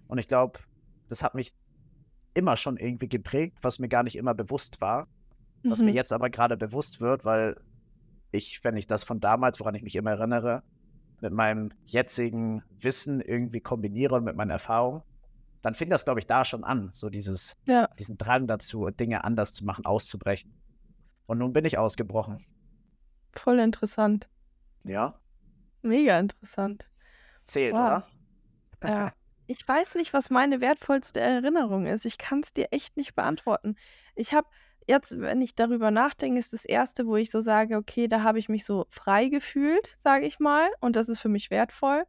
Und 0.08 0.18
ich 0.18 0.26
glaube, 0.26 0.58
das 1.08 1.22
hat 1.22 1.34
mich 1.34 1.52
immer 2.34 2.56
schon 2.56 2.78
irgendwie 2.78 3.08
geprägt, 3.10 3.58
was 3.60 3.78
mir 3.78 3.88
gar 3.88 4.02
nicht 4.04 4.16
immer 4.16 4.34
bewusst 4.34 4.80
war. 4.80 5.06
Was 5.64 5.80
mir 5.80 5.90
Mhm. 5.90 5.96
jetzt 5.96 6.12
aber 6.14 6.30
gerade 6.30 6.56
bewusst 6.56 7.00
wird, 7.02 7.24
weil 7.26 7.60
ich, 8.32 8.64
wenn 8.64 8.76
ich 8.76 8.86
das 8.86 9.04
von 9.04 9.20
damals, 9.20 9.60
woran 9.60 9.74
ich 9.74 9.82
mich 9.82 9.94
immer 9.96 10.10
erinnere, 10.10 10.62
mit 11.20 11.32
meinem 11.32 11.70
jetzigen 11.84 12.64
Wissen 12.70 13.20
irgendwie 13.20 13.60
kombiniere 13.60 14.16
und 14.16 14.24
mit 14.24 14.34
meinen 14.34 14.50
Erfahrungen, 14.50 15.02
dann 15.62 15.74
fing 15.74 15.88
das, 15.90 16.04
glaube 16.04 16.18
ich, 16.18 16.26
da 16.26 16.44
schon 16.44 16.64
an. 16.64 16.90
So 16.92 17.08
dieses, 17.08 17.56
Ja. 17.66 17.86
diesen 17.98 18.18
Drang 18.18 18.48
dazu, 18.48 18.90
Dinge 18.90 19.22
anders 19.22 19.52
zu 19.52 19.64
machen, 19.64 19.84
auszubrechen. 19.86 20.52
Und 21.26 21.38
nun 21.38 21.52
bin 21.52 21.64
ich 21.64 21.78
ausgebrochen. 21.78 22.38
Voll 23.32 23.60
interessant. 23.60 24.28
Ja, 24.84 25.14
Mega 25.82 26.18
interessant. 26.18 26.88
zählt, 27.44 27.74
Wow. 27.74 27.80
oder? 27.80 28.08
Ja. 28.84 29.12
Ich 29.48 29.66
weiß 29.68 29.96
nicht, 29.96 30.14
was 30.14 30.30
meine 30.30 30.60
wertvollste 30.62 31.20
Erinnerung 31.20 31.84
ist. 31.84 32.06
Ich 32.06 32.16
kann 32.16 32.40
es 32.40 32.54
dir 32.54 32.68
echt 32.70 32.96
nicht 32.96 33.14
beantworten. 33.14 33.74
Ich 34.14 34.32
habe 34.32 34.46
jetzt, 34.88 35.18
wenn 35.20 35.40
ich 35.42 35.54
darüber 35.54 35.90
nachdenke, 35.90 36.38
ist 36.40 36.52
das 36.52 36.64
erste, 36.64 37.06
wo 37.06 37.16
ich 37.16 37.30
so 37.30 37.40
sage, 37.40 37.76
okay, 37.76 38.08
da 38.08 38.22
habe 38.22 38.38
ich 38.38 38.48
mich 38.48 38.64
so 38.64 38.86
frei 38.88 39.28
gefühlt, 39.28 39.96
sage 39.98 40.26
ich 40.26 40.38
mal, 40.38 40.68
und 40.80 40.96
das 40.96 41.08
ist 41.08 41.20
für 41.20 41.28
mich 41.28 41.50
wertvoll, 41.50 42.04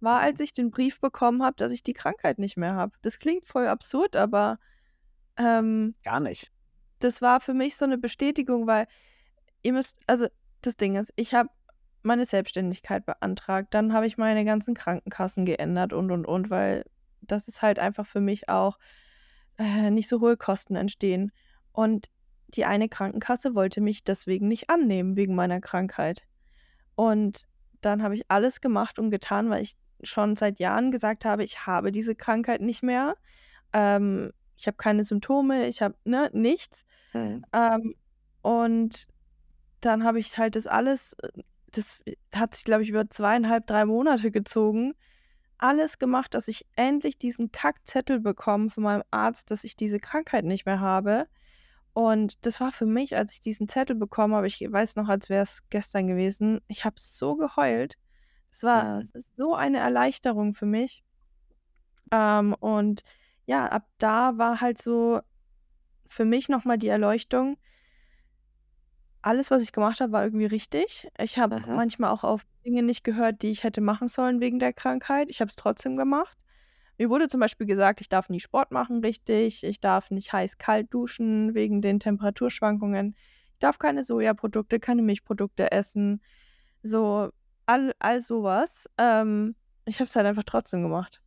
war, 0.00 0.20
Mhm. 0.20 0.24
als 0.24 0.40
ich 0.40 0.52
den 0.52 0.70
Brief 0.70 1.00
bekommen 1.00 1.42
habe, 1.42 1.56
dass 1.56 1.72
ich 1.72 1.82
die 1.82 1.92
Krankheit 1.94 2.38
nicht 2.38 2.56
mehr 2.56 2.74
habe. 2.74 2.92
Das 3.02 3.18
klingt 3.18 3.46
voll 3.46 3.66
absurd, 3.68 4.16
aber 4.16 4.58
ähm, 5.36 5.94
Gar 6.04 6.20
nicht. 6.20 6.52
das 7.00 7.22
war 7.22 7.40
für 7.40 7.54
mich 7.54 7.76
so 7.76 7.84
eine 7.84 7.98
Bestätigung, 7.98 8.66
weil 8.66 8.86
ihr 9.62 9.72
müsst, 9.72 9.98
also 10.06 10.26
das 10.62 10.76
Ding 10.76 10.96
ist, 10.96 11.12
ich 11.16 11.34
habe 11.34 11.50
meine 12.02 12.24
Selbstständigkeit 12.26 13.06
beantragt, 13.06 13.74
dann 13.74 13.92
habe 13.92 14.06
ich 14.06 14.18
meine 14.18 14.44
ganzen 14.44 14.74
Krankenkassen 14.74 15.44
geändert 15.46 15.92
und 15.92 16.10
und 16.10 16.26
und, 16.26 16.50
weil 16.50 16.84
das 17.22 17.48
ist 17.48 17.62
halt 17.62 17.78
einfach 17.78 18.06
für 18.06 18.20
mich 18.20 18.48
auch 18.48 18.78
äh, 19.58 19.90
nicht 19.90 20.08
so 20.08 20.20
hohe 20.20 20.36
Kosten 20.36 20.76
entstehen. 20.76 21.32
Und 21.72 22.08
die 22.56 22.64
eine 22.64 22.88
Krankenkasse 22.88 23.54
wollte 23.54 23.80
mich 23.80 24.04
deswegen 24.04 24.48
nicht 24.48 24.70
annehmen, 24.70 25.16
wegen 25.16 25.34
meiner 25.34 25.60
Krankheit. 25.60 26.24
Und 26.94 27.46
dann 27.80 28.02
habe 28.02 28.14
ich 28.14 28.22
alles 28.28 28.60
gemacht 28.60 28.98
und 28.98 29.10
getan, 29.10 29.50
weil 29.50 29.62
ich 29.62 29.74
schon 30.02 30.36
seit 30.36 30.58
Jahren 30.58 30.90
gesagt 30.90 31.24
habe, 31.24 31.44
ich 31.44 31.66
habe 31.66 31.92
diese 31.92 32.14
Krankheit 32.14 32.60
nicht 32.60 32.82
mehr. 32.82 33.16
Ähm, 33.72 34.32
ich 34.56 34.66
habe 34.66 34.76
keine 34.76 35.04
Symptome, 35.04 35.66
ich 35.66 35.82
habe 35.82 35.96
ne, 36.04 36.30
nichts. 36.32 36.84
Mhm. 37.12 37.44
Ähm, 37.52 37.94
und 38.42 39.08
dann 39.80 40.04
habe 40.04 40.18
ich 40.18 40.38
halt 40.38 40.56
das 40.56 40.66
alles, 40.66 41.16
das 41.72 42.00
hat 42.34 42.54
sich, 42.54 42.64
glaube 42.64 42.82
ich, 42.82 42.90
über 42.90 43.08
zweieinhalb, 43.08 43.66
drei 43.66 43.84
Monate 43.84 44.30
gezogen, 44.30 44.94
alles 45.58 45.98
gemacht, 45.98 46.34
dass 46.34 46.48
ich 46.48 46.66
endlich 46.76 47.18
diesen 47.18 47.52
Kackzettel 47.52 48.20
bekomme 48.20 48.70
von 48.70 48.82
meinem 48.82 49.04
Arzt, 49.10 49.50
dass 49.50 49.64
ich 49.64 49.76
diese 49.76 49.98
Krankheit 49.98 50.44
nicht 50.44 50.66
mehr 50.66 50.80
habe. 50.80 51.26
Und 51.94 52.44
das 52.46 52.60
war 52.60 52.72
für 52.72 52.86
mich, 52.86 53.16
als 53.16 53.34
ich 53.34 53.40
diesen 53.40 53.68
Zettel 53.68 53.96
bekommen 53.96 54.34
habe, 54.34 54.48
ich 54.48 54.60
weiß 54.60 54.96
noch, 54.96 55.08
als 55.08 55.28
wäre 55.30 55.44
es 55.44 55.60
gestern 55.70 56.08
gewesen, 56.08 56.60
ich 56.68 56.84
habe 56.84 56.96
so 56.98 57.36
geheult. 57.36 57.96
Es 58.52 58.62
war 58.64 59.04
Mhm. 59.04 59.12
so 59.36 59.54
eine 59.54 59.78
Erleichterung 59.80 60.54
für 60.54 60.66
mich. 60.66 61.04
Ähm, 62.12 62.54
und 62.60 63.02
ja, 63.46 63.66
ab 63.66 63.88
da 63.98 64.38
war 64.38 64.60
halt 64.60 64.80
so 64.80 65.20
für 66.08 66.24
mich 66.24 66.48
nochmal 66.50 66.78
die 66.78 66.88
Erleuchtung, 66.88 67.58
alles, 69.22 69.50
was 69.50 69.62
ich 69.62 69.72
gemacht 69.72 70.00
habe, 70.00 70.12
war 70.12 70.24
irgendwie 70.24 70.46
richtig. 70.46 71.08
Ich 71.18 71.38
habe 71.38 71.56
Mhm. 71.56 71.74
manchmal 71.74 72.10
auch 72.10 72.24
auf 72.24 72.42
Dinge 72.64 72.82
nicht 72.82 73.04
gehört, 73.04 73.42
die 73.42 73.50
ich 73.50 73.62
hätte 73.64 73.80
machen 73.80 74.08
sollen 74.08 74.40
wegen 74.40 74.58
der 74.58 74.72
Krankheit. 74.72 75.30
Ich 75.30 75.40
habe 75.40 75.48
es 75.48 75.56
trotzdem 75.56 75.96
gemacht. 75.96 76.36
Mir 76.98 77.10
wurde 77.10 77.28
zum 77.28 77.40
Beispiel 77.40 77.66
gesagt, 77.66 78.00
ich 78.00 78.08
darf 78.08 78.28
nie 78.28 78.40
Sport 78.40 78.70
machen 78.70 79.00
richtig, 79.00 79.64
ich 79.64 79.80
darf 79.80 80.10
nicht 80.10 80.32
heiß-kalt 80.32 80.92
duschen 80.92 81.54
wegen 81.54 81.82
den 81.82 81.98
Temperaturschwankungen. 82.00 83.16
Ich 83.52 83.58
darf 83.58 83.78
keine 83.78 84.04
Sojaprodukte, 84.04 84.80
keine 84.80 85.02
Milchprodukte 85.02 85.72
essen. 85.72 86.20
So, 86.82 87.30
all, 87.66 87.92
all 87.98 88.20
sowas. 88.20 88.88
Ähm, 88.98 89.54
ich 89.86 90.00
habe 90.00 90.06
es 90.06 90.16
halt 90.16 90.26
einfach 90.26 90.44
trotzdem 90.44 90.82
gemacht. 90.82 91.20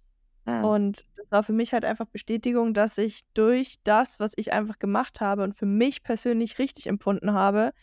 Mhm. 0.45 0.63
Und 0.63 1.05
das 1.15 1.25
war 1.29 1.43
für 1.43 1.53
mich 1.53 1.73
halt 1.73 1.83
einfach 1.85 2.05
Bestätigung, 2.07 2.73
dass 2.73 2.97
ich 2.97 3.21
durch 3.33 3.75
das, 3.83 4.19
was 4.19 4.33
ich 4.37 4.53
einfach 4.53 4.79
gemacht 4.79 5.19
habe 5.21 5.43
und 5.43 5.53
für 5.53 5.65
mich 5.65 6.03
persönlich 6.03 6.57
richtig 6.59 6.87
empfunden 6.87 7.33
habe, 7.33 7.73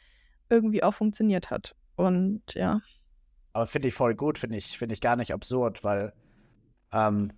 irgendwie 0.49 0.83
auch 0.83 0.95
funktioniert 0.95 1.51
hat. 1.51 1.75
Und 1.97 2.43
ja. 2.55 2.81
Aber 3.53 3.67
finde 3.67 3.89
ich 3.89 3.95
voll 3.95 4.15
gut, 4.15 4.39
finde 4.39 4.57
ich, 4.57 4.79
finde 4.79 4.95
ich 4.95 5.01
gar 5.01 5.17
nicht 5.17 5.33
absurd, 5.33 5.85
weil, 5.85 6.13
ähm, 6.93 7.33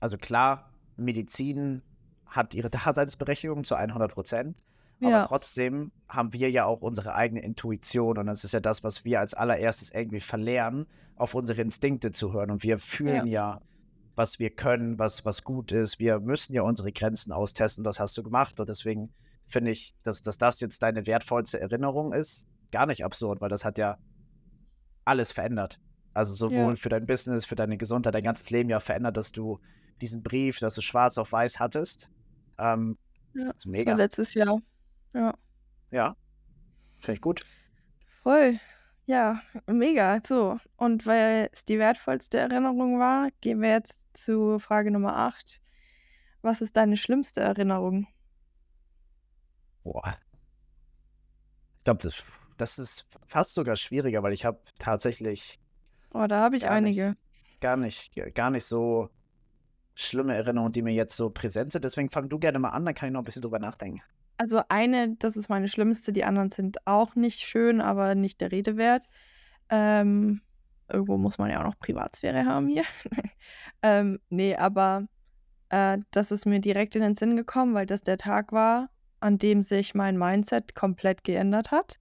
also 0.00 0.16
klar, 0.16 0.70
Medizin 0.96 1.82
hat 2.26 2.54
ihre 2.54 2.70
Daseinsberechtigung 2.70 3.64
zu 3.64 3.74
100 3.74 4.12
Prozent, 4.12 4.62
aber 5.00 5.10
Ja. 5.10 5.22
trotzdem 5.22 5.92
haben 6.08 6.32
wir 6.32 6.50
ja 6.50 6.64
auch 6.64 6.80
unsere 6.80 7.14
eigene 7.14 7.40
Intuition 7.42 8.18
und 8.18 8.26
das 8.26 8.44
ist 8.44 8.52
ja 8.52 8.60
das, 8.60 8.82
was 8.82 9.04
wir 9.04 9.20
als 9.20 9.34
allererstes 9.34 9.90
irgendwie 9.92 10.20
verlernen, 10.20 10.86
auf 11.16 11.34
unsere 11.34 11.60
Instinkte 11.62 12.10
zu 12.10 12.32
hören 12.32 12.50
und 12.50 12.62
wir 12.62 12.78
fühlen 12.78 13.26
ja, 13.26 13.60
was 14.16 14.38
wir 14.40 14.50
können, 14.50 14.98
was, 14.98 15.24
was 15.24 15.44
gut 15.44 15.70
ist. 15.70 16.00
Wir 16.00 16.18
müssen 16.18 16.52
ja 16.52 16.62
unsere 16.62 16.90
Grenzen 16.90 17.30
austesten, 17.32 17.84
das 17.84 18.00
hast 18.00 18.16
du 18.18 18.22
gemacht 18.24 18.58
und 18.58 18.68
deswegen 18.68 19.10
finde 19.44 19.70
ich, 19.70 19.94
dass, 20.02 20.20
dass 20.22 20.36
das 20.38 20.58
jetzt 20.60 20.82
deine 20.82 21.06
wertvollste 21.06 21.60
Erinnerung 21.60 22.12
ist, 22.12 22.48
gar 22.72 22.86
nicht 22.86 23.04
absurd, 23.04 23.40
weil 23.40 23.48
das 23.48 23.64
hat 23.64 23.78
ja 23.78 23.96
alles 25.04 25.32
verändert. 25.32 25.78
Also 26.14 26.32
sowohl 26.34 26.70
Ja. 26.70 26.74
für 26.76 26.88
dein 26.88 27.06
Business, 27.06 27.44
für 27.46 27.54
deine 27.54 27.76
Gesundheit, 27.78 28.14
dein 28.14 28.24
ganzes 28.24 28.50
Leben 28.50 28.70
ja 28.70 28.80
verändert, 28.80 29.16
dass 29.16 29.32
du 29.32 29.60
diesen 30.00 30.22
Brief, 30.22 30.58
dass 30.58 30.74
du 30.74 30.80
schwarz 30.80 31.18
auf 31.18 31.32
weiß 31.32 31.58
hattest. 31.60 32.10
Ähm, 32.58 32.98
Ja, 33.34 33.46
ist 33.50 33.54
das 33.56 33.66
war 33.66 33.70
mega. 33.72 33.94
letztes 33.94 34.34
Jahr. 34.34 34.58
Ja. 35.14 35.34
Ja, 35.92 36.16
finde 36.98 37.14
ich 37.16 37.20
gut. 37.20 37.44
Voll. 38.22 38.58
Ja, 39.06 39.40
mega. 39.66 40.20
So. 40.26 40.58
Und 40.76 41.06
weil 41.06 41.48
es 41.52 41.64
die 41.64 41.78
wertvollste 41.78 42.38
Erinnerung 42.38 42.98
war, 42.98 43.30
gehen 43.40 43.62
wir 43.62 43.70
jetzt 43.70 44.06
zu 44.12 44.58
Frage 44.58 44.90
Nummer 44.90 45.16
8. 45.16 45.60
Was 46.42 46.60
ist 46.60 46.76
deine 46.76 46.96
schlimmste 46.96 47.40
Erinnerung? 47.40 48.06
Boah. 49.82 50.16
Ich 51.78 51.84
glaube, 51.84 52.02
das, 52.02 52.22
das 52.56 52.78
ist 52.78 53.06
fast 53.26 53.54
sogar 53.54 53.76
schwieriger, 53.76 54.22
weil 54.22 54.32
ich 54.34 54.44
habe 54.44 54.60
tatsächlich 54.78 55.58
Oh, 56.12 56.26
da 56.26 56.40
habe 56.40 56.56
ich 56.56 56.62
gar 56.62 56.72
einige. 56.72 57.08
nicht, 57.08 57.60
gar 57.60 57.76
nicht, 57.76 58.34
gar 58.34 58.50
nicht 58.50 58.64
so 58.64 59.10
schlimme 59.94 60.34
Erinnerungen, 60.34 60.72
die 60.72 60.82
mir 60.82 60.92
jetzt 60.92 61.16
so 61.16 61.28
präsent 61.30 61.72
sind. 61.72 61.84
Deswegen 61.84 62.10
fang 62.10 62.28
du 62.28 62.38
gerne 62.38 62.58
mal 62.58 62.70
an, 62.70 62.84
dann 62.84 62.94
kann 62.94 63.08
ich 63.08 63.12
noch 63.12 63.20
ein 63.20 63.24
bisschen 63.24 63.42
drüber 63.42 63.58
nachdenken. 63.58 64.00
Also 64.36 64.62
eine, 64.68 65.16
das 65.16 65.36
ist 65.36 65.48
meine 65.48 65.66
schlimmste, 65.66 66.12
die 66.12 66.22
anderen 66.22 66.50
sind 66.50 66.86
auch 66.86 67.16
nicht 67.16 67.40
schön, 67.40 67.80
aber 67.80 68.14
nicht 68.14 68.40
der 68.40 68.52
Rede 68.52 68.76
wert. 68.76 69.08
Ähm, 69.68 70.40
irgendwo 70.88 71.18
muss 71.18 71.38
man 71.38 71.50
ja 71.50 71.60
auch 71.60 71.64
noch 71.64 71.78
Privatsphäre 71.78 72.44
haben 72.44 72.68
hier. 72.68 72.84
ähm, 73.82 74.20
nee, 74.30 74.54
aber 74.54 75.08
äh, 75.70 75.98
das 76.12 76.30
ist 76.30 76.46
mir 76.46 76.60
direkt 76.60 76.94
in 76.94 77.02
den 77.02 77.16
Sinn 77.16 77.36
gekommen, 77.36 77.74
weil 77.74 77.86
das 77.86 78.02
der 78.02 78.16
Tag 78.16 78.52
war, 78.52 78.90
an 79.18 79.38
dem 79.38 79.64
sich 79.64 79.96
mein 79.96 80.16
Mindset 80.16 80.76
komplett 80.76 81.24
geändert 81.24 81.72
hat 81.72 81.98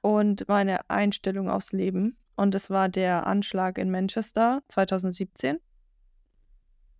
und 0.00 0.48
meine 0.48 0.90
Einstellung 0.90 1.48
aufs 1.48 1.72
Leben. 1.72 2.16
Und 2.42 2.56
es 2.56 2.70
war 2.70 2.88
der 2.88 3.28
Anschlag 3.28 3.78
in 3.78 3.92
Manchester 3.92 4.64
2017. 4.66 5.60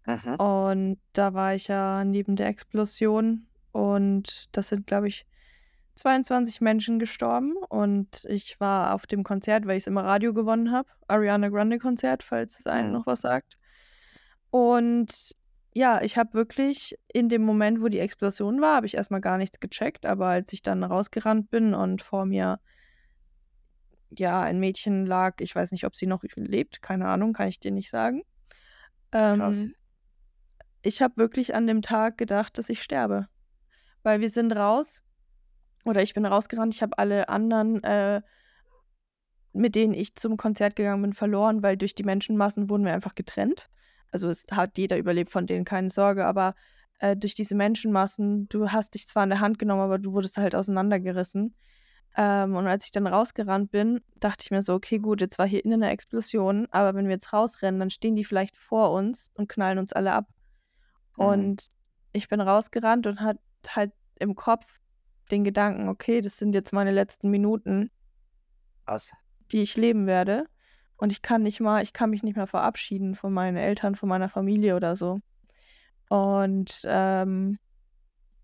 Mhm. 0.06 0.34
Und 0.36 0.98
da 1.14 1.34
war 1.34 1.56
ich 1.56 1.66
ja 1.66 2.04
neben 2.04 2.36
der 2.36 2.46
Explosion 2.46 3.48
und 3.72 4.56
das 4.56 4.68
sind, 4.68 4.86
glaube 4.86 5.08
ich, 5.08 5.26
22 5.96 6.60
Menschen 6.60 7.00
gestorben. 7.00 7.56
Und 7.68 8.24
ich 8.28 8.60
war 8.60 8.94
auf 8.94 9.08
dem 9.08 9.24
Konzert, 9.24 9.66
weil 9.66 9.78
ich 9.78 9.82
es 9.82 9.88
im 9.88 9.98
Radio 9.98 10.32
gewonnen 10.32 10.70
habe. 10.70 10.88
Ariana 11.08 11.48
Grande 11.48 11.80
Konzert, 11.80 12.22
falls 12.22 12.60
es 12.60 12.68
einem 12.68 12.90
Mhm. 12.90 12.92
noch 12.92 13.06
was 13.08 13.22
sagt. 13.22 13.58
Und 14.50 15.34
ja, 15.72 16.02
ich 16.02 16.16
habe 16.16 16.34
wirklich 16.34 16.96
in 17.12 17.28
dem 17.28 17.42
Moment, 17.42 17.82
wo 17.82 17.88
die 17.88 17.98
Explosion 17.98 18.60
war, 18.60 18.76
habe 18.76 18.86
ich 18.86 18.94
erstmal 18.94 19.20
gar 19.20 19.38
nichts 19.38 19.58
gecheckt. 19.58 20.06
Aber 20.06 20.26
als 20.28 20.52
ich 20.52 20.62
dann 20.62 20.84
rausgerannt 20.84 21.50
bin 21.50 21.74
und 21.74 22.00
vor 22.00 22.26
mir 22.26 22.60
ja 24.16 24.40
ein 24.40 24.58
Mädchen 24.58 25.06
lag, 25.06 25.40
ich 25.40 25.54
weiß 25.54 25.72
nicht, 25.72 25.84
ob 25.84 25.96
sie 25.96 26.06
noch 26.06 26.22
lebt, 26.34 26.82
keine 26.82 27.08
Ahnung, 27.08 27.32
kann 27.32 27.48
ich 27.48 27.60
dir 27.60 27.70
nicht 27.70 27.90
sagen. 27.90 28.22
Krass. 29.10 29.62
Ähm, 29.62 29.74
ich 30.82 31.00
habe 31.00 31.16
wirklich 31.16 31.54
an 31.54 31.66
dem 31.66 31.82
Tag 31.82 32.18
gedacht, 32.18 32.58
dass 32.58 32.68
ich 32.68 32.82
sterbe. 32.82 33.28
Weil 34.02 34.20
wir 34.20 34.30
sind 34.30 34.52
raus 34.52 35.02
oder 35.84 36.02
ich 36.02 36.14
bin 36.14 36.26
rausgerannt. 36.26 36.74
Ich 36.74 36.82
habe 36.82 36.98
alle 36.98 37.28
anderen, 37.28 37.82
äh, 37.84 38.20
mit 39.52 39.74
denen 39.74 39.94
ich 39.94 40.14
zum 40.14 40.36
Konzert 40.36 40.76
gegangen 40.76 41.02
bin, 41.02 41.12
verloren, 41.12 41.62
weil 41.62 41.76
durch 41.76 41.94
die 41.94 42.04
Menschenmassen 42.04 42.68
wurden 42.68 42.84
wir 42.84 42.92
einfach 42.92 43.14
getrennt. 43.14 43.68
Also 44.10 44.28
es 44.28 44.46
hat 44.50 44.76
jeder 44.76 44.98
überlebt 44.98 45.30
von 45.30 45.46
denen, 45.46 45.64
keine 45.64 45.90
Sorge, 45.90 46.26
aber 46.26 46.54
äh, 46.98 47.16
durch 47.16 47.34
diese 47.34 47.54
Menschenmassen, 47.54 48.48
du 48.48 48.70
hast 48.70 48.94
dich 48.94 49.06
zwar 49.06 49.24
in 49.24 49.30
der 49.30 49.40
Hand 49.40 49.58
genommen, 49.58 49.82
aber 49.82 49.98
du 49.98 50.12
wurdest 50.12 50.36
halt 50.36 50.54
auseinandergerissen. 50.54 51.54
Ähm, 52.16 52.56
und 52.56 52.66
als 52.66 52.84
ich 52.84 52.90
dann 52.90 53.06
rausgerannt 53.06 53.70
bin, 53.70 54.00
dachte 54.16 54.42
ich 54.44 54.50
mir 54.50 54.62
so, 54.62 54.74
okay, 54.74 54.98
gut, 54.98 55.20
jetzt 55.20 55.38
war 55.38 55.46
hier 55.46 55.64
innen 55.64 55.82
eine 55.82 55.92
Explosion, 55.92 56.66
aber 56.70 56.94
wenn 56.94 57.06
wir 57.06 57.12
jetzt 57.12 57.32
rausrennen, 57.32 57.80
dann 57.80 57.90
stehen 57.90 58.16
die 58.16 58.24
vielleicht 58.24 58.56
vor 58.56 58.92
uns 58.92 59.30
und 59.34 59.48
knallen 59.48 59.78
uns 59.78 59.92
alle 59.92 60.12
ab. 60.12 60.26
Mhm. 61.16 61.24
Und 61.24 61.66
ich 62.12 62.28
bin 62.28 62.40
rausgerannt 62.40 63.06
und 63.06 63.20
hatte 63.20 63.40
halt 63.68 63.92
im 64.18 64.34
Kopf 64.34 64.78
den 65.30 65.44
Gedanken, 65.44 65.88
okay, 65.88 66.20
das 66.20 66.36
sind 66.36 66.54
jetzt 66.54 66.72
meine 66.72 66.90
letzten 66.90 67.30
Minuten, 67.30 67.90
Krass. 68.84 69.12
die 69.50 69.62
ich 69.62 69.76
leben 69.76 70.06
werde. 70.06 70.46
Und 70.96 71.10
ich 71.10 71.22
kann 71.22 71.42
nicht 71.42 71.60
mal, 71.60 71.82
ich 71.82 71.92
kann 71.92 72.10
mich 72.10 72.22
nicht 72.22 72.36
mehr 72.36 72.46
verabschieden 72.46 73.14
von 73.14 73.32
meinen 73.32 73.56
Eltern, 73.56 73.96
von 73.96 74.08
meiner 74.08 74.28
Familie 74.28 74.76
oder 74.76 74.94
so. 74.94 75.20
Und 76.08 76.82
ähm, 76.84 77.58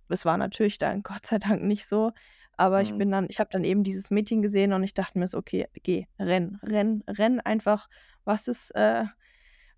es 0.08 0.24
war 0.24 0.38
natürlich 0.38 0.78
dann 0.78 1.02
Gott 1.04 1.26
sei 1.26 1.38
Dank 1.38 1.62
nicht 1.62 1.86
so. 1.86 2.12
Aber 2.58 2.82
ich 2.82 2.92
Mhm. 2.92 2.98
bin 2.98 3.10
dann, 3.12 3.26
ich 3.30 3.40
habe 3.40 3.50
dann 3.52 3.64
eben 3.64 3.84
dieses 3.84 4.10
Mädchen 4.10 4.42
gesehen 4.42 4.74
und 4.74 4.82
ich 4.84 4.94
dachte 4.94 5.18
mir 5.18 5.28
so, 5.28 5.38
okay, 5.38 5.68
geh, 5.82 6.06
renn, 6.18 6.58
renn, 6.62 7.04
renn 7.08 7.40
einfach, 7.40 7.88
was 8.24 8.48
ist, 8.48 8.72
äh, 8.74 9.04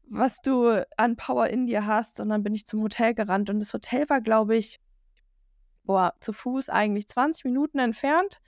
was 0.09 0.41
du 0.43 0.85
an 0.97 1.17
Power 1.17 1.49
in 1.49 1.67
dir 1.67 1.87
hast. 1.87 2.21
Und 2.21 2.31
dann 2.31 2.43
bin 2.43 2.55
ich 2.55 2.67
zum 2.67 2.83
Hotel 2.83 3.15
gerannt 3.15 3.51
und 3.51 3.61
das 3.61 3.75
Hotel 3.75 4.09
war, 4.11 4.21
glaube 4.23 4.57
ich, 4.57 4.81
boah, 5.85 6.15
zu 6.21 6.33
Fuß 6.33 6.69
eigentlich 6.69 7.09
20 7.09 7.45
Minuten 7.45 7.79
entfernt. 7.79 8.41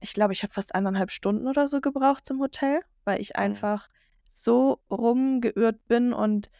Ich 0.00 0.14
glaube, 0.14 0.32
ich 0.32 0.42
habe 0.42 0.52
fast 0.52 0.74
eineinhalb 0.74 1.10
Stunden 1.10 1.48
oder 1.48 1.68
so 1.68 1.80
gebraucht 1.80 2.26
zum 2.26 2.40
Hotel, 2.40 2.80
weil 3.04 3.20
ich 3.20 3.36
Mhm. 3.36 3.42
einfach 3.42 3.88
so 4.26 4.82
rumgeirrt 4.90 5.86
bin 5.88 6.12
und 6.12 6.50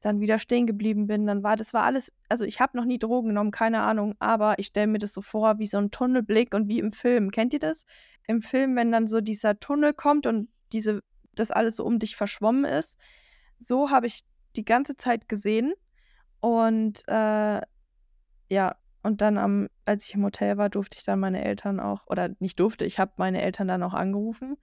dann 0.00 0.20
wieder 0.20 0.38
stehen 0.38 0.66
geblieben 0.66 1.06
bin. 1.06 1.26
Dann 1.26 1.42
war 1.42 1.56
das 1.56 1.74
war 1.74 1.84
alles 1.84 2.12
also, 2.28 2.44
ich 2.44 2.60
habe 2.60 2.76
noch 2.76 2.84
nie 2.84 2.98
Drogen 2.98 3.28
genommen, 3.28 3.50
keine 3.50 3.80
Ahnung, 3.80 4.14
aber 4.18 4.58
ich 4.58 4.66
stelle 4.66 4.86
mir 4.86 4.98
das 4.98 5.12
so 5.12 5.22
vor 5.22 5.58
wie 5.58 5.66
so 5.66 5.78
ein 5.78 5.90
Tunnelblick 5.90 6.54
und 6.54 6.68
wie 6.68 6.78
im 6.78 6.92
Film. 6.92 7.30
Kennt 7.30 7.52
ihr 7.52 7.58
das? 7.58 7.84
Im 8.26 8.42
Film, 8.42 8.76
wenn 8.76 8.92
dann 8.92 9.06
so 9.06 9.20
dieser 9.20 9.58
Tunnel 9.58 9.94
kommt 9.94 10.26
und 10.26 10.48
diese 10.72 11.02
das 11.34 11.50
alles 11.50 11.76
so 11.76 11.84
um 11.84 11.98
dich 11.98 12.16
verschwommen 12.16 12.64
ist. 12.64 12.98
So 13.58 13.90
habe 13.90 14.06
ich 14.06 14.20
die 14.56 14.64
ganze 14.64 14.96
Zeit 14.96 15.28
gesehen 15.28 15.72
und, 16.40 17.06
äh, 17.08 17.60
ja, 18.50 18.76
und 19.02 19.20
dann 19.20 19.38
am 19.38 19.68
als 19.84 20.04
ich 20.04 20.14
im 20.14 20.24
Hotel 20.24 20.58
war, 20.58 20.68
durfte 20.68 20.98
ich 20.98 21.04
dann 21.04 21.20
meine 21.20 21.44
Eltern 21.44 21.80
auch 21.80 22.06
oder 22.06 22.30
nicht 22.40 22.60
durfte, 22.60 22.84
ich 22.84 22.98
habe 22.98 23.12
meine 23.16 23.40
Eltern 23.42 23.68
dann 23.68 23.82
auch 23.82 23.94
angerufen. 23.94 24.56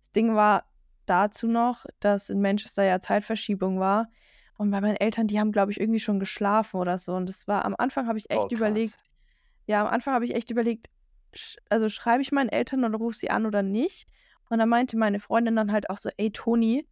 Das 0.00 0.12
Ding 0.12 0.34
war 0.34 0.64
dazu 1.06 1.46
noch, 1.46 1.86
dass 2.00 2.28
in 2.28 2.40
Manchester 2.40 2.84
ja 2.84 3.00
Zeitverschiebung 3.00 3.78
war 3.80 4.08
und 4.56 4.70
bei 4.70 4.80
meinen 4.80 4.96
Eltern, 4.96 5.26
die 5.28 5.38
haben, 5.40 5.52
glaube 5.52 5.72
ich, 5.72 5.80
irgendwie 5.80 6.00
schon 6.00 6.20
geschlafen 6.20 6.78
oder 6.80 6.98
so 6.98 7.14
und 7.14 7.28
das 7.28 7.46
war 7.48 7.64
am 7.64 7.74
Anfang 7.78 8.06
habe 8.08 8.18
ich 8.18 8.30
Oh, 8.30 8.48
echt 8.48 8.52
überlegt 8.52 8.94
krass. 8.94 9.02
ja, 9.66 9.82
am 9.82 9.88
Anfang 9.92 10.14
habe 10.14 10.24
ich 10.24 10.34
echt 10.34 10.50
überlegt, 10.50 10.88
sch 11.34 11.56
also, 11.70 11.88
schreibe 11.88 12.22
ich 12.22 12.32
meinen 12.32 12.48
Eltern 12.50 12.84
oder 12.84 12.98
rufe 12.98 13.16
sie 13.16 13.30
an 13.30 13.46
oder 13.46 13.62
nicht? 13.62 14.08
Und 14.50 14.58
dann 14.58 14.68
meinte 14.68 14.96
meine 14.96 15.20
Freundin 15.20 15.56
dann 15.56 15.72
halt 15.72 15.90
auch 15.90 15.96
so: 15.98 16.10
„Ey, 16.18 16.30
Toni, 16.32 16.88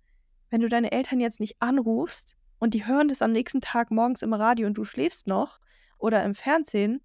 wenn 0.50 0.60
du 0.62 0.68
deine 0.68 0.92
Eltern 0.92 1.20
jetzt 1.20 1.40
nicht 1.40 1.56
anrufst 1.60 2.36
und 2.58 2.74
die 2.74 2.86
hören 2.86 3.08
das 3.08 3.22
am 3.22 3.32
nächsten 3.32 3.60
Tag 3.60 3.90
morgens 3.92 4.22
im 4.22 4.34
Radio 4.34 4.66
und 4.68 4.74
du 4.78 4.84
schläfst 4.84 5.26
noch 5.28 5.60
oder 5.98 6.24
im 6.24 6.34
Fernsehen, 6.34 7.02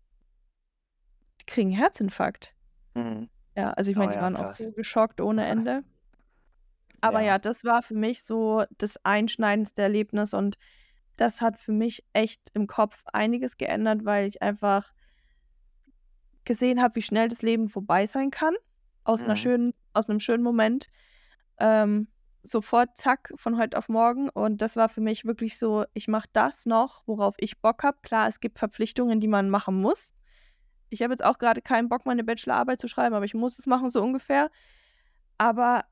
die 1.41 1.45
kriegen 1.45 1.71
Herzinfarkt.“ 1.71 2.55
Mhm. 2.95 3.29
Ja, 3.55 3.71
also, 3.73 3.91
ich 3.91 3.97
Oh 3.97 3.97
meine, 3.97 4.13
die 4.13 4.19
ja, 4.19 4.21
waren 4.21 4.35
auch 4.35 4.47
krass. 4.47 4.57
so 4.57 4.71
geschockt 4.71 5.21
ohne 5.21 5.45
Ende. 5.47 5.83
Aber 7.01 7.21
Ja. 7.21 7.21
ja, 7.21 7.39
das 7.39 7.63
war 7.63 7.81
für 7.81 7.95
mich 7.95 8.23
so 8.23 8.63
das 8.77 8.97
einschneidendste 9.05 9.81
Erlebnis 9.83 10.33
und 10.33 10.57
das 11.17 11.41
hat 11.41 11.59
für 11.59 11.73
mich 11.73 12.03
echt 12.13 12.49
im 12.53 12.67
Kopf 12.67 13.03
einiges 13.13 13.57
geändert, 13.57 14.05
weil 14.05 14.27
ich 14.27 14.41
einfach 14.41 14.93
gesehen 16.45 16.81
habe, 16.81 16.95
wie 16.95 17.01
schnell 17.01 17.27
das 17.27 17.41
Leben 17.41 17.67
vorbei 17.67 18.05
sein 18.05 18.31
kann, 18.31 18.55
aus 19.03 19.23
Mhm. 19.23 19.35
schönen 19.35 19.73
aus 19.93 20.07
'nem 20.07 20.19
schönen 20.19 20.43
Moment, 20.43 20.87
ähm, 21.59 22.09
sofort 22.43 22.97
zack, 22.97 23.33
von 23.37 23.57
heute 23.59 23.77
auf 23.77 23.89
morgen. 23.89 24.29
Und 24.29 24.61
das 24.61 24.75
war 24.77 24.89
für 24.89 25.01
mich 25.01 25.25
wirklich 25.25 25.57
so, 25.59 25.85
ich 25.93 26.07
mache 26.07 26.29
das 26.33 26.65
noch, 26.65 27.03
worauf 27.07 27.35
ich 27.39 27.61
Bock 27.61 27.83
habe. 27.83 27.99
Klar, 28.03 28.27
es 28.29 28.39
gibt 28.39 28.59
Verpflichtungen, 28.59 29.19
die 29.19 29.27
man 29.27 29.49
machen 29.49 29.75
muss. 29.81 30.13
Ich 30.89 31.03
habe 31.03 31.13
jetzt 31.13 31.25
auch 31.25 31.39
grade 31.39 31.61
keinen 31.61 31.89
Bock, 31.89 32.05
meine 32.05 32.23
Bachelorarbeit 32.25 32.81
zu 32.81 32.87
schreiben, 32.89 33.15
aber 33.15 33.25
ich 33.25 33.35
muss 33.35 33.59
es 33.59 33.67
machen, 33.67 33.89
so 33.89 34.01
ungefähr. 34.03 34.49
Aber 35.37 35.83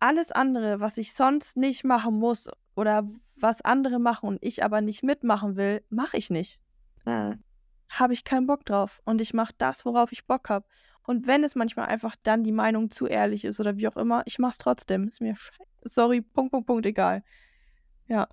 alles 0.00 0.32
andere, 0.32 0.80
was 0.80 0.98
ich 0.98 1.12
sonst 1.14 1.56
nicht 1.56 1.84
machen 1.84 2.18
muss 2.18 2.48
oder 2.76 3.08
was 3.38 3.62
andere 3.62 3.98
machen 3.98 4.28
und 4.28 4.38
ich 4.44 4.64
aber 4.64 4.80
nicht 4.80 5.02
mitmachen 5.02 5.56
will, 5.56 5.84
mache 5.90 6.16
ich 6.16 6.30
nicht. 6.30 6.60
Mhm. 7.06 7.42
Habe 7.90 8.12
ich 8.14 8.24
keinen 8.24 8.46
Bock 8.46 8.64
drauf 8.64 9.00
und 9.04 9.20
ich 9.20 9.32
mache 9.32 9.54
das, 9.58 9.84
worauf 9.84 10.10
ich 10.12 10.26
Bock 10.26 10.48
habe. 10.48 10.66
Und 11.06 11.26
wenn 11.28 11.44
es 11.44 11.54
manchmal 11.54 11.86
einfach 11.86 12.16
dann 12.22 12.42
die 12.42 12.52
Meinung 12.52 12.90
zu 12.90 13.06
ehrlich 13.06 13.44
ist 13.44 13.60
oder 13.60 13.76
wie 13.76 13.86
auch 13.88 13.96
immer, 13.96 14.22
ich 14.26 14.38
mache 14.40 14.50
es 14.52 14.58
trotzdem. 14.58 15.06
Ist 15.08 15.20
mir 15.20 15.36
schei 15.36 15.64
sorry, 15.82 16.20
Punkt, 16.20 16.50
Punkt, 16.52 16.66
Punkt, 16.66 16.84
egal. 16.86 17.22
Ja, 18.08 18.28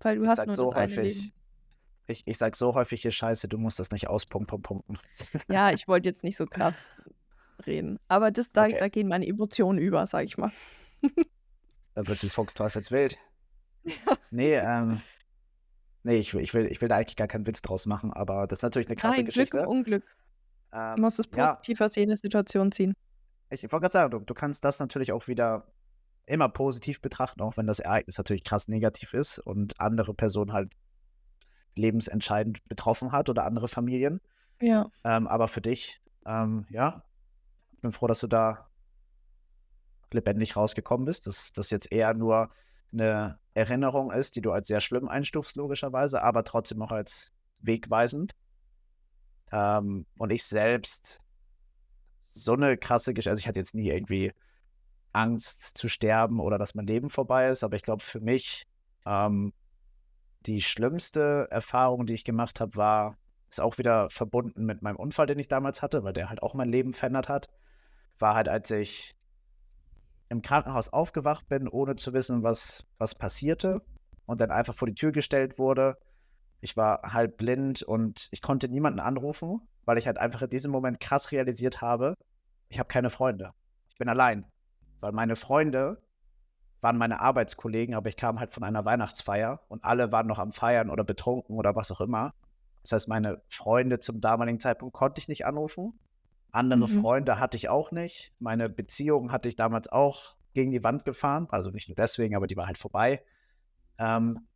weil 0.00 0.18
du 0.18 0.26
Ich 0.26 0.34
hast 0.34 0.46
sage 0.46 0.48
nur 0.48 0.56
so 0.56 0.72
das 0.72 0.74
eine 0.74 0.96
häufig 0.96 0.96
Leben. 0.96 1.34
ich 2.08 2.22
ich 2.26 2.38
sage 2.38 2.56
so 2.56 2.74
häufig 2.74 3.02
hier: 3.02 3.12
„Scheiße, 3.12 3.48
du 3.48 3.58
musst 3.58 3.78
das 3.80 3.90
nicht 3.92 4.08
aus 4.08 4.26
Punkt, 4.26 4.48
Punkt, 4.50 4.66
Punkten.“ 4.66 4.98
Ja, 5.48 5.70
ich 5.72 5.88
wollte 5.88 6.08
jetzt 6.08 6.24
nicht 6.24 6.36
so 6.36 6.46
krass 6.46 7.02
reden, 7.66 7.98
aber 8.08 8.30
das 8.30 8.52
da 8.52 8.68
Okay. 8.68 8.78
da 8.78 8.88
gehen 8.88 9.08
meine 9.08 9.26
Emotionen 9.26 9.78
über, 9.78 10.06
sage 10.06 10.26
ich 10.26 10.38
mal. 10.38 10.52
Da 11.94 12.06
wird 12.06 12.18
sie 12.18 12.30
fuchsteufelswild. 12.30 13.18
Ja. 13.84 13.94
Ne, 14.30 14.54
ähm 14.54 15.00
ne, 16.04 16.14
ich 16.16 16.34
will 16.34 16.42
ich 16.42 16.54
will 16.54 16.66
ich 16.66 16.80
will 16.80 16.88
da 16.88 16.96
eigentlich 16.96 17.16
gar 17.16 17.28
keinen 17.28 17.46
Witz 17.46 17.62
draus 17.62 17.86
machen, 17.86 18.12
aber 18.12 18.46
das 18.46 18.58
ist 18.60 18.62
natürlich 18.62 18.88
'ne 18.88 18.96
krasse 18.96 19.22
Nein, 19.22 19.26
Glück 19.26 19.54
im 19.54 19.62
Geschichte. 19.62 19.68
Unglück. 19.68 20.04
Du 20.72 20.78
Ähm, 20.78 21.00
musst 21.02 21.18
es 21.20 21.26
ja. 21.34 21.54
positiv 21.54 21.80
aus 21.80 21.94
jeder 21.96 22.16
Situation 22.16 22.72
ziehen. 22.72 22.94
Ich 23.50 23.62
wollte 23.64 23.82
grad 23.82 23.92
sagen, 23.92 24.10
du 24.10 24.18
du 24.20 24.34
kannst 24.34 24.64
das 24.64 24.80
natürlich 24.80 25.12
auch 25.12 25.28
wieder 25.28 25.72
immer 26.26 26.48
positiv 26.48 27.00
betrachten, 27.00 27.42
auch 27.42 27.56
wenn 27.56 27.66
das 27.66 27.78
Ereignis 27.80 28.18
natürlich 28.18 28.44
krass 28.44 28.68
negativ 28.68 29.14
ist 29.14 29.38
und 29.38 29.78
andere 29.80 30.14
Personen 30.14 30.52
halt 30.52 30.72
lebensentscheidend 31.76 32.66
betroffen 32.68 33.12
hat 33.12 33.28
oder 33.28 33.44
andere 33.44 33.68
Familien. 33.68 34.20
Ja. 34.60 34.90
Ähm, 35.04 35.26
aber 35.26 35.48
für 35.48 35.60
dich, 35.60 36.00
ähm, 36.26 36.66
ja, 36.70 37.04
ich 37.72 37.80
bin 37.80 37.92
froh, 37.92 38.06
dass 38.06 38.20
du 38.20 38.26
da 38.26 38.70
lebendig 40.14 40.56
rausgekommen 40.56 41.04
bist, 41.06 41.26
dass 41.26 41.52
das 41.52 41.70
jetzt 41.70 41.92
eher 41.92 42.14
nur 42.14 42.50
'ne 42.92 43.38
Erinnerung 43.54 44.10
ist, 44.12 44.36
die 44.36 44.40
du 44.42 44.52
als 44.52 44.68
sehr 44.68 44.80
schlimm 44.80 45.08
einstufst 45.08 45.56
logischerweise, 45.56 46.22
aber 46.22 46.44
trotzdem 46.44 46.82
auch 46.82 46.92
als 46.92 47.32
wegweisend. 47.62 48.32
Ähm, 49.52 50.06
und 50.18 50.32
ich 50.32 50.44
selbst 50.44 51.20
so 52.16 52.54
'ne 52.56 52.76
krasse 52.76 53.14
Gesch 53.14 53.26
also, 53.28 53.38
ich 53.38 53.48
hatte 53.48 53.60
jetzt 53.60 53.74
nie 53.74 53.88
irgendwie 53.90 54.32
Angst 55.12 55.78
zu 55.78 55.88
sterben 55.88 56.40
oder 56.40 56.58
dass 56.58 56.74
mein 56.76 56.86
Leben 56.86 57.10
vorbei 57.10 57.48
ist, 57.50 57.64
aber 57.64 57.76
ich 57.76 57.82
glaube 57.82 58.02
für 58.04 58.20
mich, 58.20 58.64
ähm, 59.06 59.52
die 60.46 60.62
schlimmste 60.62 61.48
Erfahrung, 61.50 62.06
die 62.06 62.14
ich 62.14 62.24
gemacht 62.24 62.60
habe, 62.60 62.76
war 62.76 63.18
ist 63.50 63.60
auch 63.60 63.78
wieder 63.78 64.10
verbunden 64.10 64.66
mit 64.66 64.82
meinem 64.82 64.96
Unfall, 64.96 65.26
den 65.26 65.38
ich 65.40 65.48
damals 65.48 65.82
hatte, 65.82 66.04
weil 66.04 66.12
der 66.14 66.28
halt 66.30 66.42
auch 66.42 66.54
mein 66.54 66.70
Leben 66.70 66.92
verändert 66.92 67.28
hat. 67.30 67.48
War 68.18 68.34
halt, 68.36 68.48
als 68.48 68.70
ich 68.72 69.14
im 70.28 70.42
Krankenhaus 70.42 70.88
aufgewacht 70.88 71.48
bin, 71.48 71.68
ohne 71.68 71.96
zu 71.96 72.12
wissen, 72.12 72.42
was 72.42 72.86
was 72.98 73.14
passierte 73.14 73.82
und 74.26 74.40
dann 74.40 74.50
einfach 74.50 74.74
vor 74.74 74.88
die 74.88 74.94
Tür 74.94 75.12
gestellt 75.12 75.58
wurde. 75.58 75.96
Ich 76.60 76.76
war 76.76 77.12
halb 77.12 77.36
blind 77.36 77.82
und 77.82 78.28
ich 78.30 78.40
konnte 78.40 78.68
niemanden 78.68 79.00
anrufen, 79.00 79.60
weil 79.84 79.98
ich 79.98 80.06
halt 80.06 80.18
einfach 80.18 80.42
in 80.42 80.48
diesem 80.48 80.72
Moment 80.72 80.98
krass 81.00 81.30
realisiert 81.30 81.82
habe, 81.82 82.14
ich 82.68 82.78
habe 82.78 82.88
keine 82.88 83.10
Freunde. 83.10 83.52
Ich 83.88 83.98
bin 83.98 84.08
allein, 84.08 84.46
weil 85.00 85.12
meine 85.12 85.36
Freunde 85.36 86.02
waren 86.80 86.98
meine 86.98 87.20
Arbeitskollegen, 87.20 87.94
aber 87.94 88.08
ich 88.08 88.16
kam 88.16 88.40
halt 88.40 88.50
von 88.50 88.64
einer 88.64 88.84
Weihnachtsfeier 88.84 89.60
und 89.68 89.84
alle 89.84 90.12
waren 90.12 90.26
noch 90.26 90.38
am 90.38 90.52
Feiern 90.52 90.90
oder 90.90 91.04
betrunken 91.04 91.56
oder 91.56 91.76
was 91.76 91.90
auch 91.92 92.00
immer. 92.00 92.34
Das 92.82 92.92
heißt, 92.92 93.08
meine 93.08 93.40
Freunde 93.48 94.00
zum 94.00 94.20
damaligen 94.20 94.60
Zeitpunkt 94.60 94.94
konnte 94.94 95.20
ich 95.20 95.28
nicht 95.28 95.46
anrufen. 95.46 95.98
Andere 96.54 96.80
Mhm. 96.80 96.86
Freunde 96.88 97.40
hatte 97.40 97.56
ich 97.56 97.68
auch 97.68 97.90
nicht. 97.92 98.32
Meine 98.38 98.68
Beziehung 98.68 99.32
hatte 99.32 99.48
ich 99.48 99.56
damals 99.56 99.88
auch 99.88 100.36
gegen 100.54 100.70
die 100.70 100.84
Wand 100.84 101.04
gefahren. 101.04 101.48
Also, 101.50 101.70
nicht 101.70 101.88
nur 101.88 101.96
deswegen, 101.96 102.36
aber 102.36 102.46
die 102.46 102.56
war 102.56 102.66
halt 102.66 102.78
vorbei. 102.78 103.24
Ähm 103.98 104.46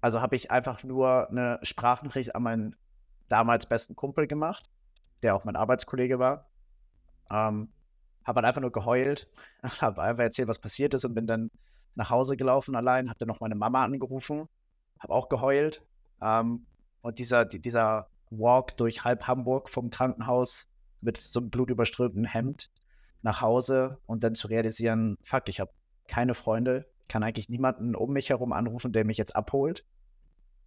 also, 0.00 0.20
habe 0.20 0.36
ich 0.36 0.50
einfach 0.50 0.84
nur 0.84 1.28
'ne 1.30 1.58
Sprachnachricht 1.62 2.34
an 2.34 2.42
meinen 2.42 2.76
damals 3.28 3.66
besten 3.66 3.96
Kumpel 3.96 4.26
gemacht, 4.26 4.70
der 5.22 5.34
auch 5.34 5.44
mein 5.44 5.56
Arbeitskollege 5.56 6.18
war. 6.18 6.50
Ähm, 7.30 7.72
habe 8.24 8.38
halt 8.38 8.46
einfach 8.46 8.60
nur 8.62 8.72
geheult, 8.72 9.28
habe 9.82 10.02
einfach 10.02 10.22
erzählt, 10.24 10.48
was 10.48 10.58
passiert 10.60 10.94
ist 10.94 11.04
und 11.04 11.14
bin 11.14 11.26
dann 11.26 11.50
nach 11.94 12.10
Hause 12.10 12.36
gelaufen 12.36 12.76
allein, 12.76 13.08
habe 13.08 13.18
dann 13.18 13.28
noch 13.28 13.40
meine 13.40 13.54
Mama 13.56 13.84
angerufen, 13.84 14.48
habe 15.00 15.14
auch 15.14 15.28
geheult. 15.28 15.82
Ähm, 16.22 16.66
und 17.02 17.18
dieser 17.18 17.44
di 17.46 17.60
dieser 17.60 18.10
Walk 18.30 18.76
durch 18.76 19.04
halb 19.04 19.26
Hamburg 19.28 19.68
vom 19.70 19.90
Krankenhaus 19.90 20.68
mit 21.00 21.16
so 21.18 21.40
'nem 21.40 21.50
blutüberströmten 21.50 22.24
Hemd 22.26 22.70
nach 23.22 23.40
Hause 23.42 24.00
und 24.06 24.22
dann 24.24 24.34
zu 24.34 24.48
realisieren: 24.48 25.16
„Fuck, 25.22 25.48
ich 25.48 25.60
habe 25.60 25.72
keine 26.08 26.34
Freunde, 26.34 26.86
kann 27.08 27.22
eigentlich 27.24 27.48
niemanden 27.48 27.94
um 27.96 28.12
mich 28.12 28.30
herum 28.30 28.52
anrufen, 28.52 28.92
der 28.92 29.04
mich 29.04 29.18
jetzt 29.18 29.36
abholt.“ 29.36 29.84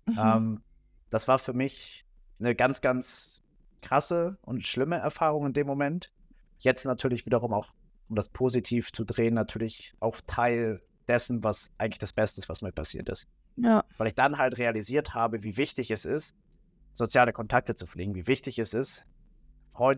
Mhm. 0.07 0.17
Ähm, 0.17 0.63
das 1.09 1.27
war 1.27 1.39
für 1.39 1.53
mich 1.53 2.05
'ne 2.39 2.55
ganz, 2.55 2.81
ganz 2.81 3.41
krasse 3.81 4.37
und 4.41 4.63
schlimme 4.65 4.97
Erfahrung 4.97 5.47
in 5.47 5.53
dem 5.53 5.67
Moment. 5.67 6.11
Jetzt 6.59 6.85
natürlich 6.85 7.25
wiederum 7.25 7.53
auch, 7.53 7.69
um 8.09 8.15
das 8.15 8.29
positiv 8.29 8.91
zu 8.91 9.05
drehen, 9.05 9.33
natürlich 9.33 9.93
auch 9.99 10.19
Teil 10.27 10.81
dessen, 11.07 11.43
was 11.43 11.71
eigentlich 11.77 11.99
das 11.99 12.13
Beste 12.13 12.41
ist, 12.41 12.49
was 12.49 12.61
mir 12.61 12.71
passiert 12.73 13.09
ist. 13.09 13.27
Ja. 13.57 13.83
Weil 13.97 14.07
ich 14.07 14.15
dann 14.15 14.37
halt 14.39 14.57
realisiert 14.59 15.13
habe, 15.15 15.43
wie 15.43 15.57
wichtig 15.57 15.91
es 15.91 16.05
ist, 16.05 16.35
soziale 16.93 17.33
Kontakte 17.33 17.75
zu 17.75 17.87
pflegen, 17.87 18.15
wie 18.15 18.27
wichtig 18.27 18.59
es 18.59 18.73
ist, 18.75 19.05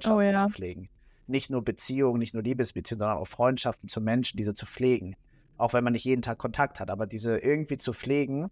Oh 0.05 0.21
Freundschaften 0.21 0.21
ja. 0.21 0.47
zu 0.47 0.47
pflegen. 0.47 0.89
Nicht 1.27 1.49
nur 1.49 1.63
Beziehungen, 1.63 2.19
nicht 2.19 2.33
nur 2.33 2.43
Liebesbeziehungen, 2.43 2.99
sondern 2.99 3.17
auch 3.19 3.27
Freundschaften 3.27 3.89
zu 3.89 4.01
Menschen, 4.01 4.37
diese 4.37 4.53
zu 4.53 4.65
pflegen. 4.65 5.15
Auch 5.57 5.73
wenn 5.73 5.83
man 5.83 5.93
nicht 5.93 6.05
jeden 6.05 6.21
Tag 6.23 6.39
Kontakt 6.39 6.79
hat, 6.79 6.91
aber 6.91 7.07
diese 7.07 7.37
irgendwie 7.39 7.77
zu 7.77 7.93
pflegen, 7.93 8.49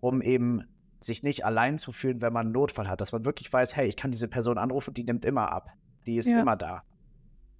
um 0.00 0.22
eben 0.22 0.64
sich 1.02 1.22
nicht 1.22 1.44
allein 1.46 1.78
zu 1.78 1.92
fühlen, 1.92 2.20
wenn 2.22 2.32
man 2.32 2.48
'n 2.48 2.52
Notfall 2.52 2.88
hat, 2.88 3.00
dass 3.02 3.12
man 3.12 3.24
wirklich 3.24 3.52
weiß: 3.52 3.76
„Hey, 3.76 3.88
ich 3.88 3.96
kann 3.96 4.12
diese 4.12 4.28
Person 4.28 4.58
anrufen, 4.58 4.94
die 4.94 5.04
nimmt 5.04 5.24
immer 5.26 5.52
ab. 5.52 5.70
Die 6.06 6.16
ist 6.18 6.36
Ja. 6.36 6.38
immer 6.38 6.56
da.“ 6.56 6.82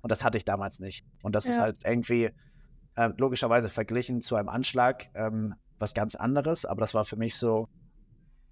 Und 0.03 0.13
das 0.13 0.25
hatte 0.25 0.39
ich 0.39 0.45
damals 0.47 0.81
nicht. 0.81 1.05
Und 1.23 1.35
das 1.35 1.49
ist 1.49 1.59
Ja. 1.59 1.61
halt 1.61 1.79
irgendwie, 1.85 2.31
äh, 2.97 3.11
logischerweise 3.19 3.69
verglichen 3.71 4.21
zu 4.23 4.37
einem 4.37 4.49
Anschlag, 4.51 5.09
ähm, 5.15 5.55
was 5.79 5.95
ganz 5.95 6.15
anderes, 6.17 6.65
aber 6.67 6.81
das 6.83 6.95
war 6.95 7.05
für 7.05 7.17
mich 7.17 7.37
so, 7.37 7.69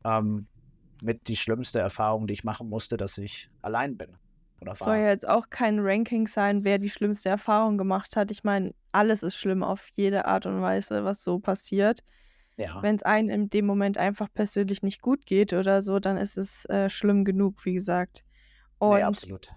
ähm, 0.04 0.48
mit 1.02 1.28
die 1.28 1.36
schlimmste 1.36 1.80
Erfahrung, 1.80 2.26
die 2.28 2.34
ich 2.34 2.44
machen 2.44 2.68
musste, 2.70 2.96
dass 2.98 3.18
ich 3.18 3.50
allein 3.62 3.96
bin. 3.98 4.18
Oder 4.60 4.70
war. 4.70 4.76
Soll 4.76 4.96
ja 4.96 5.08
jetzt 5.08 5.28
auch 5.28 5.50
kein 5.50 5.78
Ranking 5.80 6.26
sein, 6.26 6.64
wer 6.64 6.78
die 6.78 6.90
schlimmste 6.90 7.28
Erfahrung 7.28 7.78
gemacht 7.78 8.16
hat. 8.16 8.30
Ich 8.30 8.44
meine, 8.44 8.74
alles 8.92 9.22
ist 9.22 9.36
schlimm 9.36 9.62
auf 9.62 9.88
jede 9.94 10.26
Art 10.26 10.46
und 10.46 10.62
Weise, 10.62 11.04
was 11.04 11.22
so 11.22 11.38
passiert. 11.38 12.00
Ja. 12.56 12.82
Wenn 12.82 12.96
es 12.96 13.02
einem 13.02 13.28
in 13.28 13.50
dem 13.50 13.66
Moment 13.66 13.98
einfach 13.98 14.28
persönlich 14.32 14.82
nicht 14.82 15.02
gut 15.02 15.26
geht 15.26 15.52
oder 15.52 15.82
so, 15.82 15.98
dann 15.98 16.16
ist 16.16 16.38
es 16.38 16.64
äh, 16.66 16.88
schlimm 16.88 17.24
genug, 17.24 17.64
wie 17.66 17.74
gesagt. 17.74 18.24
Und 18.78 18.96
nee, 18.96 19.02
absolut. 19.02 19.50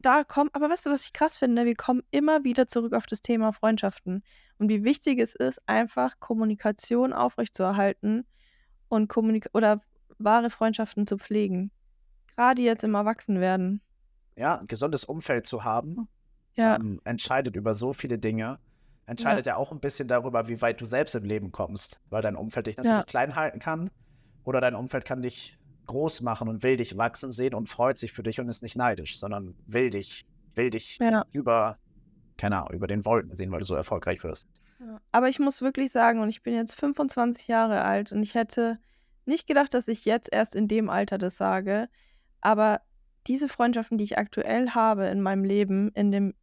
Da 0.00 0.24
kommt, 0.24 0.54
aber 0.54 0.70
weißt 0.70 0.86
du, 0.86 0.90
was 0.90 1.04
ich 1.04 1.12
krass 1.12 1.36
finde? 1.36 1.64
Wir 1.64 1.74
kommen 1.74 2.02
immer 2.10 2.44
wieder 2.44 2.66
zurück 2.66 2.94
auf 2.94 3.06
das 3.06 3.22
Thema 3.22 3.52
Freundschaften. 3.52 4.22
Und 4.58 4.68
wie 4.68 4.84
wichtig 4.84 5.18
es 5.18 5.34
ist, 5.34 5.60
einfach 5.66 6.18
Kommunikation 6.20 7.12
aufrechtzuerhalten 7.12 8.26
und 8.88 9.08
Kommunik 9.08 9.48
oder 9.52 9.80
wahre 10.18 10.48
Freundschaften 10.48 11.06
zu 11.06 11.18
pflegen. 11.18 11.70
Gerade 12.36 12.62
jetzt 12.62 12.84
im 12.84 12.94
Erwachsenwerden. 12.94 13.82
Ja, 14.36 14.56
ein 14.56 14.66
gesundes 14.66 15.04
Umfeld 15.04 15.46
zu 15.46 15.64
haben, 15.64 16.08
ja. 16.54 16.76
ähm, 16.76 17.00
entscheidet 17.04 17.56
über 17.56 17.74
so 17.74 17.92
viele 17.92 18.18
Dinge 18.18 18.58
entscheidet 19.06 19.46
ja. 19.46 19.52
ja. 19.52 19.56
auch 19.56 19.72
ein 19.72 19.80
bisschen 19.80 20.08
darüber, 20.08 20.48
wie 20.48 20.60
weit 20.60 20.80
du 20.80 20.84
selbst 20.84 21.14
im 21.14 21.24
Leben 21.24 21.52
kommst, 21.52 22.00
weil 22.10 22.22
dein 22.22 22.36
Umfeld 22.36 22.66
dich 22.66 22.76
natürlich 22.76 22.98
ja. 22.98 23.04
klein 23.04 23.36
halten 23.36 23.60
kann 23.60 23.90
oder 24.44 24.60
dein 24.60 24.74
Umfeld 24.74 25.04
kann 25.04 25.22
dich 25.22 25.58
groß 25.86 26.20
machen 26.22 26.48
und 26.48 26.62
will 26.64 26.76
dich 26.76 26.96
wachsen 26.96 27.30
sehen 27.30 27.54
und 27.54 27.68
freut 27.68 27.96
sich 27.96 28.12
für 28.12 28.24
dich 28.24 28.40
und 28.40 28.48
ist 28.48 28.62
nicht 28.62 28.76
neidisch, 28.76 29.18
sondern 29.18 29.54
will 29.66 29.90
dich, 29.90 30.26
will 30.54 30.70
dich 30.70 30.98
ja. 30.98 31.24
über, 31.32 31.78
keine 32.36 32.58
Ahnung, 32.58 32.72
über 32.72 32.88
den 32.88 33.04
Wolken 33.04 33.36
sehen, 33.36 33.52
weil 33.52 33.60
du 33.60 33.64
so 33.64 33.76
erfolgreich 33.76 34.24
wirst. 34.24 34.48
Aber 35.12 35.28
ich 35.28 35.38
muss 35.38 35.62
wirklich 35.62 35.92
sagen, 35.92 36.20
und 36.20 36.28
ich 36.28 36.42
bin 36.42 36.54
jetzt 36.54 36.74
25 36.74 37.46
Jahre 37.46 37.82
alt 37.82 38.10
und 38.10 38.22
ich 38.22 38.34
hätte 38.34 38.78
nicht 39.24 39.46
gedacht, 39.46 39.74
dass 39.74 39.86
ich 39.86 40.04
jetzt 40.04 40.32
erst 40.32 40.56
in 40.56 40.66
dem 40.66 40.90
Alter 40.90 41.18
das 41.18 41.36
sage, 41.36 41.88
aber 42.40 42.80
diese 43.26 43.48
Freundschaften, 43.48 43.98
die 43.98 44.04
ich 44.04 44.18
aktuell 44.18 44.70
habe 44.70 45.06
in 45.06 45.20
meinem 45.20 45.44
Leben, 45.44 45.90
in 45.92 46.10
dem 46.10 46.34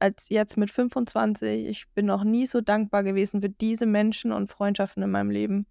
als 0.00 0.28
jetzt 0.30 0.56
mit 0.56 0.70
25. 0.70 1.66
Ich 1.66 1.88
bin 1.90 2.06
noch 2.06 2.24
nie 2.24 2.46
so 2.46 2.60
dankbar 2.60 3.04
gewesen 3.04 3.42
für 3.42 3.50
diese 3.50 3.86
Menschen 3.86 4.32
und 4.32 4.48
Freundschaften 4.48 5.02
in 5.02 5.10
meinem 5.10 5.30
Leben. 5.30 5.66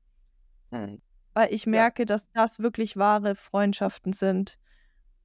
Mhm. 0.72 1.01
Weil 1.34 1.53
ich 1.53 1.65
merke, 1.65 2.03
ja. 2.03 2.05
dass 2.05 2.32
das 2.32 2.59
wirklich 2.59 2.95
wahre 2.95 3.36
Freundschaften 3.36 4.13
sind 4.13 4.59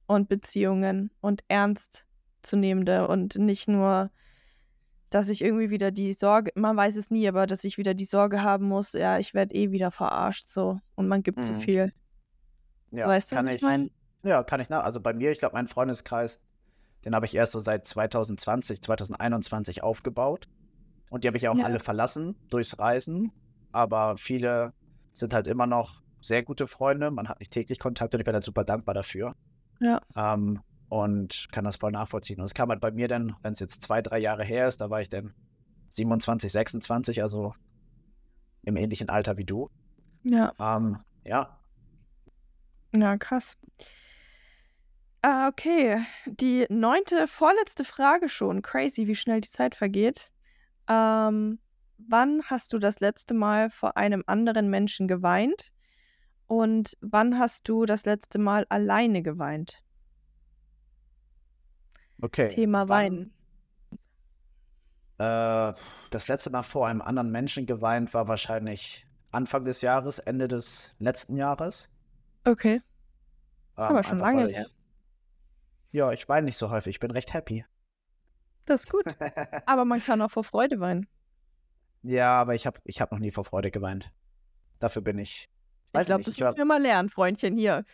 und 0.07 0.27
Beziehungen 0.27 1.11
und 1.21 1.43
ernstzunehmende 1.47 3.07
und 3.07 3.35
nicht 3.35 3.67
nur, 3.67 4.11
dass 5.09 5.29
ich 5.29 5.43
irgendwie 5.43 5.69
wieder 5.69 5.91
die 5.91 6.13
Sorge, 6.13 6.51
man 6.55 6.75
weiß 6.75 6.95
es 6.95 7.11
nie, 7.11 7.27
aber 7.27 7.47
dass 7.47 7.63
ich 7.63 7.77
wieder 7.77 7.93
die 7.93 8.05
Sorge 8.05 8.41
haben 8.41 8.67
muss, 8.67 8.93
ja, 8.93 9.19
ich 9.19 9.33
werde 9.33 9.55
eh 9.55 9.71
wieder 9.71 9.91
verarscht 9.91 10.47
so 10.47 10.79
und 10.95 11.07
man 11.07 11.21
gibt 11.21 11.43
zu 11.43 11.53
viel. 11.53 11.93
Ja, 12.91 13.03
so, 13.03 13.09
weißt 13.09 13.31
du, 13.31 13.35
kann 13.35 13.47
ich, 13.47 13.55
ich 13.55 13.61
mein? 13.61 13.91
Ja, 14.25 14.43
kann 14.43 14.59
ich 14.59 14.69
nach. 14.69 14.83
Also 14.83 14.99
bei 14.99 15.13
mir, 15.13 15.31
ich 15.31 15.39
glaube, 15.39 15.55
mein 15.55 15.67
Freundeskreis 15.67 16.39
den 17.05 17.13
habe 17.13 17.27
ich 17.27 17.35
erst 17.35 17.51
so 17.51 17.59
seit 17.59 17.85
2020, 17.85 18.81
2021 18.81 19.83
aufgebaut. 19.83 20.47
Und 21.09 21.23
die 21.23 21.27
habe 21.27 21.37
ich 21.37 21.47
auch 21.47 21.57
ja. 21.57 21.65
alle 21.65 21.79
verlassen 21.79 22.35
durchs 22.49 22.79
Reisen. 22.79 23.31
Aber 23.71 24.17
viele 24.17 24.73
sind 25.13 25.33
halt 25.33 25.45
immer 25.45 25.67
noch 25.67 26.01
sehr 26.19 26.41
gute 26.41 26.65
Freunde. 26.65 27.11
Man 27.11 27.29
hat 27.29 27.39
nicht 27.39 27.51
täglich 27.51 27.77
Kontakt 27.77 28.15
und 28.15 28.21
ich 28.21 28.25
bin 28.25 28.33
halt 28.33 28.43
super 28.43 28.63
dankbar 28.63 28.95
dafür. 28.95 29.35
Ja. 29.79 30.01
Ähm, 30.15 30.61
und 30.89 31.47
kann 31.51 31.63
das 31.63 31.75
voll 31.75 31.91
nachvollziehen. 31.91 32.39
Und 32.39 32.45
es 32.45 32.55
kam 32.55 32.69
halt 32.69 32.81
bei 32.81 32.91
mir 32.91 33.07
dann, 33.07 33.35
wenn 33.43 33.53
es 33.53 33.59
jetzt 33.59 33.83
zwei, 33.83 34.01
drei 34.01 34.17
Jahre 34.17 34.43
her 34.43 34.67
ist, 34.67 34.81
da 34.81 34.89
war 34.89 35.01
ich 35.01 35.09
dann 35.09 35.35
27, 35.89 36.51
26, 36.51 37.21
also 37.21 37.53
im 38.63 38.77
ähnlichen 38.77 39.09
Alter 39.09 39.37
wie 39.37 39.45
du. 39.45 39.69
Ja. 40.23 40.53
Ähm, 40.59 40.97
ja. 41.23 41.59
Ja, 42.95 43.17
krass. 43.17 43.57
Ah, 45.27 45.47
okay. 45.47 46.05
Die 46.27 46.67
neunte, 46.69 47.27
vorletzte 47.27 47.83
Frage 47.83 48.29
schon. 48.29 48.61
Crazy, 48.61 49.07
wie 49.07 49.15
schnell 49.15 49.41
die 49.41 49.49
Zeit 49.49 49.73
vergeht. 49.73 50.31
Ähm, 50.87 51.57
wann 51.97 52.43
hast 52.43 52.73
du 52.73 52.77
das 52.77 52.99
letzte 52.99 53.33
Mal 53.33 53.71
vor 53.71 53.97
einem 53.97 54.21
anderen 54.27 54.69
Menschen 54.69 55.07
geweint? 55.07 55.71
Und 56.45 56.95
wann 57.01 57.39
hast 57.39 57.67
du 57.67 57.87
das 57.87 58.05
letzte 58.05 58.37
Mal 58.37 58.67
alleine 58.69 59.23
geweint? 59.23 59.81
Okay. 62.21 62.47
Thema 62.49 62.87
Weinen. 62.87 63.33
Äh, 65.17 65.73
das 66.11 66.27
letzte 66.27 66.51
Mal 66.51 66.61
vor 66.61 66.85
einem 66.85 67.01
anderen 67.01 67.31
Menschen 67.31 67.65
geweint 67.65 68.13
war 68.13 68.27
wahrscheinlich 68.27 69.07
Anfang 69.31 69.65
des 69.65 69.81
Jahres, 69.81 70.19
Ende 70.19 70.47
des 70.47 70.91
letzten 70.99 71.35
Jahres. 71.35 71.89
Okay. 72.43 72.83
Das 73.75 73.85
ist 73.85 73.89
ähm, 73.89 73.95
aber 73.95 74.03
schon 74.03 74.19
lange 74.19 74.47
her. 74.49 74.61
Ja, 74.61 74.65
ich 76.11 76.27
weine 76.27 76.45
nicht 76.45 76.57
so 76.57 76.69
häufig. 76.69 76.95
Ich 76.95 76.99
bin 76.99 77.11
recht 77.11 77.33
happy. 77.33 77.65
Das 78.65 78.83
ist 78.83 78.91
gut. 78.91 79.05
aber 79.65 79.85
man 79.85 80.03
kann 80.03 80.21
auch 80.21 80.31
vor 80.31 80.43
Freude 80.43 80.79
weinen. 80.79 81.07
Ja, 82.01 82.33
aber 82.39 82.53
ich 82.55 82.67
habe 82.67 82.79
ich 82.83 83.01
hab 83.01 83.11
noch 83.11 83.19
nie 83.19 83.31
vor 83.31 83.45
Freude 83.45 83.71
geweint. 83.71 84.11
Dafür 84.79 85.01
bin 85.01 85.17
ich. 85.17 85.49
Ich, 85.93 85.99
ich 86.01 86.07
glaube, 86.07 86.23
das 86.23 86.37
müssen 86.37 86.57
wir 86.57 86.65
mal 86.65 86.81
lernen, 86.81 87.09
Freundchen, 87.09 87.55
hier. 87.55 87.85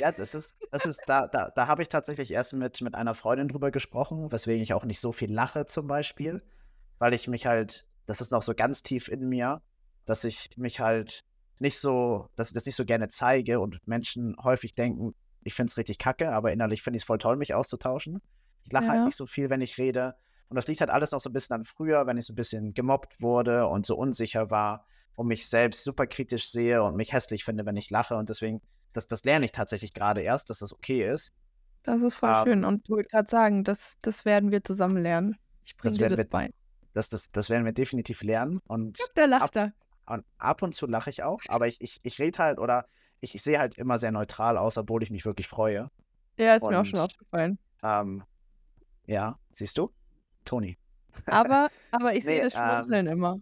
Ja, 0.00 0.12
das 0.12 0.34
ist, 0.34 0.56
das 0.70 0.86
ist, 0.86 1.02
da, 1.06 1.26
da, 1.28 1.50
da 1.50 1.66
habe 1.66 1.82
ich 1.82 1.88
tatsächlich 1.88 2.32
erst 2.32 2.54
mit, 2.54 2.80
mit 2.80 2.94
einer 2.94 3.14
Freundin 3.14 3.48
drüber 3.48 3.70
gesprochen, 3.70 4.32
weswegen 4.32 4.62
ich 4.62 4.72
auch 4.72 4.84
nicht 4.84 5.00
so 5.00 5.12
viel 5.12 5.32
lache 5.32 5.66
zum 5.66 5.86
Beispiel. 5.86 6.42
Weil 6.98 7.12
ich 7.12 7.28
mich 7.28 7.46
halt, 7.46 7.86
das 8.06 8.20
ist 8.20 8.32
noch 8.32 8.42
so 8.42 8.54
ganz 8.54 8.82
tief 8.82 9.08
in 9.08 9.28
mir, 9.28 9.60
dass 10.04 10.24
ich 10.24 10.50
mich 10.56 10.80
halt 10.80 11.24
nicht 11.58 11.78
so, 11.78 12.28
dass 12.34 12.48
ich 12.48 12.54
das 12.54 12.66
nicht 12.66 12.76
so 12.76 12.84
gerne 12.84 13.08
zeige 13.08 13.60
und 13.60 13.86
Menschen 13.86 14.36
häufig 14.42 14.74
denken, 14.74 15.14
ich 15.44 15.54
finde 15.54 15.70
es 15.70 15.76
richtig 15.76 15.98
kacke, 15.98 16.32
aber 16.32 16.52
innerlich 16.52 16.82
finde 16.82 16.96
ich 16.96 17.02
es 17.02 17.06
voll 17.06 17.18
toll, 17.18 17.36
mich 17.36 17.54
auszutauschen. 17.54 18.20
Ich 18.62 18.72
lache 18.72 18.86
halt 18.86 18.92
ja. 18.94 18.98
halt 19.00 19.06
nicht 19.06 19.16
so 19.16 19.26
viel, 19.26 19.50
wenn 19.50 19.60
ich 19.60 19.78
rede. 19.78 20.16
Und 20.48 20.56
das 20.56 20.66
liegt 20.66 20.80
halt 20.80 20.90
alles 20.90 21.12
noch 21.12 21.20
so 21.20 21.30
ein 21.30 21.32
bisschen 21.32 21.54
an 21.54 21.64
früher, 21.64 22.06
wenn 22.06 22.16
ich 22.16 22.26
so 22.26 22.32
ein 22.32 22.36
bisschen 22.36 22.74
gemobbt 22.74 23.20
wurde 23.20 23.66
und 23.66 23.86
so 23.86 23.96
unsicher 23.96 24.50
war 24.50 24.86
und 25.16 25.26
mich 25.26 25.46
selbst 25.46 25.84
super 25.84 26.06
kritisch 26.06 26.50
sehe 26.50 26.82
und 26.82 26.96
mich 26.96 27.12
hässlich 27.12 27.44
finde, 27.44 27.66
wenn 27.66 27.76
ich 27.76 27.90
lache. 27.90 28.16
Und 28.16 28.28
deswegen, 28.28 28.60
das, 28.92 29.06
das 29.06 29.24
lerne 29.24 29.46
ich 29.46 29.52
tatsächlich 29.52 29.94
gerade 29.94 30.22
erst, 30.22 30.50
dass 30.50 30.58
das 30.58 30.72
okay 30.72 31.10
ist. 31.10 31.34
Das 31.82 32.00
ist 32.02 32.14
voll 32.14 32.30
um, 32.30 32.36
ähm, 32.36 32.44
schön. 32.44 32.64
Und 32.64 32.82
ich 32.84 32.90
wollte 32.90 33.08
gerade 33.08 33.28
sagen, 33.28 33.64
das, 33.64 33.98
das 34.00 34.24
werden 34.24 34.50
wir 34.50 34.62
zusammen 34.64 34.96
lernen. 35.02 35.36
Ich 35.64 35.76
bringe 35.76 35.96
dir 35.96 36.08
das 36.08 36.18
wir, 36.18 36.28
bei. 36.28 36.50
Das, 36.92 37.08
das, 37.08 37.28
das 37.28 37.50
werden 37.50 37.64
wir 37.64 37.72
definitiv 37.72 38.22
lernen. 38.22 38.60
Und 38.66 38.98
ja, 38.98 39.06
der 39.16 39.26
lacht 39.26 39.56
da. 39.56 39.72
Und 40.06 40.24
ab 40.38 40.62
und 40.62 40.74
zu 40.74 40.86
lache 40.86 41.10
ich 41.10 41.22
auch, 41.22 41.40
aber 41.48 41.66
ich, 41.66 41.80
ich, 41.80 41.98
ich 42.02 42.18
rede 42.18 42.38
halt 42.38 42.58
oder 42.58 42.86
ich, 43.24 43.34
ich 43.34 43.42
sehe 43.42 43.58
halt 43.58 43.76
immer 43.76 43.98
sehr 43.98 44.12
neutral 44.12 44.56
aus, 44.56 44.78
obwohl 44.78 45.02
ich 45.02 45.10
mich 45.10 45.24
wirklich 45.24 45.48
freue. 45.48 45.90
Ja, 46.36 46.54
ist 46.54 46.62
und, 46.62 46.70
mir 46.70 46.80
auch 46.80 46.84
schon 46.84 47.00
aufgefallen. 47.00 47.58
Ähm, 47.82 48.22
ja, 49.06 49.36
siehst 49.50 49.78
du? 49.78 49.90
Toni. 50.44 50.78
Aber, 51.26 51.68
aber 51.90 52.14
ich 52.14 52.24
sehe 52.24 52.38
nee, 52.38 52.44
das 52.44 52.52
Schmunzeln 52.52 53.06
ähm, 53.06 53.12
immer. 53.12 53.40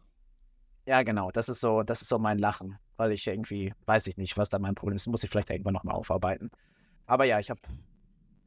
Ja, 0.87 1.03
genau. 1.03 1.31
Das 1.31 1.49
ist 1.49 1.61
so, 1.61 1.83
das 1.83 2.03
ist 2.03 2.09
so 2.09 2.19
mein 2.19 2.39
Lachen, 2.39 2.79
weil 2.97 3.13
ich 3.13 3.27
irgendwie, 3.27 3.75
weiß 3.87 4.07
ich 4.07 4.17
nicht, 4.17 4.37
was 4.37 4.49
da 4.49 4.59
mein 4.59 4.75
Problem 4.75 4.97
ist. 4.97 5.07
Muss 5.07 5.23
ich 5.25 5.31
vielleicht 5.31 5.51
irgendwann 5.51 5.75
nochmal 5.75 5.95
aufarbeiten. 5.95 6.51
Aber 7.07 7.25
ja, 7.25 7.39
ich 7.39 7.51
habe 7.51 7.61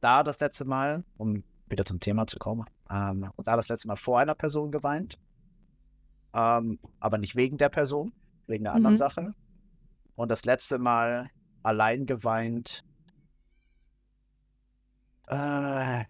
da 0.00 0.22
das 0.22 0.40
letzte 0.40 0.64
Mal, 0.64 1.04
um 1.16 1.44
wieder 1.68 1.84
zum 1.84 2.00
Thema 2.00 2.26
zu 2.26 2.38
kommen, 2.38 2.64
ähm, 2.90 3.30
da 3.38 3.56
das 3.56 3.68
letzte 3.68 3.88
Mal 3.88 3.96
vor 3.96 4.20
einer 4.20 4.34
Person 4.34 4.70
geweint. 4.70 5.18
Ähm, 6.34 6.78
aber 7.00 7.18
nicht 7.18 7.36
wegen 7.36 7.56
der 7.56 7.68
Person, 7.68 8.12
wegen 8.46 8.66
einer 8.66 8.76
anderen 8.76 8.94
mhm. 8.94 8.98
Sache. 8.98 9.34
Und 10.16 10.30
das 10.30 10.44
letzte 10.44 10.78
Mal 10.78 11.30
allein 11.62 12.06
geweint. 12.06 12.82
Äh, 15.28 15.34
ein 15.34 16.06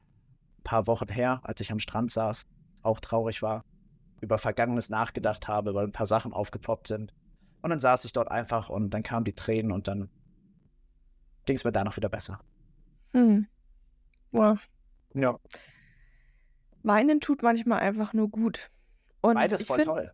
paar 0.64 0.86
Wochen 0.86 1.08
her, 1.08 1.40
als 1.42 1.60
ich 1.60 1.72
am 1.72 1.78
Strand 1.78 2.10
saß, 2.10 2.46
auch 2.82 3.00
traurig 3.00 3.42
war, 3.42 3.64
über 4.20 4.38
Vergangenes 4.38 4.90
nachgedacht 4.90 5.48
habe, 5.48 5.74
weil 5.74 5.86
ein 5.86 5.92
paar 5.92 6.06
Sachen 6.06 6.32
aufgeploppt 6.32 6.88
sind. 6.88 7.12
Und 7.62 7.70
dann 7.70 7.78
saß 7.80 8.04
ich 8.04 8.12
dort 8.12 8.30
einfach 8.30 8.68
und 8.68 8.90
dann 8.90 9.02
kamen 9.02 9.24
die 9.24 9.34
Tränen 9.34 9.72
und 9.72 9.88
dann 9.88 10.08
ging 11.46 11.56
es 11.56 11.64
mir 11.64 11.72
da 11.72 11.84
noch 11.84 11.96
wieder 11.96 12.08
besser. 12.08 12.40
Hm. 13.12 13.46
Wow. 14.30 14.58
Ja. 15.14 15.38
Weinen 16.82 17.20
tut 17.20 17.42
manchmal 17.42 17.80
einfach 17.80 18.12
nur 18.12 18.28
gut. 18.28 18.70
Und 19.20 19.34
Beides 19.34 19.64
voll 19.64 19.78
find, 19.78 19.86
toll. 19.86 20.12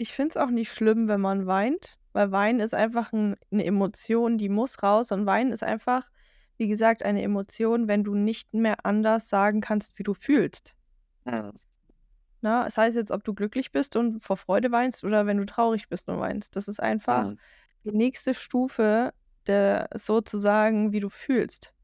Ich 0.00 0.14
finde 0.14 0.30
es 0.30 0.36
auch 0.38 0.50
nicht 0.50 0.72
schlimm, 0.72 1.08
wenn 1.08 1.20
man 1.20 1.46
weint. 1.46 1.98
Weil 2.12 2.32
Weinen 2.32 2.60
ist 2.60 2.74
einfach 2.74 3.12
ein, 3.12 3.36
eine 3.52 3.64
Emotion, 3.64 4.38
die 4.38 4.48
muss 4.48 4.82
raus. 4.82 5.12
Und 5.12 5.26
Weinen 5.26 5.52
ist 5.52 5.62
einfach, 5.62 6.08
wie 6.56 6.68
gesagt, 6.68 7.02
eine 7.02 7.22
Emotion, 7.22 7.86
wenn 7.86 8.02
du 8.02 8.14
nicht 8.14 8.54
mehr 8.54 8.86
anders 8.86 9.28
sagen 9.28 9.60
kannst, 9.60 9.98
wie 9.98 10.02
du 10.02 10.14
fühlst. 10.14 10.74
Ja. 11.26 11.52
Na, 12.40 12.64
das 12.64 12.78
heißt 12.78 12.96
jetzt, 12.96 13.10
ob 13.10 13.24
du 13.24 13.34
glücklich 13.34 13.72
bist 13.72 13.94
und 13.96 14.24
vor 14.24 14.38
Freude 14.38 14.72
weinst 14.72 15.04
oder 15.04 15.26
wenn 15.26 15.36
du 15.36 15.44
traurig 15.44 15.88
bist 15.90 16.08
und 16.08 16.18
weinst. 16.18 16.56
Das 16.56 16.66
ist 16.66 16.80
einfach 16.80 17.26
ja. 17.26 17.34
die 17.84 17.92
nächste 17.92 18.32
Stufe, 18.32 19.12
der 19.46 19.90
sozusagen, 19.94 20.92
wie 20.92 21.00
du 21.00 21.10
fühlst. 21.10 21.74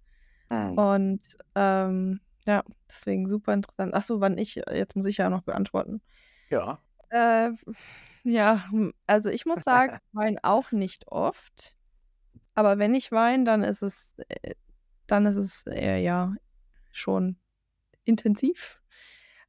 Ja. 0.51 0.71
Und 0.71 1.21
ähm, 1.55 2.21
ja, 2.47 2.65
deswegen 2.91 3.29
super 3.29 3.53
interessant. 3.53 3.93
Achso, 3.93 4.21
wann 4.21 4.39
ich, 4.39 4.55
jetzt 4.73 4.97
muss 4.97 5.07
ich 5.07 5.19
ja 5.19 5.29
noch 5.29 5.43
beantworten. 5.43 6.01
Ja. 6.49 6.79
Äh, 7.11 7.51
ja, 8.25 8.71
hm, 8.71 8.93
also 9.07 9.31
ich 9.31 9.47
muss 9.47 9.63
sagen, 9.63 9.99
weine 10.13 10.39
auch 10.43 10.73
nicht 10.73 11.09
oft. 11.09 11.77
Aber 12.55 12.79
wenn 12.79 12.95
ich 12.95 13.13
weine, 13.13 13.45
dann 13.45 13.63
ist 13.63 13.83
es, 13.83 14.17
äh, 14.29 14.55
dann 15.07 15.27
ist 15.27 15.37
es 15.37 15.67
eher, 15.67 15.99
ja 15.99 16.35
schon 16.91 17.37
intensiv. 18.05 18.81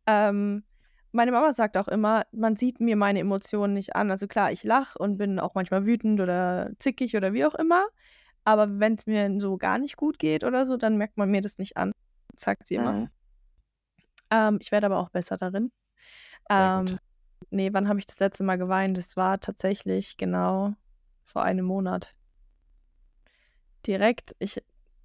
Ähm, 0.05 0.63
meine 1.11 1.31
Mama 1.31 1.53
sagt 1.53 1.77
auch 1.77 1.87
immer, 1.87 2.25
man 2.31 2.55
sieht 2.55 2.79
mir 2.79 2.95
meine 2.95 3.19
Emotionen 3.19 3.73
nicht 3.73 3.95
an. 3.95 4.11
Also 4.11 4.27
klar, 4.27 4.51
ich 4.51 4.63
lache 4.63 4.99
und 4.99 5.17
bin 5.17 5.39
auch 5.39 5.55
manchmal 5.55 5.85
wütend 5.85 6.21
oder 6.21 6.71
zickig 6.77 7.15
oder 7.15 7.33
wie 7.33 7.45
auch 7.45 7.55
immer. 7.55 7.87
Aber 8.43 8.79
wenn 8.79 8.93
es 8.95 9.05
mir 9.05 9.39
so 9.39 9.57
gar 9.57 9.79
nicht 9.79 9.97
gut 9.97 10.19
geht 10.19 10.43
oder 10.43 10.65
so, 10.65 10.77
dann 10.77 10.97
merkt 10.97 11.17
man 11.17 11.29
mir 11.29 11.41
das 11.41 11.57
nicht 11.57 11.77
an, 11.77 11.91
sagt 12.35 12.67
sie 12.67 12.75
immer. 12.75 12.93
Mhm. 12.93 13.09
Ähm, 14.29 14.57
ich 14.61 14.71
werde 14.71 14.85
aber 14.87 14.99
auch 14.99 15.09
besser 15.09 15.37
darin. 15.37 15.71
Ähm, 16.49 16.99
nee, 17.49 17.69
wann 17.73 17.87
habe 17.87 17.99
ich 17.99 18.05
das 18.05 18.19
letzte 18.19 18.43
Mal 18.43 18.57
geweint? 18.57 18.97
Das 18.97 19.15
war 19.17 19.39
tatsächlich 19.39 20.17
genau 20.17 20.75
vor 21.23 21.43
einem 21.43 21.65
Monat. 21.65 22.13
Direkt, 23.85 24.35
ich 24.39 24.61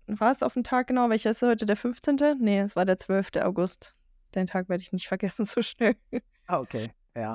war 0.07 0.33
es 0.33 0.43
auf 0.43 0.55
den 0.55 0.64
Tag 0.64 0.89
genau? 0.89 1.09
Welcher 1.09 1.30
ist 1.30 1.43
heute? 1.43 1.66
Der 1.66 1.76
15.? 1.76 2.16
Nee, 2.39 2.61
es 2.61 2.74
war 2.76 2.85
der 2.85 2.99
12. 2.99 3.30
August. 3.43 3.95
Den 4.35 4.47
Tag 4.47 4.68
werde 4.68 4.83
ich 4.83 4.93
nicht 4.93 5.07
vergessen 5.09 5.45
so 5.45 5.62
schnell. 5.62 5.97
Ah, 6.47 6.59
okay. 6.61 6.91
Ja. 7.16 7.35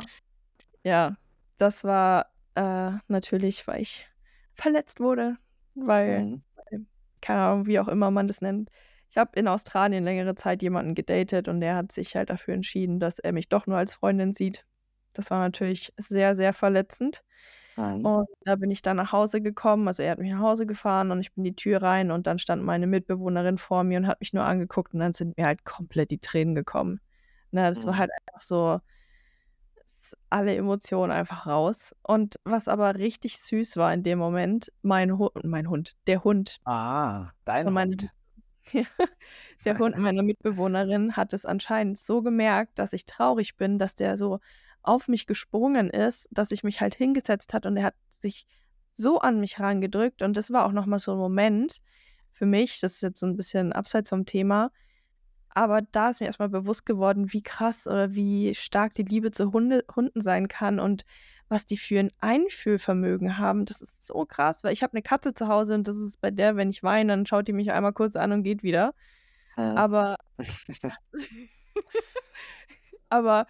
Ja, 0.84 1.16
das 1.58 1.84
war 1.84 2.28
äh, 2.56 2.91
natürlich, 3.08 3.68
weil 3.68 3.82
ich 3.82 4.08
verletzt 4.54 5.00
wurde, 5.00 5.38
weil, 5.76 6.22
Mhm. 6.24 6.43
weil, 6.56 6.86
keine 7.22 7.41
Ahnung, 7.41 7.66
wie 7.68 7.80
auch 7.80 7.88
immer 7.88 8.12
man 8.12 8.28
das 8.28 8.41
nennt. 8.41 8.70
Ich 9.10 9.18
habe 9.18 9.39
in 9.39 9.48
Australien 9.48 10.04
längere 10.04 10.36
Zeit 10.36 10.62
jemanden 10.62 10.93
gedatet 10.95 11.48
und 11.48 11.62
der 11.62 11.76
hat 11.76 11.91
sich 11.91 12.16
halt 12.16 12.30
dafür 12.30 12.54
entschieden, 12.54 13.00
dass 13.00 13.20
er 13.20 13.32
mich 13.32 13.48
doch 13.48 13.66
nur 13.68 13.78
als 13.78 13.93
Freundin 13.93 14.34
sieht. 14.34 14.66
Das 15.18 15.32
war 15.32 15.39
natürlich 15.39 15.93
sehr, 15.97 16.36
sehr 16.36 16.53
verletzend. 16.53 17.24
Mhm. 17.78 18.07
Und 18.07 18.28
da 18.45 18.55
bin 18.55 18.72
ich 18.72 18.82
dann 18.84 18.97
nach 18.97 19.11
Hause 19.11 19.41
gekommen. 19.41 19.88
Also 19.88 20.03
er 20.03 20.11
hat 20.11 20.20
mich 20.20 20.32
nach 20.32 20.39
Hause 20.41 20.65
gefahren 20.68 21.11
und 21.11 21.20
ich 21.22 21.34
bin 21.34 21.43
die 21.43 21.55
Tür 21.55 21.82
rein 21.82 22.11
und 22.11 22.28
dann 22.28 22.39
stand 22.39 22.63
meine 22.63 22.88
Mitbewohnerin 22.88 23.57
vor 23.57 23.84
mir 23.84 23.99
und 23.99 24.07
hat 24.07 24.20
mich 24.22 24.34
nur 24.34 24.43
angeguckt 24.45 24.93
und 24.93 24.99
dann 25.01 25.13
sind 25.13 25.38
mir 25.38 25.45
halt 25.47 25.65
komplett 25.65 26.11
die 26.11 26.20
Tränen 26.20 26.55
gekommen. 26.55 27.01
Ne, 27.51 27.70
das 27.70 27.86
war 27.88 27.97
Mhm. 27.97 27.99
halt 27.99 28.11
einfach 28.28 28.41
so, 28.41 28.80
alle 30.30 30.55
Emotionen 30.55 31.11
einfach 31.11 31.45
raus. 31.47 31.95
Und 32.03 32.36
was 32.43 32.68
aber 32.68 32.95
richtig 32.95 33.39
süß 33.39 33.78
war 33.78 33.93
in 33.93 34.03
dem 34.03 34.20
Moment, 34.20 34.72
mein 34.82 35.18
Hund, 35.18 35.32
mein 35.43 35.70
Hund, 35.70 35.93
der 36.07 36.24
Hund 36.24 36.59
Ah, 36.65 37.32
dein 37.45 37.65
von 37.65 37.74
meinem, 37.74 37.95
Hund. 37.95 38.11
der 39.65 39.78
Hund 39.80 39.97
meiner 39.97 40.24
Mitbewohnerin 40.24 41.15
hat 41.18 41.34
es 41.34 41.45
anscheinend 41.45 41.97
so 41.97 42.22
gemerkt, 42.22 42.80
dass 42.80 42.93
ich 42.93 43.05
traurig 43.05 43.57
bin, 43.57 43.80
dass 43.80 43.95
der 43.95 44.18
so 44.18 44.39
auf 44.88 45.08
mich 45.08 45.28
gesprungen 45.28 45.90
ist, 45.90 46.28
dass 46.32 46.52
ich 46.52 46.64
mich 46.64 46.82
halt 46.82 46.96
hingesetzt 46.96 47.54
hat 47.54 47.66
und 47.66 47.78
er 47.78 47.84
hat 47.84 47.96
sich 48.10 48.46
so 48.96 49.20
an 49.20 49.40
mich 49.40 49.60
rangedrückt 49.60 50.22
und 50.22 50.38
das 50.38 50.52
war 50.52 50.66
auch 50.66 50.72
nochmal 50.72 51.00
so 51.00 51.12
ein 51.12 51.18
Moment 51.18 51.82
für 52.32 52.46
mich, 52.46 52.80
das 52.80 52.94
ist 52.94 53.02
jetzt 53.02 53.20
so 53.20 53.26
ein 53.26 53.36
bisschen 53.36 53.74
abseits 53.74 54.10
vom 54.10 54.26
Thema, 54.26 54.72
aber 55.50 55.82
da 55.82 56.10
ist 56.10 56.20
mir 56.20 56.28
erstmal 56.28 56.50
bewusst 56.50 56.86
geworden, 56.86 57.34
wie 57.34 57.42
krass 57.42 57.88
oder 57.88 58.14
wie 58.14 58.54
stark 58.56 58.94
die 58.94 59.04
Liebe 59.04 59.32
zu 59.32 59.52
Hunde, 59.52 59.84
Hunden 59.96 60.22
sein 60.22 60.48
kann 60.48 60.80
und 60.80 61.04
was 61.50 61.66
die 61.66 61.78
für 61.78 62.00
ein 62.00 62.12
Einfühlvermögen 62.20 63.38
haben. 63.38 63.66
Das 63.66 63.82
ist 63.82 64.06
so 64.06 64.26
krass, 64.26 64.64
weil 64.64 64.74
ich 64.74 64.84
habe 64.84 64.94
eine 64.94 65.02
Katze 65.02 65.34
zu 65.34 65.48
Hause 65.48 65.76
und 65.76 65.88
das 65.88 65.98
ist 65.98 66.22
bei 66.22 66.30
der, 66.30 66.58
wenn 66.58 66.70
ich 66.70 66.84
weine, 66.84 67.14
dann 67.14 67.26
schaut 67.26 67.48
die 67.48 67.54
mich 67.54 67.72
einmal 67.72 67.94
kurz 67.94 68.16
an 68.16 68.32
und 68.32 68.44
geht 68.44 68.64
wieder. 68.64 68.94
Mhm. 69.56 69.78
Aber, 69.78 70.18
aber, 73.10 73.48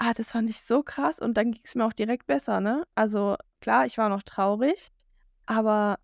ah, 0.00 0.14
das 0.14 0.32
fand 0.32 0.50
ich 0.50 0.62
so 0.62 0.82
krass 0.84 1.20
und 1.20 1.36
dann 1.36 1.52
ging 1.52 1.62
es 1.64 1.76
mir 1.76 1.86
auch 1.86 1.94
direkt 1.94 2.26
besser, 2.28 2.60
ne? 2.60 2.84
Also 2.96 3.36
klar, 3.60 3.86
ich 3.86 3.98
war 3.98 4.10
noch 4.10 4.24
traurig, 4.24 4.92
aber 5.46 5.98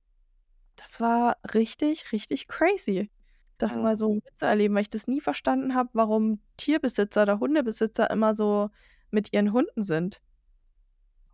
das 0.77 1.01
war 1.01 1.39
richtig, 1.55 2.13
richtig 2.13 2.49
crazy, 2.49 3.11
das 3.59 3.77
mal 3.79 3.97
Mhm. 3.97 3.99
so 3.99 4.15
mitzuerleben, 4.15 4.75
weil 4.77 4.83
ich 4.85 4.91
das 4.91 5.09
nie 5.09 5.21
verstanden 5.23 5.75
habe, 5.77 5.91
warum 5.95 6.43
Tierbesitzer 6.59 7.23
oder 7.25 7.41
Hundebesitzer 7.41 8.11
immer 8.11 8.35
so 8.37 8.71
mit 9.13 9.33
ihren 9.35 9.53
Hunden 9.53 9.83
sind. 9.85 10.21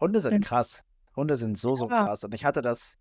Hunde 0.00 0.20
Ja. 0.30 0.38
sind 0.38 0.40
krass. 0.40 0.82
Hunde 1.16 1.36
sind 1.36 1.56
so, 1.58 1.74
so 1.74 1.88
Ja. 1.88 2.06
krass. 2.06 2.24
Und 2.24 2.34
ich 2.34 2.44
hatte 2.44 2.62
das, 2.62 2.96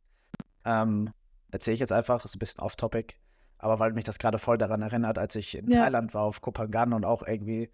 ähm, 0.66 1.14
erzähle 1.52 1.76
ich 1.76 1.82
jetzt 1.82 1.94
einfach, 1.94 2.26
ist 2.26 2.36
ein 2.36 2.40
bisschen 2.40 2.62
off-topic, 2.62 3.16
aber 3.60 3.80
weil 3.80 3.94
mich 3.94 4.06
das 4.06 4.20
gerade 4.20 4.38
voll 4.40 4.58
daran 4.58 4.82
erinnert, 4.84 5.18
als 5.20 5.36
ich 5.36 5.58
in 5.58 5.70
Ja. 5.70 5.92
Thailand 5.92 6.14
war, 6.16 6.24
auf 6.24 6.42
Koh 6.42 6.52
Phangan 6.56 6.94
und 6.94 7.06
auch 7.06 7.24
irgendwie 7.28 7.72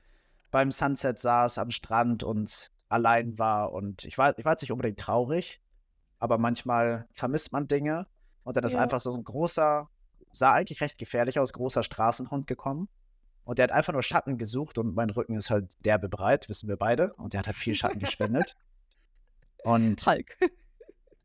beim 0.52 0.72
Sunset 0.72 1.20
saß 1.20 1.58
am 1.58 1.72
Strand 1.72 2.24
und 2.24 2.72
allein 2.90 3.38
war. 3.38 3.72
Und 3.74 4.06
ich 4.06 4.18
war, 4.18 4.38
ich 4.38 4.46
war 4.46 4.54
jetzt 4.54 4.62
nicht 4.62 4.72
unbedingt 4.72 5.00
traurig, 5.00 5.62
aber 6.20 6.38
manchmal 6.38 7.08
vermisst 7.12 7.52
man 7.52 7.68
Dinge. 7.68 8.08
Und 8.44 8.56
dann 8.58 8.64
ist 8.64 8.74
Ja. 8.74 8.80
einfach 8.80 9.00
so 9.00 9.14
ein 9.14 9.24
großer, 9.24 9.90
sah 10.32 10.54
eigentlich 10.54 10.82
recht 10.82 10.98
gefährlich 10.98 11.40
aus, 11.40 11.52
großer 11.54 11.84
Straßenhund 11.84 12.48
gekommen. 12.48 12.88
Und 13.44 13.60
der 13.60 13.64
hat 13.64 13.72
einfach 13.72 13.94
nur 13.94 14.04
Schatten 14.04 14.38
gesucht 14.38 14.78
und 14.78 14.94
mein 14.96 15.10
Rücken 15.10 15.36
ist 15.36 15.50
halt 15.50 15.74
derbe 15.86 16.10
breit, 16.10 16.50
wissen 16.50 16.68
wir 16.68 16.76
beide. 16.78 17.14
Und 17.16 17.34
der 17.34 17.40
hat 17.40 17.48
halt 17.48 17.58
viel 17.58 17.76
Schatten 17.76 18.00
gespendet. 18.00 18.56
Und, 19.64 20.06
Hulk. 20.06 20.38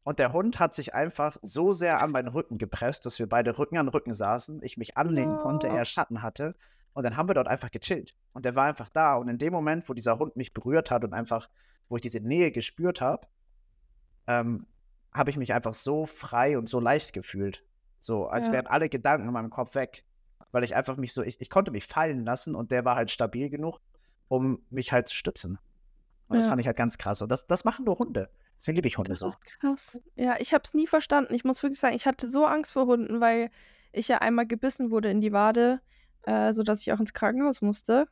und 0.05 0.19
der 0.19 0.33
Hund 0.33 0.59
hat 0.59 0.75
sich 0.75 0.95
einfach 0.95 1.37
so 1.43 1.73
sehr 1.73 2.03
an 2.03 2.11
meinen 2.11 2.29
Rücken 2.29 2.59
gepresst, 2.59 3.07
dass 3.07 3.19
wir 3.19 3.29
beide 3.29 3.57
Rücken 3.59 3.77
an 3.77 3.89
Rücken 3.89 4.13
saßen, 4.15 4.63
ich 4.63 4.77
mich 4.77 4.97
anlehnen 4.97 5.37
konnte, 5.39 5.69
Ja. 5.69 5.75
er 5.77 5.85
Schatten 5.85 6.23
hatte. 6.23 6.57
Und 6.95 7.05
dann 7.05 7.17
haben 7.17 7.29
wir 7.29 7.35
dort 7.35 7.49
einfach 7.49 7.71
gechillt. 7.71 8.15
Und 8.33 8.45
der 8.45 8.55
war 8.55 8.67
einfach 8.67 8.89
da. 8.89 9.17
Und 9.17 9.29
in 9.29 9.39
dem 9.39 9.53
Moment, 9.53 9.89
wo 9.89 9.95
dieser 9.95 10.19
Hund 10.19 10.37
mich 10.37 10.53
berührt 10.53 10.91
hat 10.91 11.05
und 11.05 11.15
einfach, 11.15 11.49
wo 11.89 11.97
ich 11.97 12.03
diese 12.03 12.21
Nähe 12.21 12.53
gespürt 12.53 13.01
habe, 13.01 13.27
ähm, 14.27 14.67
habe 15.13 15.31
ich 15.31 15.37
mich 15.37 15.53
einfach 15.53 15.75
so 15.75 16.07
frei 16.07 16.57
und 16.59 16.69
so 16.69 16.81
leicht 16.81 17.13
gefühlt. 17.13 17.65
So, 17.99 18.27
als 18.27 18.47
Ja. 18.49 18.55
wären 18.55 18.67
alle 18.67 18.89
Gedanken 18.89 19.27
in 19.29 19.33
meinem 19.33 19.51
Kopf 19.51 19.75
weg. 19.75 20.05
Weil 20.51 20.65
ich 20.65 20.75
einfach 20.75 20.97
mich 20.97 21.13
so, 21.15 21.23
ich, 21.23 21.41
ich 21.41 21.49
konnte 21.49 21.71
mich 21.71 21.87
fallen 21.87 22.25
lassen 22.25 22.55
und 22.55 22.71
der 22.71 22.85
war 22.85 22.97
halt 22.97 23.11
stabil 23.11 23.49
genug, 23.49 23.81
um 24.29 24.63
mich 24.71 24.93
halt 24.93 25.09
zu 25.09 25.15
stützen. 25.15 25.59
Und 26.29 26.37
das 26.37 26.45
Ja. 26.45 26.51
fand 26.51 26.61
ich 26.61 26.67
halt 26.67 26.77
ganz 26.77 26.99
krass. 26.99 27.23
Und 27.23 27.31
das, 27.31 27.47
das 27.47 27.65
machen 27.65 27.85
nur 27.85 27.99
Hunde. 27.99 28.31
Deswegen 28.57 28.77
liebe 28.77 28.89
ich 28.89 28.99
Hunde 28.99 29.11
Das 29.11 29.21
so. 29.21 29.27
ist 29.29 29.41
krass. 29.41 30.01
Ja, 30.15 30.37
ich 30.41 30.53
habe 30.53 30.63
es 30.65 30.75
nie 30.75 30.87
verstanden. 30.87 31.33
Ich 31.35 31.45
muss 31.45 31.63
wirklich 31.63 31.81
sagen, 31.81 31.97
ich 31.97 32.07
hatte 32.07 32.29
so 32.29 32.45
Angst 32.45 32.73
vor 32.73 32.87
Hunden, 32.87 33.21
weil 33.21 33.51
ich 33.93 34.09
ja 34.09 34.19
einmal 34.19 34.47
gebissen 34.47 34.91
wurde 34.91 35.11
in 35.11 35.21
die 35.21 35.33
Wade, 35.33 35.81
äh, 36.25 36.53
sodass 36.53 36.81
ich 36.83 36.93
auch 36.93 37.01
ins 37.01 37.13
Krankenhaus 37.13 37.61
musste. 37.63 38.07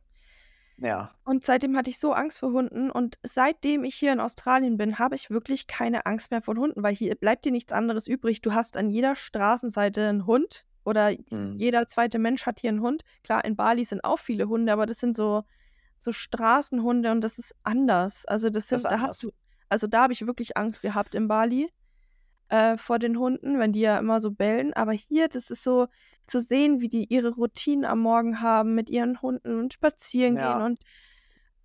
Ja. 0.78 1.10
Und 1.24 1.44
seitdem 1.44 1.76
hatte 1.76 1.90
ich 1.90 1.98
so 1.98 2.12
Angst 2.14 2.40
vor 2.40 2.52
Hunden. 2.52 2.90
Und 2.90 3.18
seitdem 3.22 3.84
ich 3.84 3.94
hier 3.96 4.12
in 4.12 4.20
Australien 4.20 4.78
bin, 4.78 4.98
habe 4.98 5.14
ich 5.14 5.28
wirklich 5.30 5.66
keine 5.66 6.06
Angst 6.06 6.30
mehr 6.30 6.40
vor 6.40 6.56
Hunden, 6.56 6.82
weil 6.82 6.94
hier 6.94 7.14
bleibt 7.16 7.44
dir 7.44 7.52
nichts 7.52 7.72
anderes 7.72 8.06
übrig. 8.06 8.40
Du 8.40 8.54
hast 8.54 8.76
an 8.78 8.88
jeder 8.88 9.14
Straßenseite 9.14 10.08
einen 10.08 10.26
Hund 10.26 10.64
oder 10.84 11.10
Mhm. 11.30 11.54
jeder 11.58 11.86
zweite 11.86 12.18
Mensch 12.18 12.46
hat 12.46 12.60
hier 12.60 12.70
einen 12.70 12.80
Hund. 12.80 13.02
Klar, 13.24 13.44
in 13.44 13.56
Bali 13.56 13.84
sind 13.84 14.04
auch 14.04 14.18
viele 14.18 14.48
Hunde, 14.48 14.72
aber 14.72 14.86
das 14.86 14.98
sind 15.00 15.14
so, 15.14 15.42
so 15.98 16.12
Straßenhunde 16.12 17.10
und 17.12 17.20
das 17.20 17.38
ist 17.38 17.54
anders. 17.62 18.24
Also 18.24 18.48
das 18.48 18.68
Das 18.68 18.68
sind, 18.68 18.76
ist 18.76 18.84
da 18.84 18.88
anders. 18.96 19.08
hast 19.10 19.22
du, 19.24 19.30
also 19.68 19.86
da 19.86 20.04
habe 20.04 20.14
ich 20.14 20.26
wirklich 20.26 20.56
Angst 20.56 20.80
gehabt 20.80 21.14
in 21.14 21.28
Bali 21.28 21.70
äh, 22.50 22.76
vor 22.76 22.98
den 22.98 23.18
Hunden, 23.18 23.58
wenn 23.58 23.72
die 23.72 23.80
ja 23.80 23.98
immer 23.98 24.20
so 24.20 24.30
bellen. 24.30 24.72
Aber 24.74 24.92
hier, 24.92 25.28
das 25.28 25.50
ist 25.50 25.62
so 25.64 25.86
zu 26.26 26.40
sehen, 26.40 26.80
wie 26.80 26.88
die 26.88 27.04
ihre 27.12 27.30
Routinen 27.30 27.84
am 27.84 28.00
Morgen 28.00 28.40
haben 28.40 28.74
mit 28.74 28.90
ihren 28.90 29.20
Hunden 29.22 29.58
und 29.58 29.72
spazieren 29.72 30.34
gehen 30.36 30.44
Ja. 30.44 30.64
und 30.66 30.78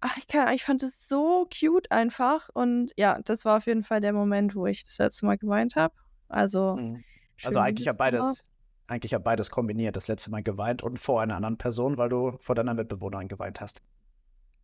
ach, 0.01 0.17
ich 0.17 0.27
kann, 0.27 0.53
ich 0.53 0.63
fand 0.63 0.81
es 0.83 1.07
so 1.07 1.47
cute 1.51 1.91
einfach. 1.91 2.49
Und 2.53 2.91
ja, 2.97 3.19
das 3.25 3.45
war 3.45 3.57
auf 3.57 3.65
jeden 3.65 3.83
Fall 3.83 4.01
der 4.01 4.13
Moment, 4.13 4.55
wo 4.55 4.65
ich 4.67 4.83
das 4.83 4.97
letzte 4.97 5.25
Mal 5.25 5.37
geweint 5.37 5.75
habe. 5.75 5.93
Also 6.29 6.75
Mhm. 6.75 7.03
Also 7.43 7.59
eigentlich 7.59 7.85
Liebeskummer. 7.87 7.97
beides, 7.97 8.43
eigentlich 8.87 9.13
hat 9.13 9.23
beides 9.25 9.49
kombiniert. 9.51 9.95
Das 9.97 10.07
letzte 10.07 10.31
Mal 10.31 10.41
geweint 10.41 10.83
und 10.83 10.97
vor 10.99 11.21
einer 11.21 11.35
anderen 11.35 11.57
Person, 11.57 11.97
weil 11.97 12.07
du 12.07 12.37
vor 12.39 12.55
deiner 12.55 12.73
Mitbewohnerin 12.73 13.27
geweint 13.27 13.59
hast. 13.59 13.83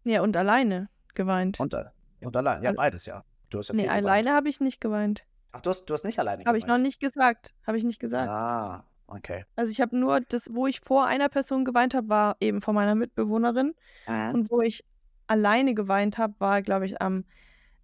Ja, 0.06 0.22
und 0.22 0.38
alleine 0.38 0.90
geweint. 1.14 1.60
Und, 1.60 1.74
äh, 1.74 1.86
und 2.22 2.36
allein. 2.38 2.64
Ja, 2.64 2.72
beides, 2.72 3.06
ja. 3.06 3.24
Du 3.50 3.58
hast 3.58 3.68
ja 3.68 3.76
nee, 3.76 3.90
alleine 3.90 4.32
habe 4.32 4.48
ich 4.48 4.62
nicht 4.62 4.80
geweint. 4.80 5.26
Ach, 5.52 5.62
du 5.62 5.70
hast, 5.70 5.86
du 5.86 5.94
hast 5.94 6.06
nicht 6.06 6.20
alleine 6.20 6.46
Habe 6.46 6.58
ich 6.58 6.68
noch 6.68 6.78
nicht 6.78 7.00
gesagt. 7.00 7.54
Habe 7.68 7.78
ich 7.78 7.84
nicht 7.84 8.00
gesagt. 8.00 8.30
Ah, 8.30 8.86
okay. 9.08 9.46
Also 9.56 9.72
ich 9.72 9.82
habe 9.82 9.98
nur 9.98 10.22
das, 10.22 10.54
wo 10.54 10.68
ich 10.68 10.80
vor 10.80 11.06
einer 11.06 11.30
Person 11.30 11.66
geweint 11.66 11.94
habe, 11.94 12.10
war 12.10 12.38
eben 12.40 12.62
vor 12.62 12.74
meiner 12.74 12.96
Mitbewohnerin. 12.96 13.76
Mhm. 14.08 14.34
Und 14.34 14.52
wo 14.52 14.62
ich 14.62 14.84
alleine 15.28 15.74
geweint 15.74 16.18
habe, 16.18 16.36
war, 16.40 16.62
glaube 16.62 16.86
ich, 16.86 17.02
am 17.02 17.26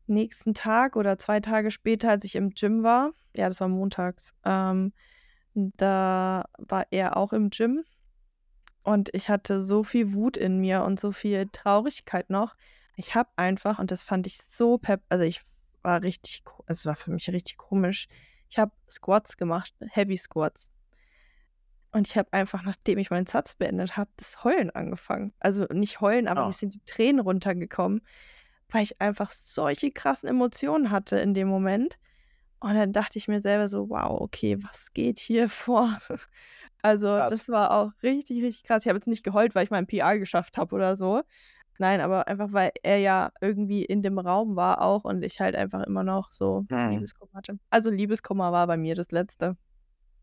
nächsten 0.07 0.53
Tag 0.53 0.95
oder 0.95 1.18
zwei 1.18 1.39
Tage 1.39 1.72
später, 1.72 2.09
als 2.09 2.24
ich 2.24 2.36
im 2.36 2.51
Gym 2.51 2.84
war. 2.84 3.11
Ja, 3.36 3.47
das 3.47 3.59
war 3.59 3.68
montags. 3.68 4.34
Ähm, 4.45 4.93
da 5.53 6.45
war 6.57 6.88
er 6.91 7.18
auch 7.18 7.34
im 7.34 7.49
Gym. 7.49 7.84
Und 8.84 9.13
ich 9.13 9.28
hatte 9.28 9.63
so 9.63 9.84
viel 9.84 10.13
Wut 10.13 10.38
in 10.38 10.59
mir 10.59 10.84
und 10.84 10.99
so 10.99 11.11
viel 11.11 11.47
Traurigkeit 11.51 12.30
noch. 12.30 12.55
Ich 12.95 13.15
habe 13.15 13.30
einfach, 13.36 13.80
und 13.80 13.91
das 13.91 14.03
fand 14.03 14.26
ich 14.28 14.38
so 14.38 14.78
pep, 14.78 15.01
also 15.09 15.26
ich 15.26 15.41
war 15.88 16.04
richtig, 16.04 16.44
es 16.68 16.86
war 16.86 16.96
für 16.96 17.10
mich 17.12 17.30
richtig 17.32 17.58
komisch. 17.58 18.08
Ich 18.50 18.60
habe 18.60 18.74
Squats 18.90 19.38
gemacht, 19.38 19.74
Heavy 19.90 20.18
Squats. 20.18 20.72
Und 21.92 22.08
ich 22.08 22.18
habe 22.18 22.32
einfach, 22.34 22.64
nachdem 22.64 22.98
ich 23.00 23.10
meinen 23.10 23.26
Satz 23.26 23.56
beendet 23.56 23.98
habe, 23.98 24.12
das 24.18 24.44
Heulen 24.44 24.70
angefangen. 24.70 25.34
Also 25.40 25.66
nicht 25.72 26.02
heulen, 26.02 26.28
aber 26.28 26.44
Ah. 26.44 26.48
mir 26.48 26.54
sind 26.54 26.76
die 26.76 26.84
Tränen 26.86 27.22
runtergekommen, 27.22 28.02
weil 28.70 28.84
ich 28.84 29.00
einfach 29.02 29.32
solche 29.32 29.92
krassen 29.92 30.30
Emotionen 30.30 30.92
hatte 30.92 31.18
in 31.20 31.34
dem 31.34 31.48
Moment. 31.48 31.98
Und 32.60 32.74
dann 32.76 32.92
dachte 32.94 33.18
ich 33.20 33.28
mir 33.28 33.42
selber 33.42 33.70
so, 33.70 33.90
wow, 33.90 34.20
okay, 34.22 34.58
was 34.64 34.94
geht 34.94 35.20
hier 35.20 35.50
vor? 35.50 35.98
Also, 36.82 37.08
Krass. 37.08 37.32
das 37.32 37.50
war 37.50 37.72
auch 37.72 37.92
richtig, 38.04 38.44
richtig 38.44 38.64
krass. 38.64 38.84
Ich 38.84 38.90
habe 38.90 38.98
jetzt 38.98 39.08
nicht 39.08 39.24
geheult, 39.24 39.56
weil 39.56 39.64
ich 39.64 39.72
meinen 39.72 39.88
PR 39.88 40.20
geschafft 40.20 40.58
habe 40.58 40.76
oder 40.76 40.96
so. 40.96 41.24
Nein, 41.80 42.01
aber 42.01 42.28
einfach, 42.28 42.51
weil 42.53 42.71
er 42.84 42.97
ja 42.97 43.32
irgendwie 43.41 43.86
in 43.86 44.01
dem 44.01 44.17
Raum 44.19 44.55
war 44.55 44.82
auch 44.82 45.03
und 45.03 45.23
ich 45.23 45.39
halt 45.39 45.55
einfach 45.55 45.84
immer 45.84 46.03
noch 46.03 46.32
so 46.32 46.65
Mhm. 46.69 46.89
Liebeskummer 46.91 47.32
hatte. 47.34 47.59
Also 47.69 47.89
Liebeskummer 47.91 48.51
war 48.51 48.65
bei 48.67 48.78
mir 48.78 48.95
das 48.95 49.11
Letzte. 49.11 49.57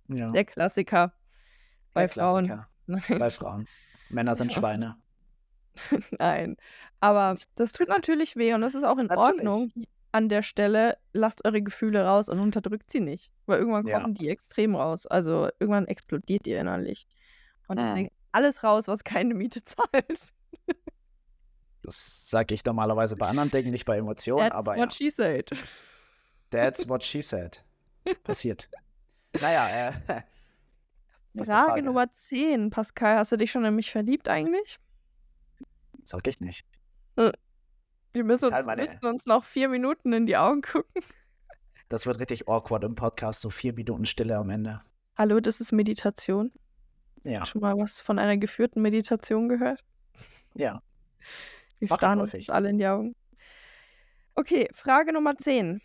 Ja. 0.09 0.31
Der 0.33 0.45
Klassiker 0.45 1.13
bei 1.95 2.03
Der 2.07 2.09
Frauen. 2.09 2.45
Klassiker. 2.47 2.69
Nein, 2.87 3.19
Bei 3.19 3.31
Frauen. 3.31 3.67
Männer 4.11 4.35
sind 4.35 4.53
Ja. 4.53 4.59
Schweine. 4.59 4.97
nein. 6.19 6.57
Aber 7.01 7.35
das 7.57 7.73
tut 7.73 7.89
natürlich 7.89 8.37
weh 8.37 8.53
und 8.55 8.61
das 8.61 8.75
ist 8.75 8.85
auch 8.85 8.99
in 8.99 9.07
Natürlich. 9.07 9.47
Ordnung. 9.49 9.73
An 10.13 10.29
der 10.29 10.43
Stelle 10.43 10.97
lasst 11.13 11.45
eure 11.45 11.61
Gefühle 11.63 12.05
raus 12.05 12.29
und 12.29 12.39
unterdrückt 12.39 12.91
sie 12.91 13.01
nicht. 13.01 13.33
Weil 13.47 13.59
irgendwann 13.59 13.87
Ja. 13.87 14.01
kommen 14.01 14.15
die 14.15 14.29
extrem 14.29 14.77
raus. 14.77 15.07
Also 15.07 15.49
irgendwann 15.59 15.89
explodiert 15.89 16.47
ihr 16.47 16.61
innerlich. 16.61 17.09
Und 17.67 17.81
Mhm. 17.81 17.85
deswegen 17.87 18.09
alles 18.33 18.63
raus, 18.63 18.87
was 18.87 19.03
keine 19.03 19.35
Miete 19.35 19.65
zahlt. 19.65 20.33
Das 21.85 22.31
sage 22.31 22.55
ich 22.55 22.65
normalerweise 22.65 23.15
bei 23.17 23.29
anderen 23.29 23.51
Dingen, 23.51 23.71
nicht 23.71 23.85
bei 23.85 23.99
Emotionen, 23.99 24.39
That's 24.49 24.57
aber 24.57 24.77
what 24.77 24.79
ja. 24.79 24.91
she 24.91 25.11
said. 25.11 25.51
That's 26.51 26.89
what 26.89 27.05
she 27.05 27.21
said. 27.21 27.63
Passiert. 28.23 28.69
Naja, 29.41 29.89
äh, 29.89 29.93
Frage, 31.37 31.45
Frage? 31.45 31.83
Nummer 31.83 32.11
10. 32.13 32.71
Pascal, 32.71 33.17
hast 33.19 33.33
du 33.33 33.37
dich 33.37 33.51
schon 33.51 33.65
in 33.65 33.75
mich 33.75 33.91
verliebt 33.91 34.29
eigentlich? 34.29 34.79
Sag 36.05 36.27
ich 36.27 36.41
nicht. 36.41 36.65
Wir 37.17 38.25
müssen 38.25 38.53
uns, 38.53 38.67
meine- 38.67 38.83
müssen 38.83 39.05
uns 39.05 39.27
noch 39.27 39.45
vier 39.45 39.69
Minuten 39.69 40.13
in 40.13 40.27
die 40.27 40.37
Augen 40.37 40.63
gucken. 40.63 41.03
Das 41.89 42.07
wird 42.07 42.19
richtig 42.21 42.49
awkward 42.49 42.85
im 42.85 42.95
Podcast, 42.95 43.41
so 43.41 43.51
vier 43.51 43.73
Minuten 43.75 44.05
Stille 44.07 44.37
am 44.37 44.49
Ende. 44.51 44.81
Hallo, 45.17 45.41
das 45.41 45.61
ist 45.61 45.73
Meditation. 45.73 46.51
Ja, 47.25 47.45
Schon 47.47 47.61
mal 47.61 47.77
was 47.77 48.01
von 48.01 48.19
einer 48.19 48.37
geführten 48.37 48.81
Meditation 48.83 49.49
gehört? 49.49 49.85
ja. 50.55 50.81
Wir 51.79 51.89
Mach 51.89 51.97
ich 51.97 52.01
starren 52.01 52.21
uns 52.21 52.51
alle 52.51 52.71
in 52.71 52.79
die 52.79 52.87
Augen. 52.87 53.15
Okay, 54.35 54.69
Frage 54.73 55.13
Nummer 55.13 55.37
10. 55.37 55.81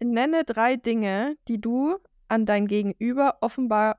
Nenne 0.00 0.44
drei 0.44 0.76
Dinge, 0.76 1.36
die 1.48 1.60
du 1.60 1.98
an 2.28 2.46
dein 2.46 2.66
Gegenüber 2.66 3.38
offenbar. 3.40 3.98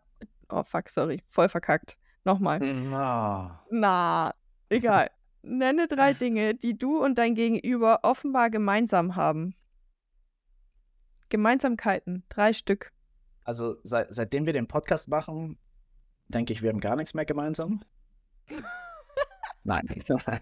Oh, 0.50 0.64
fuck, 0.64 0.90
sorry. 0.90 1.24
Voll 1.28 1.50
verkackt. 1.50 1.98
Nochmal. 2.24 2.60
Oh. 2.62 3.52
Na, 3.72 4.34
egal. 4.70 5.10
Nenne 5.42 5.88
drei 5.88 6.14
Dinge, 6.14 6.56
die 6.56 6.78
du 6.78 7.02
und 7.02 7.18
dein 7.18 7.36
Gegenüber 7.36 8.00
offenbar 8.04 8.50
gemeinsam 8.50 9.16
haben. 9.16 9.56
Gemeinsamkeiten, 11.30 12.24
drei 12.30 12.54
Stück. 12.54 12.92
Also 13.44 13.78
seit, 13.84 14.14
seitdem 14.14 14.46
wir 14.46 14.54
den 14.54 14.68
Podcast 14.68 15.10
machen, 15.10 15.58
denke 16.28 16.54
ich, 16.54 16.62
wir 16.62 16.70
haben 16.70 16.80
gar 16.80 16.96
nichts 16.96 17.14
mehr 17.14 17.26
gemeinsam. 17.26 17.82
Nein. 19.64 19.86
Nein, 20.26 20.42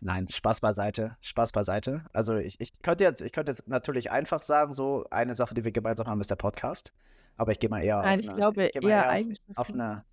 Spaß 0.00 0.60
beiseite. 0.60 1.16
Spaß 1.20 1.52
beiseite. 1.52 2.04
Also 2.12 2.36
ich, 2.36 2.60
ich 2.60 2.80
könnte 2.82 3.04
jetzt, 3.04 3.20
ich 3.20 3.32
könnte 3.32 3.52
jetzt 3.52 3.66
natürlich 3.68 4.10
einfach 4.10 4.42
sagen, 4.42 4.72
so 4.72 5.06
eine 5.10 5.34
Sache, 5.34 5.54
die 5.54 5.64
wir 5.64 5.72
gemeinsam 5.72 6.06
haben, 6.06 6.20
ist 6.20 6.30
der 6.30 6.36
Podcast. 6.36 6.92
Aber 7.36 7.52
ich 7.52 7.58
gehe 7.58 7.70
mal 7.70 7.82
eher 7.82 8.02
Nein, 8.02 8.18
auf 8.18 8.20
ich 8.20 8.28
eine, 8.28 8.36
glaube 8.36 8.62
eher 8.62 9.24
auf, 9.56 9.70
eine, 9.70 10.04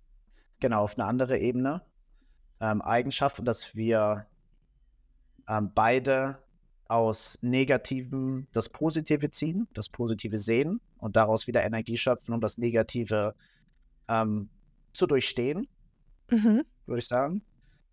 genau, 0.60 0.82
auf 0.82 0.98
eine 0.98 1.06
andere 1.06 1.38
Ebene. 1.38 1.82
Ähm, 2.60 2.80
Eigenschaften, 2.82 3.44
dass 3.44 3.74
wir 3.74 4.26
ähm, 5.48 5.72
beide 5.74 6.38
aus 6.88 7.38
Negativen 7.42 8.46
das 8.52 8.68
Positive 8.68 9.30
ziehen, 9.30 9.68
das 9.74 9.88
Positive 9.88 10.38
sehen 10.38 10.80
und 10.98 11.16
daraus 11.16 11.46
wieder 11.46 11.64
Energie 11.64 11.96
schöpfen, 11.96 12.32
um 12.34 12.40
das 12.40 12.58
Negative 12.58 13.34
ähm, 14.08 14.48
zu 14.92 15.06
durchstehen, 15.06 15.68
Mhm. 16.30 16.64
würde 16.86 16.98
ich 16.98 17.06
sagen. 17.06 17.42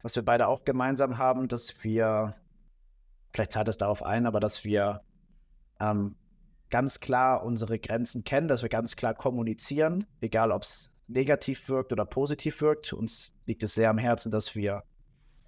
Was 0.04 0.16
wir 0.16 0.24
beide 0.24 0.48
auch 0.48 0.64
gemeinsam 0.64 1.18
haben, 1.18 1.48
dass 1.48 1.84
wir, 1.84 2.36
vielleicht 3.32 3.54
zahlt 3.54 3.68
es 3.70 3.78
darauf 3.78 4.04
ein, 4.04 4.28
aber 4.28 4.40
dass 4.40 4.64
wir 4.64 5.02
ähm, 5.80 6.16
ganz 6.70 7.00
klar 7.00 7.44
unsere 7.44 7.80
Grenzen 7.80 8.24
kennen, 8.24 8.48
dass 8.48 8.62
wir 8.62 8.70
ganz 8.70 8.96
klar 8.96 9.16
kommunizieren, 9.16 10.06
egal 10.22 10.52
ob 10.52 10.64
es 10.64 10.92
negativ 11.08 11.70
wirkt 11.70 11.92
oder 11.92 12.06
positiv 12.06 12.62
wirkt. 12.62 12.94
Uns 12.94 13.34
liegt 13.46 13.64
es 13.64 13.74
sehr 13.74 13.90
am 13.90 13.98
Herzen, 13.98 14.32
dass 14.32 14.56
wir 14.56 14.84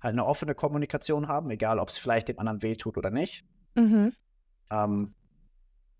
halt 0.02 0.14
eine 0.14 0.26
offene 0.26 0.56
Kommunikation 0.56 1.28
haben, 1.28 1.50
egal 1.50 1.80
ob 1.80 1.90
es 1.90 1.98
vielleicht 1.98 2.28
dem 2.28 2.40
anderen 2.40 2.62
wehtut 2.62 2.98
oder 2.98 3.12
nicht. 3.12 3.46
Mhm. 3.76 4.14
Ähm, 4.72 5.14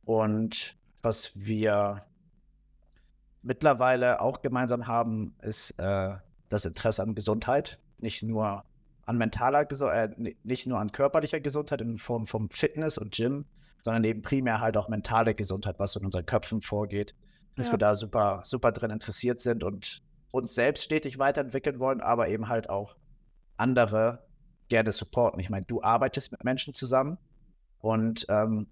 und 0.04 0.78
was 1.02 1.32
wir 1.36 2.06
mittlerweile 3.42 4.22
auch 4.22 4.42
gemeinsam 4.42 4.88
haben, 4.88 5.36
ist 5.42 5.72
äh, 5.80 6.16
das 6.50 6.66
Interesse 6.66 7.04
an 7.04 7.16
Gesundheit. 7.16 7.80
Nicht 8.06 8.22
nur 8.22 8.64
an 9.08 9.18
mentaler 9.18 9.66
Gesundheit, 9.66 10.12
äh, 10.12 10.22
ni- 10.22 10.38
nicht 10.44 10.68
nur 10.68 10.78
an 10.80 10.92
körperlicher 10.92 11.40
Gesundheit 11.40 11.82
in 11.82 11.98
Form 11.98 12.28
von 12.28 12.50
Fitness 12.50 13.00
und 13.00 13.16
Gym, 13.16 13.46
sondern 13.82 14.04
eben 14.04 14.22
primär 14.22 14.60
halt 14.62 14.78
auch 14.78 14.90
mentale 14.90 15.34
Gesundheit, 15.34 15.80
was 15.80 15.96
in 15.96 16.06
unseren 16.06 16.26
Köpfen 16.28 16.62
vorgeht. 16.62 17.16
Dass 17.56 17.68
Ja. 17.68 17.74
wir 17.74 17.78
da 17.80 17.96
super, 17.96 18.42
super 18.44 18.72
drin 18.72 18.92
interessiert 18.92 19.40
sind 19.40 19.64
und 19.64 20.04
uns 20.30 20.54
selbst 20.54 20.84
stetig 20.84 21.18
weiterentwickeln 21.18 21.80
wollen, 21.80 22.00
aber 22.02 22.28
eben 22.28 22.48
halt 22.48 22.70
auch 22.70 22.96
andere 23.58 24.24
gerne 24.70 24.92
supporten. 24.92 25.40
Ich 25.40 25.50
meine, 25.50 25.66
du 25.66 25.82
arbeitest 25.82 26.32
mit 26.32 26.44
Menschen 26.44 26.74
zusammen 26.76 27.18
und 27.80 28.26
ähm, 28.30 28.68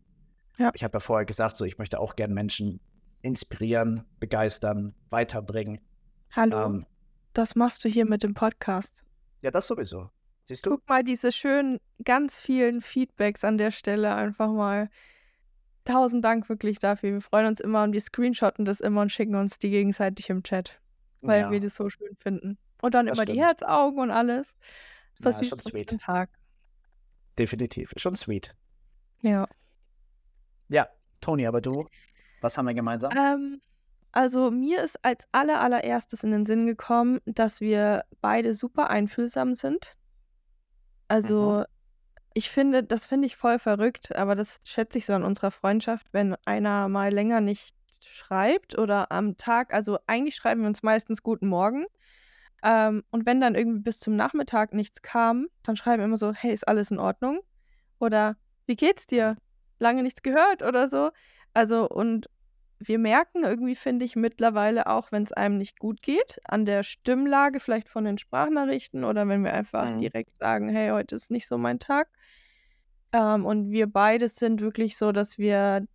Ja. 0.57 0.69
ich 0.75 0.83
habe 0.83 0.95
ja 0.95 0.99
vorher 0.99 1.25
gesagt, 1.25 1.57
so 1.57 1.65
ich 1.65 1.77
möchte 1.79 1.99
auch 1.99 2.15
gerne 2.15 2.33
Menschen 2.35 2.79
inspirieren, 3.21 4.03
begeistern, 4.19 4.93
weiterbringen. 5.09 5.79
Hallo, 6.31 6.65
Ähm, 6.65 6.85
das 7.33 7.55
machst 7.55 7.83
du 7.85 7.89
hier 7.89 8.05
mit 8.05 8.21
dem 8.23 8.33
Podcast. 8.33 9.02
Ja, 9.43 9.51
das 9.51 9.67
sowieso. 9.67 10.09
Siehst 10.45 10.65
du? 10.65 10.71
Guck 10.71 10.89
mal, 10.89 11.03
diese 11.03 11.31
schönen, 11.31 11.79
ganz 12.03 12.41
vielen 12.41 12.81
Feedbacks 12.81 13.43
an 13.43 13.57
der 13.57 13.71
Stelle 13.71 14.15
einfach 14.15 14.51
mal. 14.51 14.89
Tausend 15.85 16.23
Dank 16.25 16.49
wirklich 16.49 16.79
dafür. 16.79 17.11
Wir 17.13 17.21
freuen 17.21 17.47
uns 17.47 17.59
immer 17.59 17.83
und 17.83 17.93
wir 17.93 18.01
screenshotten 18.01 18.65
das 18.65 18.79
immer 18.79 19.01
und 19.01 19.11
schicken 19.11 19.35
uns 19.35 19.59
die 19.59 19.69
gegenseitig 19.69 20.29
im 20.29 20.41
Chat, 20.43 20.79
weil 21.21 21.41
ja, 21.41 21.51
wir 21.51 21.59
das 21.59 21.75
so 21.75 21.89
schön 21.89 22.15
finden. 22.17 22.57
Und 22.81 22.93
dann 22.93 23.05
Das 23.05 23.17
immer 23.17 23.25
die 23.25 23.33
stimmt. 23.33 23.47
Herzaugen 23.47 23.99
und 23.99 24.11
alles. 24.11 24.55
Ja, 25.19 25.29
ist 25.29 25.39
Versüßt 25.39 25.49
schon 25.49 25.59
uns 25.59 25.63
sweet. 25.65 25.91
den 25.91 25.97
Tag. 25.99 26.29
definitiv. 27.37 27.93
Schon 27.97 28.15
sweet. 28.15 28.55
Ja. 29.21 29.45
Ja, 30.69 30.87
Toni, 31.21 31.45
aber 31.47 31.61
du, 31.61 31.87
was 32.41 32.57
haben 32.57 32.65
wir 32.67 32.73
gemeinsam? 32.73 33.11
Ähm, 33.15 33.61
also 34.13 34.51
mir 34.51 34.81
ist 34.81 35.03
als 35.03 35.27
aller 35.31 35.59
allererstes 35.59 36.23
in 36.23 36.31
den 36.31 36.45
Sinn 36.45 36.65
gekommen, 36.67 37.19
dass 37.25 37.61
wir 37.61 38.05
beide 38.21 38.53
super 38.53 38.89
einfühlsam 38.89 39.55
sind. 39.55 39.97
Also 41.07 41.65
ich 42.35 42.49
finde, 42.49 42.83
das 42.83 43.07
finde 43.07 43.27
ich 43.27 43.35
voll 43.35 43.59
verrückt, 43.59 44.15
aber 44.15 44.35
das 44.35 44.59
schätze 44.63 44.99
ich 44.99 45.05
so 45.05 45.13
an 45.13 45.23
unserer 45.23 45.51
Freundschaft, 45.51 46.07
wenn 46.11 46.35
einer 46.45 46.89
mal 46.89 47.11
länger 47.11 47.41
nicht 47.41 47.75
schreibt 48.05 48.77
oder 48.77 49.11
am 49.11 49.35
Tag, 49.37 49.73
also 49.73 49.97
eigentlich 50.07 50.35
schreiben 50.35 50.61
wir 50.61 50.67
uns 50.67 50.83
meistens 50.83 51.23
Guten 51.23 51.47
Morgen. 51.47 51.85
Ähm, 52.63 53.03
und 53.11 53.25
wenn 53.25 53.41
dann 53.41 53.55
irgendwie 53.55 53.81
bis 53.81 53.99
zum 53.99 54.15
Nachmittag 54.15 54.73
nichts 54.73 55.01
kam, 55.01 55.47
dann 55.63 55.75
schreiben 55.75 56.01
wir 56.01 56.05
immer 56.05 56.17
so, 56.17 56.33
hey, 56.33 56.53
ist 56.53 56.67
alles 56.67 56.91
in 56.91 56.99
Ordnung? 56.99 57.41
Oder 57.99 58.37
wie 58.67 58.75
geht's 58.75 59.05
dir? 59.07 59.37
Lange 59.79 60.03
nichts 60.03 60.21
gehört 60.21 60.63
oder 60.63 60.87
so. 60.87 61.11
Also, 61.53 61.89
und 61.89 62.29
wir 62.87 62.99
merken 62.99 63.43
irgendwie, 63.43 63.75
finde 63.75 64.05
ich, 64.05 64.15
mittlerweile 64.15 64.87
auch, 64.87 65.11
wenn 65.11 65.23
es 65.23 65.31
einem 65.31 65.57
nicht 65.57 65.79
gut 65.79 66.01
geht, 66.01 66.39
an 66.45 66.65
der 66.65 66.83
Stimmlage 66.83 67.59
vielleicht 67.59 67.89
von 67.89 68.05
den 68.05 68.17
Sprachnachrichten 68.17 69.03
oder 69.03 69.27
wenn 69.27 69.43
wir 69.43 69.53
einfach 69.53 69.85
Mhm. 69.85 69.99
direkt 69.99 70.35
sagen, 70.37 70.69
hey, 70.69 70.89
heute 70.91 71.15
ist 71.15 71.31
nicht 71.31 71.47
so 71.47 71.57
mein 71.57 71.79
Tag. 71.79 72.09
Ähm, 73.13 73.45
und 73.45 73.71
wir 73.71 73.87
beide 73.87 74.27
sind 74.29 74.61
wirklich 74.61 74.97
so, 74.97 75.11
dass 75.11 75.37
wir, 75.37 75.85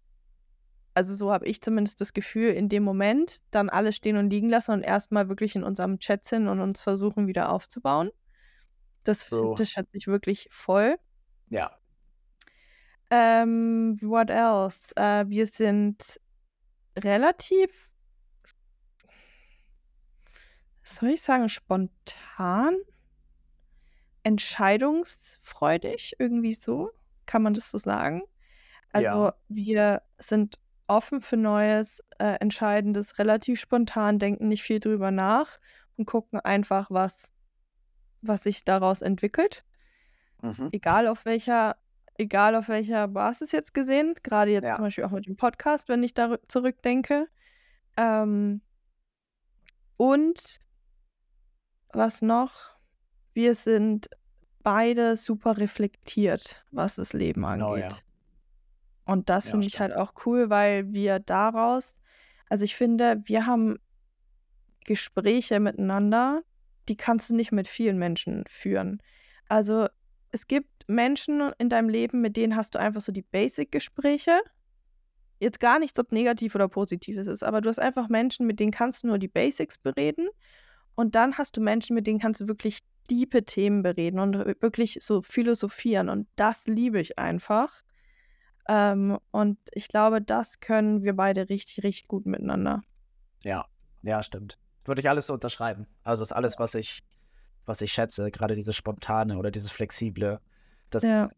also 0.95 1.14
so 1.14 1.32
habe 1.32 1.47
ich 1.47 1.61
zumindest 1.62 2.01
das 2.01 2.12
Gefühl, 2.12 2.51
in 2.55 2.68
dem 2.68 2.82
Moment 2.84 3.39
dann 3.51 3.68
alles 3.70 3.97
stehen 3.97 4.16
und 4.16 4.30
liegen 4.30 4.49
lassen 4.49 4.72
und 4.72 4.82
erstmal 4.82 5.28
wirklich 5.28 5.55
in 5.57 5.64
unserem 5.64 5.99
Chat 5.99 6.24
sind 6.24 6.49
und 6.49 6.61
uns 6.61 6.82
versuchen 6.82 7.26
wieder 7.26 7.53
aufzubauen. 7.53 8.11
Das, 9.05 9.28
True. 9.28 9.55
das 9.57 9.70
schätze 9.70 9.91
ich 9.93 10.07
wirklich 10.09 10.49
voll. 10.51 10.97
Ja. 11.51 11.70
Ähm, 13.11 13.99
what 14.03 14.30
else? 14.30 14.93
Äh, 14.97 15.24
wir 15.28 15.47
sind 15.47 16.20
relativ, 17.05 17.92
was 20.82 20.96
soll 20.96 21.11
ich 21.11 21.22
sagen, 21.22 21.49
spontan, 21.49 22.76
entscheidungsfreudig, 24.22 26.14
irgendwie 26.18 26.53
so. 26.53 26.90
Kann 27.26 27.42
man 27.42 27.55
das 27.55 27.70
so 27.70 27.78
sagen? 27.78 28.22
Also 28.92 29.05
Ja. 29.05 29.34
wir 29.49 30.03
sind 30.18 30.59
offen 30.86 31.22
für 31.22 31.36
Neues, 31.36 32.03
äh, 32.18 32.36
Entscheidendes, 32.40 33.18
relativ 33.18 33.61
spontan, 33.61 34.18
denken 34.18 34.49
nicht 34.49 34.62
viel 34.62 34.80
drüber 34.80 35.11
nach 35.11 35.59
und 35.96 36.07
gucken 36.07 36.40
einfach, 36.40 36.90
was, 36.90 37.32
was 38.22 38.44
sich 38.44 38.64
daraus 38.64 39.03
entwickelt 39.03 39.64
Mhm. 40.42 40.68
egal 40.72 41.07
auf 41.09 41.24
welcher 41.24 41.76
egal 42.19 42.55
auf 42.55 42.69
welcher 42.69 43.09
Basis 43.09 43.53
jetzt 43.53 43.73
gesehen, 43.73 44.14
gerade 44.23 44.51
jetzt 44.51 44.64
Ja. 44.64 44.77
zum 44.77 44.85
Beispiel 44.85 45.05
auch 45.05 45.11
mit 45.11 45.27
dem 45.27 45.37
Podcast, 45.37 45.89
wenn 45.89 46.03
ich 46.03 46.14
da 46.14 46.37
zurückdenke. 46.49 47.29
Ähm, 47.97 48.61
und 49.97 50.61
was 51.93 52.21
noch? 52.23 52.77
Wir 53.33 53.55
sind 53.55 54.09
beide 54.62 55.16
super 55.16 55.57
reflektiert, 55.57 56.64
was 56.71 56.97
das 56.97 57.12
Leben 57.12 57.43
Genau, 57.43 57.77
ja. 57.77 57.87
angeht. 57.87 58.05
Und 59.05 59.31
das 59.31 59.47
Ja, 59.47 59.53
finde 59.53 59.66
ich 59.69 59.81
halt 59.81 59.97
auch 59.97 60.12
cool, 60.27 60.51
weil 60.51 60.93
wir 60.93 61.19
daraus, 61.19 61.99
also 62.51 62.64
ich 62.64 62.77
finde, 62.77 63.21
wir 63.25 63.47
haben 63.47 63.79
Gespräche 64.85 65.61
miteinander, 65.61 66.43
die 66.89 66.97
kannst 66.97 67.31
du 67.31 67.35
nicht 67.35 67.53
mit 67.53 67.69
vielen 67.69 67.99
Menschen 67.99 68.45
führen. 68.49 69.03
Also 69.49 69.89
es 70.31 70.47
gibt 70.47 70.78
Menschen 70.89 71.53
in 71.59 71.68
deinem 71.68 71.89
Leben, 71.89 72.20
mit 72.20 72.36
denen 72.36 72.57
hast 72.57 72.74
du 72.74 72.80
einfach 72.80 73.01
so 73.01 73.12
die 73.12 73.22
Basic-Gespräche. 73.22 74.41
Jetzt 75.39 75.61
gar 75.61 75.78
nichts, 75.78 75.99
ob 75.99 76.11
negativ 76.11 76.55
oder 76.55 76.68
positiv 76.68 77.16
es 77.18 77.28
ist, 77.28 77.45
aber 77.45 77.61
du 77.61 77.68
hast 77.68 77.78
einfach 77.78 78.09
Menschen, 78.09 78.47
mit 78.47 78.59
denen 78.59 78.72
kannst 78.72 79.03
du 79.03 79.07
nur 79.07 79.18
die 79.18 79.28
Basics 79.28 79.78
bereden. 79.78 80.28
Und 80.97 81.14
dann 81.14 81.39
hast 81.39 81.57
du 81.57 81.61
Menschen, 81.61 81.95
mit 81.95 82.09
denen 82.09 82.18
kannst 82.18 82.41
du 82.41 82.49
wirklich 82.49 82.80
diepe 83.09 83.45
Themen 83.45 83.82
bereden 83.82 84.18
und 84.18 84.34
wirklich 84.61 84.99
so 85.01 85.22
philosophieren. 85.22 86.09
Und 86.09 86.26
das 86.34 86.66
liebe 86.66 87.01
ich 87.01 87.18
einfach. 87.18 87.82
Ähm, 88.68 89.18
und 89.30 89.59
ich 89.72 89.89
glaube, 89.89 90.20
das 90.20 90.61
können 90.61 91.03
wir 91.03 91.14
beide 91.14 91.49
richtig, 91.49 91.84
richtig 91.84 92.09
gut 92.09 92.26
miteinander. 92.26 92.82
Ja, 93.43 93.66
ja, 94.03 94.22
stimmt. 94.22 94.59
Würde 94.84 95.01
ich 95.01 95.09
alles 95.09 95.26
so 95.26 95.34
unterschreiben. 95.34 95.86
Also 96.03 96.22
ist 96.22 96.32
alles, 96.32 96.59
was 96.59 96.74
ich, 96.74 97.03
was 97.64 97.80
ich 97.80 97.93
schätze, 97.93 98.30
gerade 98.30 98.55
dieses 98.55 98.74
Spontane 98.76 99.39
oder 99.39 99.51
dieses 99.51 99.70
Flexible. 99.70 100.41
Das, 100.91 101.03
Ja. 101.03 101.28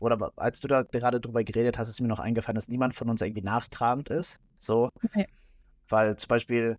oder 0.00 0.32
als 0.36 0.60
du 0.60 0.68
da 0.68 0.82
gerade 0.82 1.20
drüber 1.20 1.44
geredet 1.44 1.78
hast, 1.78 1.88
ist 1.88 2.00
mir 2.00 2.08
noch 2.08 2.20
eingefallen, 2.20 2.54
dass 2.56 2.68
niemand 2.68 2.94
von 2.94 3.08
uns 3.08 3.20
irgendwie 3.22 3.42
nachtragend 3.42 4.08
ist. 4.10 4.40
So. 4.58 4.90
Nee. 5.14 5.26
Weil 5.88 6.16
zum 6.16 6.28
Beispiel, 6.28 6.78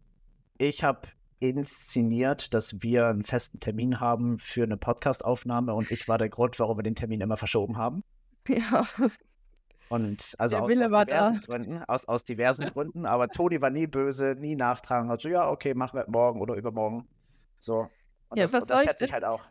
ich 0.58 0.84
habe 0.84 1.02
inszeniert, 1.40 2.54
dass 2.54 2.82
wir 2.82 3.08
einen 3.08 3.24
festen 3.24 3.60
Termin 3.60 4.00
haben 4.00 4.38
für 4.38 4.64
eine 4.64 4.78
Podcastaufnahme 4.78 5.74
und 5.74 5.92
ich 5.92 6.08
war 6.08 6.18
der 6.18 6.30
Grund, 6.30 6.60
warum 6.60 6.78
wir 6.78 6.84
den 6.84 6.96
Termin 6.96 7.22
immer 7.22 7.38
verschoben 7.38 7.78
haben. 7.78 8.04
Ja. 8.48 8.86
Und 9.90 10.36
also 10.38 10.58
aus, 10.58 10.64
aus 10.64 10.72
diversen 10.72 11.08
da. 11.08 11.40
Gründen, 11.46 11.84
aus, 11.84 12.06
aus 12.08 12.24
diversen 12.24 12.68
Gründen, 12.74 13.06
aber 13.06 13.28
Toni 13.30 13.62
war 13.62 13.70
nie 13.70 13.88
böse, 13.88 14.36
nie 14.40 14.56
nachtragen, 14.56 15.10
also 15.12 15.30
ja, 15.30 15.50
okay, 15.50 15.74
machen 15.74 15.98
wir 16.00 16.06
morgen 16.08 16.42
oder 16.42 16.56
übermorgen. 16.56 17.08
So. 17.60 17.88
Und 18.30 18.38
Ja, 18.38 18.44
das, 18.44 18.54
was 18.54 18.64
und 18.64 18.70
das 18.72 18.84
schätze 18.84 19.06
ich 19.06 19.14
halt 19.14 19.26
auch. 19.26 19.48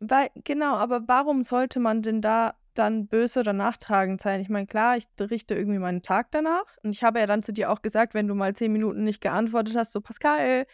Weil, 0.00 0.30
genau, 0.44 0.74
aber 0.76 1.06
warum 1.08 1.42
sollte 1.42 1.80
man 1.80 2.02
denn 2.02 2.20
da 2.22 2.54
dann 2.74 3.08
böse 3.08 3.40
oder 3.40 3.52
nachtragend 3.52 4.20
sein? 4.20 4.40
Ich 4.40 4.48
meine, 4.48 4.66
klar, 4.66 4.96
ich 4.96 5.06
richte 5.18 5.54
irgendwie 5.54 5.78
meinen 5.80 6.02
Tag 6.02 6.30
danach. 6.30 6.64
Und 6.82 6.90
ich 6.90 7.02
habe 7.02 7.18
ja 7.18 7.26
dann 7.26 7.42
zu 7.42 7.52
dir 7.52 7.70
auch 7.70 7.82
gesagt, 7.82 8.14
wenn 8.14 8.28
du 8.28 8.34
mal 8.34 8.54
zehn 8.54 8.72
Minuten 8.72 9.02
nicht 9.04 9.20
geantwortet 9.20 9.74
hast, 9.76 9.90
so 9.92 10.00
Pascal, 10.00 10.66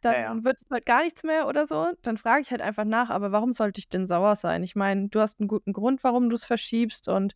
dann 0.00 0.14
Ja, 0.14 0.20
ja. 0.34 0.44
wird 0.44 0.60
es 0.60 0.66
halt 0.70 0.86
gar 0.86 1.02
nichts 1.02 1.24
mehr 1.24 1.46
oder 1.48 1.66
so, 1.66 1.88
dann 2.02 2.16
frage 2.16 2.42
ich 2.42 2.50
halt 2.50 2.62
einfach 2.62 2.84
nach, 2.84 3.10
aber 3.10 3.32
warum 3.32 3.52
sollte 3.52 3.80
ich 3.80 3.88
denn 3.88 4.06
sauer 4.06 4.34
sein? 4.36 4.62
Ich 4.62 4.74
meine, 4.76 5.08
du 5.08 5.20
hast 5.20 5.40
einen 5.40 5.48
guten 5.48 5.72
Grund, 5.74 6.02
warum 6.04 6.30
du 6.30 6.36
es 6.36 6.44
verschiebst 6.46 7.08
und 7.08 7.34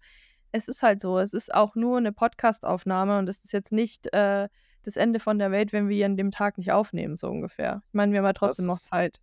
es 0.53 0.69
ist 0.69 0.83
halt 0.83 1.01
so, 1.01 1.19
es 1.19 1.33
ist 1.35 1.53
auch 1.53 1.75
nur 1.75 1.99
eine 1.99 2.13
Podcast-Aufnahme 2.13 3.19
und 3.19 3.29
es 3.29 3.41
ist 3.45 3.53
jetzt 3.53 3.73
nicht 3.73 4.11
äh, 4.15 4.49
das 4.83 4.97
Ende 4.97 5.19
von 5.21 5.39
der 5.39 5.51
Welt, 5.51 5.73
wenn 5.75 5.89
wir 5.91 6.07
an 6.07 6.17
dem 6.17 6.31
Tag 6.31 6.57
nicht 6.57 6.73
aufnehmen, 6.73 7.17
so 7.17 7.29
ungefähr. 7.29 7.83
Ich 7.89 7.95
meine, 7.95 8.13
wir 8.13 8.21
haben 8.21 8.27
ja 8.27 8.33
trotzdem 8.33 8.67
noch 8.67 8.77
ist- 8.77 8.87
Zeit. 8.87 9.21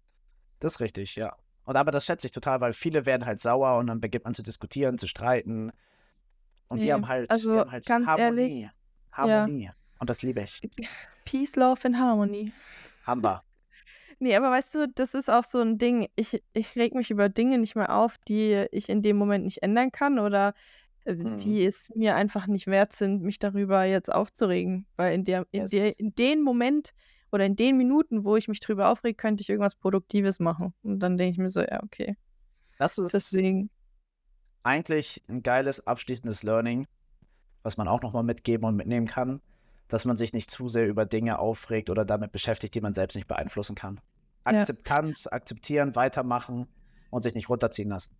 Das 0.60 0.74
ist 0.74 0.80
richtig, 0.82 1.16
ja. 1.16 1.36
Und 1.66 1.78
aber 1.78 1.92
das 1.92 2.06
schätze 2.06 2.28
ich 2.28 2.32
total, 2.32 2.60
weil 2.62 2.74
viele 2.74 3.06
werden 3.06 3.26
halt 3.26 3.40
sauer 3.40 3.78
und 3.78 3.88
dann 3.88 4.02
beginnt 4.02 4.26
man 4.26 4.34
zu 4.34 4.44
diskutieren, 4.44 4.98
zu 4.98 5.08
streiten. 5.08 5.72
Und 6.68 6.80
Nee, 6.80 6.86
wir 6.86 6.94
haben 6.94 7.08
halt, 7.08 7.30
also 7.30 7.52
wir 7.54 7.60
haben 7.62 7.72
halt 7.72 7.86
ganz 7.86 8.08
Harmonie. 8.08 8.42
ehrlich, 8.42 8.62
ja. 8.64 8.72
Harmonie. 9.12 9.70
Und 10.00 10.10
das 10.10 10.22
liebe 10.24 10.42
ich. 10.42 10.62
Peace, 11.26 11.56
Love 11.56 11.82
and 11.86 11.98
Harmony. 11.98 12.52
Haben 13.06 13.24
wir. 13.24 13.44
Nee, 14.24 14.36
aber 14.36 14.52
weißt 14.52 14.76
du, 14.76 14.88
das 14.88 15.16
ist 15.16 15.32
auch 15.32 15.44
so 15.44 15.62
ein 15.62 15.80
Ding. 15.80 16.08
Ich, 16.16 16.44
ich 16.54 16.76
reg 16.76 16.94
mich 16.94 17.10
über 17.10 17.28
Dinge 17.28 17.58
nicht 17.58 17.76
mehr 17.76 17.96
auf, 17.96 18.20
die 18.28 18.68
ich 18.72 18.88
in 18.88 19.02
dem 19.02 19.18
Moment 19.18 19.46
nicht 19.46 19.64
ändern 19.64 19.92
kann 19.92 20.20
oder 20.20 20.54
Mhm. 21.08 21.38
die 21.38 21.66
es 21.66 21.90
mir 21.96 22.14
einfach 22.16 22.46
nicht 22.46 22.68
wert 22.68 22.94
sind, 22.94 23.24
mich 23.24 23.40
darüber 23.40 23.84
jetzt 23.86 24.14
aufzuregen. 24.14 24.86
Weil 24.96 25.16
in, 25.16 25.24
der, 25.24 25.48
in, 25.50 25.66
der, 25.66 25.86
Yes. 25.88 25.96
in 25.96 26.14
dem 26.14 26.44
Moment 26.44 26.92
oder 27.32 27.46
in 27.46 27.56
den 27.56 27.78
Minuten, 27.78 28.24
wo 28.24 28.36
ich 28.36 28.48
mich 28.48 28.60
drüber 28.60 28.90
aufreg, 28.90 29.18
könnte 29.18 29.42
ich 29.42 29.50
irgendwas 29.50 29.76
Produktives 29.76 30.40
machen. 30.40 30.74
Und 30.84 31.00
dann 31.00 31.18
denke 31.18 31.32
ich 31.34 31.38
mir 31.38 31.50
so, 31.50 31.62
ja, 31.62 31.82
okay. 31.84 32.16
Das 32.78 32.98
ist 32.98 33.14
Deswegen, 33.14 33.70
eigentlich 34.64 35.24
ein 35.28 35.44
geiles 35.44 35.86
abschließendes 35.86 36.44
Learning, 36.44 36.88
was 37.64 37.78
man 37.78 37.88
auch 37.88 38.02
nochmal 38.02 38.24
mitgeben 38.24 38.66
und 38.66 38.76
mitnehmen 38.76 39.08
kann, 39.08 39.42
dass 39.88 40.06
man 40.06 40.16
sich 40.16 40.34
nicht 40.34 40.50
zu 40.50 40.68
sehr 40.68 40.88
über 40.88 41.06
Dinge 41.06 41.40
aufregt 41.40 41.90
oder 41.90 42.06
damit 42.06 42.32
beschäftigt, 42.32 42.74
die 42.76 42.82
man 42.82 42.94
selbst 42.94 43.16
nicht 43.16 43.28
beeinflussen 43.28 43.76
kann. 43.76 44.00
Ja. 44.46 44.60
Akzeptanz, 44.60 45.28
akzeptieren, 45.28 45.96
weitermachen 45.96 46.68
und 47.10 47.24
sich 47.24 47.36
nicht 47.36 47.50
runterziehen 47.50 47.90
lassen. 47.90 48.16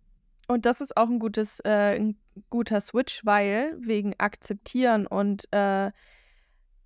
Und 0.48 0.66
das 0.66 0.80
ist 0.80 0.96
auch 0.96 1.08
ein 1.08 1.18
gutes, 1.18 1.60
äh, 1.60 1.96
ein 1.98 2.16
guter 2.50 2.80
Switch, 2.80 3.24
weil 3.24 3.76
wegen 3.80 4.14
Akzeptieren 4.18 5.06
und 5.06 5.46
äh, 5.52 5.90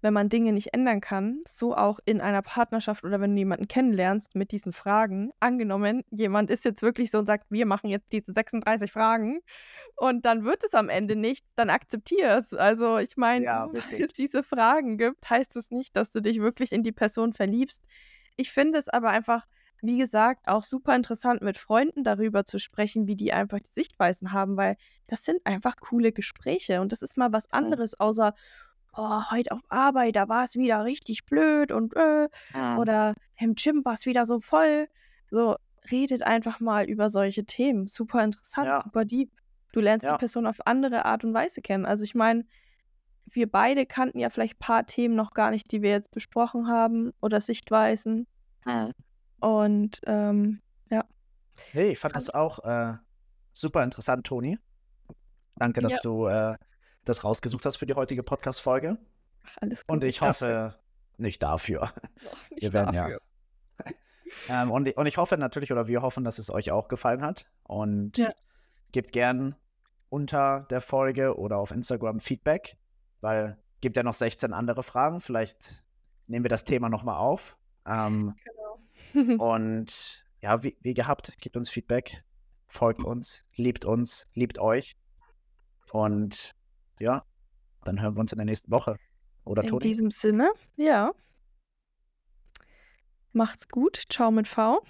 wenn 0.03 0.13
man 0.13 0.29
Dinge 0.29 0.53
nicht 0.53 0.75
ändern 0.75 1.01
kann, 1.01 1.43
so 1.47 1.75
auch 1.75 1.99
in 2.05 2.21
einer 2.21 2.43
Partnerschaft 2.43 3.05
oder 3.05 3.21
wenn 3.21 3.33
du 3.33 3.39
jemanden 3.39 3.69
kennenlernst 3.69 4.35
mit 4.35 4.53
diesen 4.53 4.73
Fragen, 4.73 5.31
angenommen, 5.41 6.05
jemand 6.11 6.51
ist 6.51 6.65
jetzt 6.65 6.83
wirklich 6.83 7.11
so 7.11 7.19
und 7.19 7.27
sagt, 7.27 7.47
wir 7.51 7.67
machen 7.67 7.89
jetzt 7.89 8.13
diese 8.13 8.33
36 8.33 8.93
Fragen 8.93 9.41
und 9.97 10.25
dann 10.25 10.45
wird 10.45 10.65
es 10.65 10.75
am 10.75 10.89
Ende 10.89 11.17
nichts, 11.17 11.55
dann 11.55 11.71
akzeptier 11.71 12.37
es. 12.39 12.53
Also 12.53 12.99
ich 12.99 13.17
meine, 13.17 13.45
Ja, 13.45 13.65
richtig. 13.75 14.01
es 14.01 14.13
diese 14.13 14.43
Fragen 14.43 14.99
gibt, 14.99 15.29
heißt 15.29 15.57
es 15.57 15.71
nicht, 15.71 15.97
dass 15.97 16.11
du 16.11 16.21
dich 16.21 16.41
wirklich 16.41 16.73
in 16.73 16.83
die 16.83 16.93
Person 16.93 17.33
verliebst. 17.33 17.85
Ich 18.37 18.51
finde 18.53 18.79
es 18.79 18.89
aber 18.89 19.11
einfach 19.11 19.47
wie 19.83 19.99
gesagt, 19.99 20.49
auch 20.49 20.65
super 20.65 20.95
interessant 20.97 21.43
mit 21.43 21.59
Freunden 21.59 22.03
darüber 22.03 22.45
zu 22.45 22.59
sprechen, 22.59 23.07
wie 23.07 23.17
die 23.17 23.33
einfach 23.33 23.61
die 23.61 23.71
Sichtweisen 23.71 24.33
haben, 24.33 24.57
weil 24.57 24.77
das 25.07 25.25
sind 25.25 25.45
einfach 25.45 25.77
coole 25.77 26.13
Gespräche 26.13 26.81
und 26.81 26.93
das 26.93 27.03
ist 27.03 27.17
mal 27.17 27.33
was 27.33 27.53
anderes, 27.53 27.99
außer, 27.99 28.35
oh, 28.97 29.31
heute 29.31 29.53
auf 29.53 29.61
Arbeit, 29.69 30.17
da 30.17 30.29
war 30.29 30.45
es 30.45 30.55
wieder 30.57 30.85
richtig 30.85 31.25
blöd 31.27 31.73
und 31.73 31.95
äh, 31.97 32.29
oder 32.79 33.15
im 33.39 33.55
Gym 33.55 33.85
war 33.85 33.95
es 33.95 34.07
wieder 34.07 34.27
so 34.27 34.41
voll. 34.41 34.89
So, 35.31 35.57
redet 35.91 36.23
einfach 36.23 36.61
mal 36.61 36.85
über 36.89 37.11
solche 37.11 37.45
Themen. 37.45 37.89
Super 37.89 38.25
interessant, 38.25 38.67
Ja. 38.69 38.81
super 38.83 39.05
deep. 39.05 39.31
Du 39.73 39.81
lernst 39.81 40.05
Ja. 40.07 40.13
die 40.15 40.19
Person 40.19 40.47
auf 40.47 40.59
andere 40.67 41.05
Art 41.05 41.25
und 41.25 41.35
Weise 41.35 41.61
kennen. 41.61 41.85
Also 41.87 42.05
ich 42.05 42.15
meine, 42.15 42.45
wir 43.27 43.51
beide 43.51 43.87
kannten 43.87 44.19
ja 44.19 44.31
vielleicht 44.31 44.55
ein 44.57 44.59
paar 44.67 44.87
Themen 44.87 45.15
noch 45.17 45.33
gar 45.33 45.51
nicht, 45.51 45.71
die 45.73 45.83
wir 45.83 45.91
jetzt 45.91 46.13
besprochen 46.13 46.69
haben 46.69 47.13
oder 47.21 47.41
Sichtweisen. 47.41 48.27
Und 49.41 50.01
ähm, 50.07 50.61
Nee, 51.73 51.89
ich 51.93 51.99
fand 51.99 52.15
das 52.15 52.29
auch 52.31 52.59
äh, 52.65 52.95
super 53.55 53.83
interessant, 53.83 54.27
Toni. 54.27 54.59
Danke, 55.57 55.81
dass 55.81 55.95
Ja. 55.95 55.99
du 56.03 56.27
äh, 56.27 56.57
das 57.07 57.25
rausgesucht 57.25 57.65
hast 57.65 57.77
für 57.77 57.87
die 57.87 57.95
heutige 57.95 58.23
Podcast-Folge. 58.23 58.99
alles 59.61 59.87
gut. 59.87 59.95
Und 59.97 60.05
ich 60.05 60.19
dafür. 60.19 60.65
hoffe, 60.71 60.79
nicht 61.19 61.43
dafür. 61.43 61.93
Nicht 62.51 62.63
Wir 62.63 62.73
werden 62.73 62.95
dafür. 62.95 63.21
ja. 63.79 63.93
ähm, 64.63 64.71
und, 64.71 64.89
ich- 64.89 64.97
und 64.97 65.07
ich 65.07 65.17
hoffe 65.17 65.37
natürlich, 65.39 65.73
oder 65.73 65.87
wir 65.89 66.03
hoffen, 66.03 66.25
dass 66.25 66.39
es 66.39 66.51
euch 66.51 66.71
auch 66.71 66.89
gefallen 66.89 67.23
hat. 67.23 67.47
Und 67.63 68.19
Ja. 68.19 68.33
gebt 68.93 69.13
gern 69.13 69.57
unter 70.09 70.67
der 70.71 70.81
Folge 70.81 71.37
oder 71.39 71.59
auf 71.59 71.71
Instagram 71.71 72.21
Feedback, 72.21 72.77
weil 73.21 73.59
gibt 73.81 73.97
ja 73.97 74.03
noch 74.03 74.15
16 74.15 74.53
andere 74.53 74.83
Fragen. 74.83 75.21
Vielleicht 75.21 75.85
nehmen 76.27 76.45
wir 76.45 76.49
das 76.49 76.65
Thema 76.65 76.89
nochmal 76.89 77.17
auf. 77.19 77.57
Ähm, 77.87 78.35
Genau. 78.45 78.63
und 79.55 80.25
ja, 80.43 80.63
wie, 80.63 80.77
wie 80.83 80.93
gehabt, 80.95 81.39
gebt 81.41 81.57
uns 81.57 81.71
Feedback, 81.71 82.23
folgt 82.67 83.03
uns, 83.03 83.47
liebt 83.57 83.85
uns, 83.85 84.27
liebt 84.35 84.59
euch. 84.59 84.97
Und 85.93 86.55
ja, 86.99 87.25
dann 87.85 88.01
hören 88.01 88.15
wir 88.17 88.21
uns 88.21 88.33
in 88.33 88.39
der 88.39 88.45
nächsten 88.47 88.71
Woche. 88.71 88.97
Oder 89.45 89.63
In 89.63 89.69
Toni? 89.69 89.81
diesem 89.81 90.11
Sinne, 90.11 90.53
ja. 90.77 91.13
Macht's 93.33 93.69
gut. 93.69 94.03
Ciao 94.09 94.31
mit 94.31 94.49
V. 94.49 94.83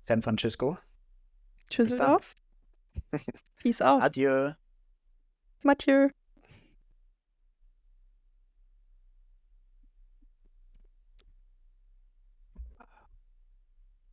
San 0.00 0.22
Francisco. 0.22 0.78
Tschüsseldorf. 1.68 2.36
Peace 3.60 3.82
out. 3.82 4.02
Adieu. 4.02 4.52
Mathieu. 5.62 6.10